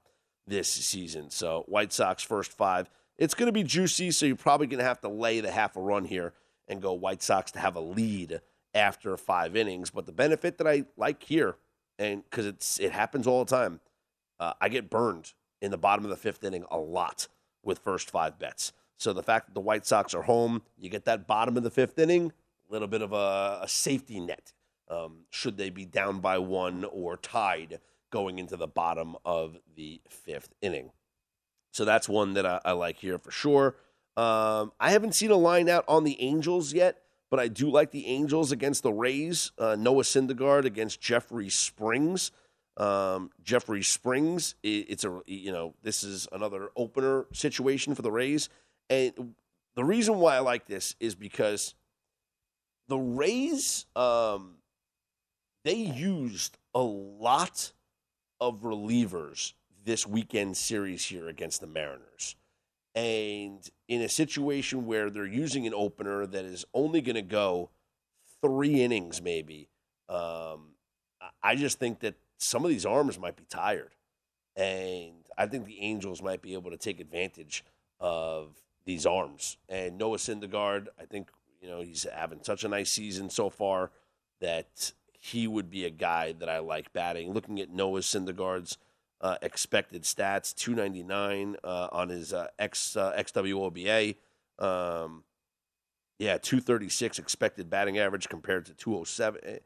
this 0.47 0.68
season. 0.68 1.31
So 1.31 1.64
White 1.66 1.93
Sox 1.93 2.22
first 2.22 2.53
five. 2.53 2.91
It's 3.19 3.35
going 3.35 3.47
to 3.47 3.53
be 3.53 3.62
juicy, 3.62 4.11
so 4.11 4.27
you're 4.27 4.37
probably 4.37 4.67
going 4.67 4.79
to 4.79 4.85
have 4.85 5.01
to 5.01 5.09
lay 5.09 5.41
the 5.41 5.51
half 5.51 5.77
a 5.77 5.81
run 5.81 6.05
here 6.05 6.35
and 6.69 6.83
go 6.83 6.93
White 6.93 7.23
Sox 7.23 7.51
to 7.53 7.59
have 7.59 7.77
a 7.77 7.81
lead 7.81 8.41
after 8.75 9.17
five 9.17 9.57
innings. 9.57 9.91
But 9.91 10.07
the 10.07 10.12
benefit 10.12 10.59
that 10.59 10.67
I 10.67 10.85
like 10.97 11.23
here, 11.23 11.57
and 11.99 12.23
because 12.25 12.47
it's 12.47 12.79
it 12.79 12.93
happens 12.93 13.27
all 13.27 13.45
the 13.45 13.57
time, 13.57 13.81
uh, 14.39 14.53
I 14.61 14.69
get 14.69 14.91
burned 14.91 15.33
in 15.62 15.71
the 15.71 15.79
bottom 15.79 16.05
of 16.05 16.11
the 16.11 16.17
fifth 16.17 16.45
inning 16.45 16.64
a 16.71 16.79
lot 16.79 17.29
with 17.62 17.79
first 17.79 18.11
five 18.11 18.39
bets. 18.39 18.73
So 18.99 19.12
the 19.12 19.23
fact 19.23 19.47
that 19.47 19.55
the 19.55 19.61
White 19.61 19.87
Sox 19.87 20.14
are 20.14 20.23
home, 20.23 20.62
you 20.77 20.89
get 20.89 21.05
that 21.07 21.27
bottom 21.27 21.57
of 21.57 21.62
the 21.62 21.71
fifth 21.71 21.99
inning, 21.99 22.33
a 22.69 22.73
little 22.73 22.89
bit 22.89 23.03
of 23.03 23.12
a, 23.12 23.61
a 23.62 23.69
safety 23.69 24.21
net. 24.21 24.53
Um, 24.89 25.25
should 25.31 25.57
they 25.57 25.71
be 25.71 25.85
down 25.85 26.21
by 26.21 26.39
one 26.39 26.85
or 26.85 27.17
tied 27.17 27.81
going 28.11 28.39
into 28.39 28.57
the 28.57 28.69
bottom 28.69 29.17
of 29.25 29.57
the 29.75 30.01
fifth 30.09 30.55
inning? 30.61 30.91
So 31.77 31.85
that's 31.85 32.09
one 32.09 32.33
that 32.35 32.47
I, 32.47 32.59
I 32.64 32.72
like 32.72 32.97
here 32.97 33.18
for 33.18 33.31
sure. 33.31 33.77
Um, 34.16 34.72
I 34.81 34.93
haven't 34.93 35.14
seen 35.14 35.31
a 35.31 35.37
line 35.37 35.68
out 35.68 35.85
on 35.87 36.05
the 36.05 36.18
Angels 36.22 36.72
yet, 36.72 37.03
but 37.31 37.39
I 37.39 37.49
do 37.49 37.68
like 37.68 37.91
the 37.91 38.07
Angels 38.07 38.51
against 38.51 38.83
the 38.83 38.95
Rays. 38.95 39.53
Uh, 39.59 39.77
Noah 39.79 40.03
Syndergaard 40.03 40.64
against 40.64 41.03
Jeffrey 41.03 41.51
Springs. 41.51 42.31
Um, 42.79 43.31
Jeffrey 43.45 43.83
Springs, 43.83 44.55
it, 44.62 44.87
it's 44.89 45.05
a 45.05 45.20
you 45.27 45.53
know 45.53 45.74
this 45.83 46.03
is 46.03 46.27
another 46.33 46.70
opener 46.77 47.27
situation 47.35 47.95
for 47.95 48.01
the 48.01 48.11
Rays, 48.11 48.49
and 48.89 49.35
the 49.74 49.85
reason 49.85 50.16
why 50.16 50.37
I 50.37 50.39
like 50.39 50.64
this 50.64 50.97
is 50.99 51.14
because 51.14 51.74
the 52.89 52.97
Rays 52.99 53.85
um, 53.95 54.55
they 55.62 55.74
used 55.74 56.57
a 56.74 56.81
lot 56.81 57.72
of 58.41 58.62
relievers 58.62 59.53
this 59.87 60.07
weekend 60.07 60.57
series 60.57 61.07
here 61.07 61.28
against 61.28 61.61
the 61.61 61.66
Mariners. 61.66 62.34
And 62.95 63.61
in 63.89 64.03
a 64.03 64.09
situation 64.09 64.84
where 64.84 65.09
they're 65.11 65.24
using 65.24 65.66
an 65.66 65.72
opener 65.72 66.26
that 66.26 66.45
is 66.45 66.64
only 66.74 67.01
going 67.01 67.14
to 67.14 67.22
go 67.22 67.70
three 68.43 68.82
innings, 68.82 69.22
maybe, 69.22 69.68
um, 70.09 70.72
I 71.43 71.55
just 71.55 71.78
think 71.78 72.01
that 72.01 72.16
some 72.37 72.64
of 72.64 72.70
these 72.70 72.84
arms 72.84 73.18
might 73.18 73.37
be 73.37 73.45
tired. 73.49 73.95
And 74.57 75.24
I 75.39 75.47
think 75.47 75.66
the 75.66 75.80
Angels 75.80 76.20
might 76.20 76.43
be 76.43 76.55
able 76.55 76.70
to 76.72 76.76
take 76.76 76.99
advantage 76.99 77.64
of 78.01 78.57
these 78.87 79.07
arms. 79.07 79.57
And 79.68 79.99
Noah 79.99 80.16
Syndergaard, 80.16 80.89
I 81.01 81.05
think, 81.05 81.30
you 81.61 81.68
know, 81.68 81.80
he's 81.80 82.07
having 82.12 82.43
such 82.43 82.64
a 82.64 82.68
nice 82.68 82.91
season 82.91 83.30
so 83.30 83.51
far 83.51 83.93
that 84.41 84.93
he 85.20 85.47
would 85.47 85.70
be 85.70 85.84
a 85.84 85.91
guy 85.91 86.32
that 86.32 86.49
I 86.49 86.59
like 86.59 86.93
batting. 86.93 87.32
Looking 87.32 87.61
at 87.61 87.70
Noah 87.70 88.01
Syndergaard's 88.01 88.78
uh, 89.27 89.39
expected 89.43 90.03
stats, 90.03 90.55
299 90.55 91.57
uh, 91.64 91.89
on 91.93 92.09
his 92.09 92.33
uh, 92.33 92.49
X 92.59 92.97
uh, 92.97 93.12
XWOBA. 93.18 94.16
Um, 94.59 95.24
yeah, 96.18 96.39
236 96.39 97.18
expected 97.18 97.68
batting 97.68 97.99
average 97.99 98.29
compared 98.29 98.66
to 98.66 98.74
207 98.74 99.61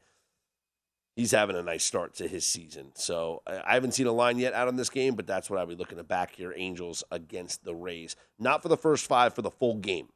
he's 1.15 1.31
having 1.31 1.55
a 1.55 1.61
nice 1.61 1.83
start 1.83 2.13
to 2.15 2.27
his 2.27 2.45
season. 2.45 2.91
So 2.95 3.41
I 3.45 3.73
haven't 3.73 3.93
seen 3.93 4.07
a 4.07 4.11
line 4.11 4.39
yet 4.39 4.53
out 4.53 4.67
on 4.67 4.75
this 4.75 4.89
game, 4.89 5.15
but 5.15 5.27
that's 5.27 5.49
what 5.49 5.59
I'll 5.59 5.65
be 5.65 5.75
looking 5.75 5.97
to 5.97 6.03
back 6.03 6.35
here. 6.35 6.53
Angels 6.55 7.03
against 7.11 7.63
the 7.63 7.75
Rays, 7.75 8.15
not 8.39 8.61
for 8.61 8.69
the 8.69 8.77
first 8.77 9.07
five, 9.07 9.33
for 9.33 9.41
the 9.41 9.51
full 9.51 9.75
game 9.75 10.09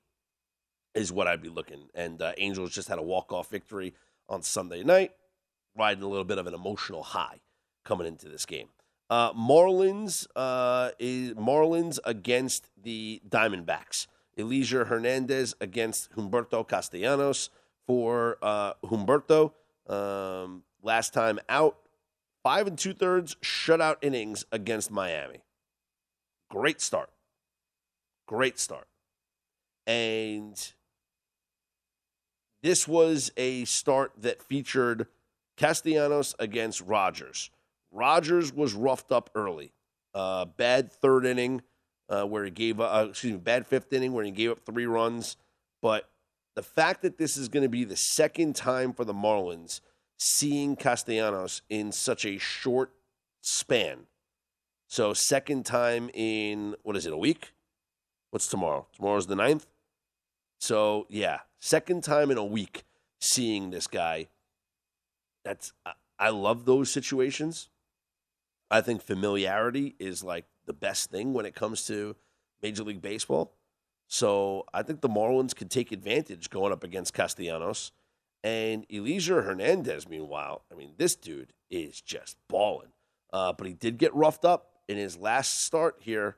is 0.94 1.12
what 1.12 1.28
I'd 1.28 1.42
be 1.42 1.50
looking. 1.50 1.90
And 1.94 2.22
uh, 2.22 2.32
Angels 2.38 2.72
just 2.72 2.88
had 2.88 3.00
a 3.00 3.04
walk 3.04 3.34
off 3.34 3.50
victory 3.50 3.94
on 4.30 4.42
Sunday 4.42 4.84
night, 4.84 5.12
riding 5.78 6.04
a 6.04 6.08
little 6.08 6.26
bit 6.26 6.38
of 6.38 6.48
an 6.48 6.54
emotional 6.54 7.04
high 7.04 7.42
coming 7.84 8.08
into 8.08 8.30
this 8.30 8.46
game. 8.46 8.70
Uh, 9.10 9.34
Marlins 9.34 10.28
uh, 10.36 10.92
is 11.00 11.34
Marlins 11.34 12.00
against 12.06 12.70
the 12.82 13.22
Diamondbacks. 13.28 14.08
Elieser 14.38 14.88
Hernandez 14.88 15.56
against 15.62 16.12
Humberto 16.14 16.68
Castellanos 16.68 17.50
for 17.86 18.38
uh, 18.42 18.74
Humberto. 18.84 19.54
Um, 19.88 20.64
last 20.82 21.14
time 21.14 21.40
out, 21.48 21.78
five 22.44 22.68
and 22.68 22.78
two 22.78 22.94
thirds 22.94 23.36
shutout 23.36 23.98
innings 24.02 24.46
against 24.52 24.92
Miami. 24.92 25.42
Great 26.50 26.82
start. 26.82 27.12
Great 28.28 28.60
start. 28.60 28.88
And 29.86 30.74
this 32.64 32.88
was 32.88 33.32
a 33.38 33.66
start 33.66 34.14
that 34.18 34.42
featured 34.42 35.08
Castellanos 35.58 36.34
against 36.40 36.82
Rogers. 36.82 37.52
Rogers 37.96 38.54
was 38.54 38.74
roughed 38.74 39.12
up 39.12 39.30
early. 39.36 39.74
Uh, 40.14 40.46
bad 40.46 40.92
third 40.92 41.26
inning 41.26 41.62
uh, 42.10 42.24
where 42.24 42.44
he 42.44 42.52
gave, 42.52 42.80
uh, 42.80 43.08
excuse 43.10 43.34
me, 43.34 43.40
bad 43.40 43.66
fifth 43.66 43.92
inning 43.94 44.14
where 44.14 44.26
he 44.26 44.32
gave 44.32 44.52
up 44.52 44.60
three 44.66 44.86
runs. 44.86 45.38
But 45.82 46.10
the 46.56 46.64
fact 46.64 47.02
that 47.02 47.18
this 47.18 47.38
is 47.38 47.48
going 47.48 47.64
to 47.64 47.70
be 47.70 47.84
the 47.84 47.96
second 47.96 48.56
time 48.56 48.94
for 48.94 49.06
the 49.06 49.14
Marlins 49.14 49.80
seeing 50.18 50.76
Castellanos 50.76 51.62
in 51.70 51.92
such 51.92 52.26
a 52.26 52.38
short 52.38 52.92
span. 53.42 54.08
So, 54.88 55.14
second 55.14 55.66
time 55.66 56.10
in, 56.14 56.76
what 56.84 56.96
is 56.96 57.06
it, 57.06 57.14
a 57.14 57.18
week? 57.18 57.54
What's 58.30 58.48
tomorrow? 58.48 58.88
Tomorrow's 58.96 59.28
the 59.28 59.36
ninth. 59.36 59.68
So, 60.60 61.08
yeah, 61.10 61.40
second 61.60 62.04
time 62.04 62.30
in 62.32 62.38
a 62.38 62.46
week 62.46 62.84
seeing 63.20 63.72
this 63.72 63.88
guy. 63.88 64.28
That's, 65.44 65.74
I 66.20 66.30
love 66.30 66.66
those 66.66 66.92
situations. 66.92 67.70
I 68.70 68.82
think 68.82 69.02
familiarity 69.02 69.96
is 70.00 70.24
like 70.24 70.46
the 70.66 70.74
best 70.74 71.12
thing 71.12 71.34
when 71.34 71.46
it 71.46 71.56
comes 71.56 71.86
to 71.88 72.16
Major 72.62 72.84
League 72.84 73.02
Baseball. 73.02 73.54
So 74.08 74.66
I 74.74 74.84
think 74.84 75.02
the 75.02 75.10
Marlins 75.10 75.56
could 75.56 75.72
take 75.72 75.92
advantage 75.92 76.50
going 76.50 76.72
up 76.72 76.84
against 76.84 77.14
Castellanos. 77.14 77.92
And 78.44 78.88
Elieser 78.90 79.44
Hernandez, 79.44 80.08
meanwhile, 80.08 80.66
I 80.72 80.76
mean, 80.76 80.94
this 80.98 81.16
dude 81.16 81.54
is 81.72 82.00
just 82.00 82.38
balling. 82.48 82.92
Uh, 83.34 83.54
but 83.54 83.66
he 83.66 83.74
did 83.74 83.98
get 83.98 84.14
roughed 84.14 84.46
up 84.46 84.70
in 84.88 84.98
his 84.98 85.18
last 85.18 85.64
start 85.64 85.96
here 86.00 86.38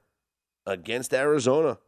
against 0.65 1.13
Arizona, 1.13 1.79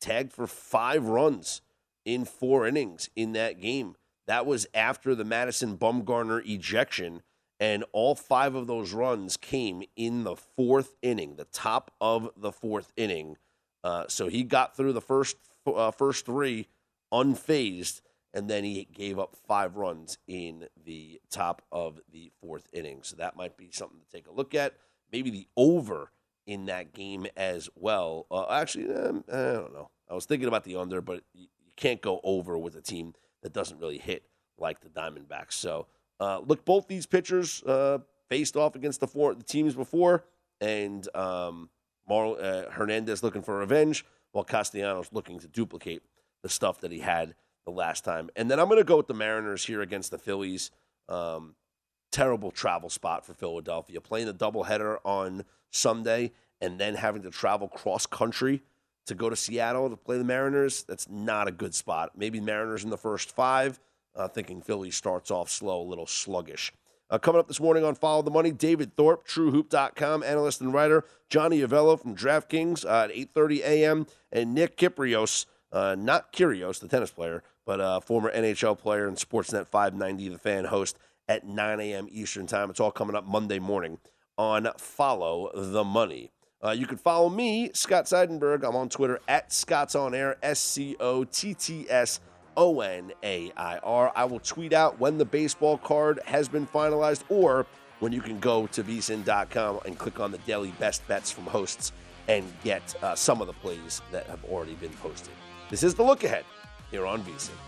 tagged 0.00 0.32
for 0.32 0.46
five 0.46 1.06
runs 1.06 1.60
in 2.04 2.24
four 2.24 2.66
innings 2.66 3.08
in 3.14 3.32
that 3.32 3.60
game. 3.60 3.94
That 4.26 4.46
was 4.46 4.66
after 4.74 5.14
the 5.14 5.24
Madison 5.24 5.78
Bumgarner 5.78 6.44
ejection, 6.46 7.22
and 7.60 7.84
all 7.92 8.14
five 8.14 8.54
of 8.54 8.66
those 8.66 8.92
runs 8.92 9.36
came 9.36 9.82
in 9.96 10.24
the 10.24 10.36
fourth 10.36 10.94
inning, 11.02 11.36
the 11.36 11.44
top 11.46 11.90
of 12.00 12.30
the 12.36 12.52
fourth 12.52 12.92
inning. 12.96 13.36
Uh, 13.82 14.04
so 14.08 14.28
he 14.28 14.44
got 14.44 14.76
through 14.76 14.92
the 14.92 15.00
first 15.00 15.36
uh, 15.66 15.90
first 15.90 16.24
three 16.24 16.68
unfazed 17.12 18.00
and 18.34 18.48
then 18.48 18.62
he 18.62 18.86
gave 18.92 19.18
up 19.18 19.34
five 19.46 19.76
runs 19.76 20.18
in 20.26 20.66
the 20.84 21.20
top 21.30 21.62
of 21.72 22.00
the 22.12 22.30
fourth 22.40 22.68
inning. 22.72 23.00
So 23.02 23.16
that 23.16 23.36
might 23.36 23.56
be 23.56 23.70
something 23.72 23.98
to 23.98 24.16
take 24.16 24.28
a 24.28 24.32
look 24.32 24.54
at. 24.54 24.74
Maybe 25.10 25.30
the 25.30 25.46
over 25.56 26.12
in 26.46 26.66
that 26.66 26.92
game 26.92 27.26
as 27.36 27.68
well. 27.74 28.26
Uh, 28.30 28.46
actually, 28.50 28.94
um, 28.94 29.24
I 29.32 29.36
don't 29.36 29.72
know. 29.72 29.90
I 30.10 30.14
was 30.14 30.26
thinking 30.26 30.48
about 30.48 30.64
the 30.64 30.76
under, 30.76 31.00
but 31.00 31.22
you, 31.34 31.46
you 31.64 31.72
can't 31.76 32.00
go 32.00 32.20
over 32.22 32.56
with 32.58 32.76
a 32.76 32.82
team 32.82 33.14
that 33.42 33.52
doesn't 33.52 33.80
really 33.80 33.98
hit 33.98 34.24
like 34.58 34.80
the 34.80 34.88
Diamondbacks. 34.88 35.52
So 35.52 35.86
uh, 36.20 36.40
look, 36.40 36.64
both 36.64 36.88
these 36.88 37.06
pitchers 37.06 37.62
uh, 37.64 37.98
faced 38.28 38.56
off 38.56 38.74
against 38.74 39.00
the 39.00 39.06
four 39.06 39.34
the 39.34 39.44
teams 39.44 39.74
before, 39.74 40.24
and 40.60 41.08
um, 41.14 41.70
Mar- 42.08 42.38
uh, 42.40 42.70
Hernandez 42.70 43.22
looking 43.22 43.42
for 43.42 43.58
revenge, 43.58 44.04
while 44.32 44.44
Castellanos 44.44 45.08
looking 45.12 45.38
to 45.40 45.48
duplicate 45.48 46.02
the 46.42 46.48
stuff 46.48 46.80
that 46.80 46.92
he 46.92 47.00
had 47.00 47.34
the 47.64 47.72
last 47.72 48.04
time. 48.04 48.30
And 48.36 48.50
then 48.50 48.58
I'm 48.58 48.66
going 48.66 48.78
to 48.78 48.84
go 48.84 48.96
with 48.96 49.08
the 49.08 49.14
Mariners 49.14 49.64
here 49.64 49.82
against 49.82 50.10
the 50.10 50.18
Phillies. 50.18 50.70
Um, 51.08 51.54
terrible 52.10 52.50
travel 52.50 52.90
spot 52.90 53.24
for 53.24 53.34
Philadelphia. 53.34 54.00
Playing 54.00 54.28
a 54.28 54.34
doubleheader 54.34 54.98
on 55.04 55.44
Sunday 55.70 56.32
and 56.60 56.78
then 56.78 56.94
having 56.94 57.22
to 57.22 57.30
travel 57.30 57.68
cross 57.68 58.06
country 58.06 58.62
to 59.06 59.14
go 59.14 59.30
to 59.30 59.36
Seattle 59.36 59.88
to 59.88 59.96
play 59.96 60.18
the 60.18 60.24
Mariners, 60.24 60.82
that's 60.82 61.08
not 61.08 61.48
a 61.48 61.52
good 61.52 61.74
spot. 61.74 62.12
Maybe 62.16 62.40
Mariners 62.40 62.84
in 62.84 62.90
the 62.90 62.98
first 62.98 63.30
five, 63.30 63.80
uh, 64.18 64.28
thinking 64.28 64.60
Philly 64.60 64.90
starts 64.90 65.30
off 65.30 65.48
slow, 65.48 65.80
a 65.80 65.88
little 65.88 66.06
sluggish. 66.06 66.72
Uh, 67.10 67.16
coming 67.16 67.38
up 67.38 67.48
this 67.48 67.60
morning 67.60 67.84
on 67.84 67.94
Follow 67.94 68.20
the 68.20 68.30
Money, 68.30 68.50
David 68.50 68.94
Thorpe, 68.94 69.26
TrueHoop.com, 69.26 70.22
analyst 70.22 70.60
and 70.60 70.74
writer, 70.74 71.04
Johnny 71.30 71.60
Avello 71.60 71.98
from 71.98 72.14
DraftKings 72.14 72.84
uh, 72.84 73.04
at 73.04 73.10
8.30 73.10 73.60
a.m., 73.60 74.06
and 74.30 74.54
Nick 74.54 74.76
Kypreos, 74.76 75.46
uh, 75.72 75.96
not 75.98 76.34
Kyrgios, 76.34 76.80
the 76.80 76.88
tennis 76.88 77.10
player, 77.10 77.42
but 77.64 77.80
a 77.80 78.02
former 78.02 78.30
NHL 78.30 78.78
player 78.78 79.06
and 79.06 79.16
Sportsnet 79.16 79.68
590, 79.68 80.28
the 80.28 80.38
fan 80.38 80.66
host, 80.66 80.98
at 81.28 81.46
9 81.46 81.80
a.m. 81.80 82.08
Eastern 82.10 82.46
Time. 82.46 82.68
It's 82.68 82.80
all 82.80 82.90
coming 82.90 83.16
up 83.16 83.24
Monday 83.26 83.58
morning 83.58 83.98
on 84.36 84.68
Follow 84.76 85.50
the 85.54 85.84
Money. 85.84 86.32
Uh, 86.62 86.70
you 86.70 86.86
can 86.86 86.98
follow 86.98 87.28
me, 87.28 87.70
Scott 87.72 88.06
Seidenberg. 88.06 88.64
I'm 88.64 88.74
on 88.74 88.88
Twitter 88.88 89.20
at 89.28 89.52
Scott's 89.52 89.94
On 89.94 90.12
Air, 90.12 90.36
S 90.42 90.58
C 90.58 90.96
O 90.98 91.24
T 91.24 91.54
T 91.54 91.86
S 91.88 92.20
O 92.58 92.80
N 92.80 93.12
A 93.22 93.52
I 93.56 93.78
R. 93.78 94.12
I 94.16 94.24
will 94.24 94.40
tweet 94.40 94.72
out 94.72 94.98
when 94.98 95.16
the 95.16 95.24
baseball 95.24 95.78
card 95.78 96.18
has 96.26 96.48
been 96.48 96.66
finalized 96.66 97.22
or 97.28 97.66
when 98.00 98.12
you 98.12 98.20
can 98.20 98.40
go 98.40 98.66
to 98.66 98.82
vsin.com 98.82 99.78
and 99.86 99.96
click 99.96 100.18
on 100.18 100.32
the 100.32 100.38
daily 100.38 100.72
best 100.72 101.06
bets 101.06 101.30
from 101.30 101.44
hosts 101.44 101.92
and 102.26 102.44
get 102.64 102.82
uh, 103.02 103.14
some 103.14 103.40
of 103.40 103.46
the 103.46 103.52
plays 103.54 104.02
that 104.10 104.26
have 104.26 104.44
already 104.44 104.74
been 104.74 104.92
posted. 104.94 105.32
This 105.70 105.84
is 105.84 105.94
the 105.94 106.02
look 106.02 106.24
ahead 106.24 106.44
here 106.90 107.06
on 107.06 107.22
VSIN. 107.22 107.67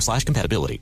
slash 0.01 0.25
compatibility. 0.25 0.81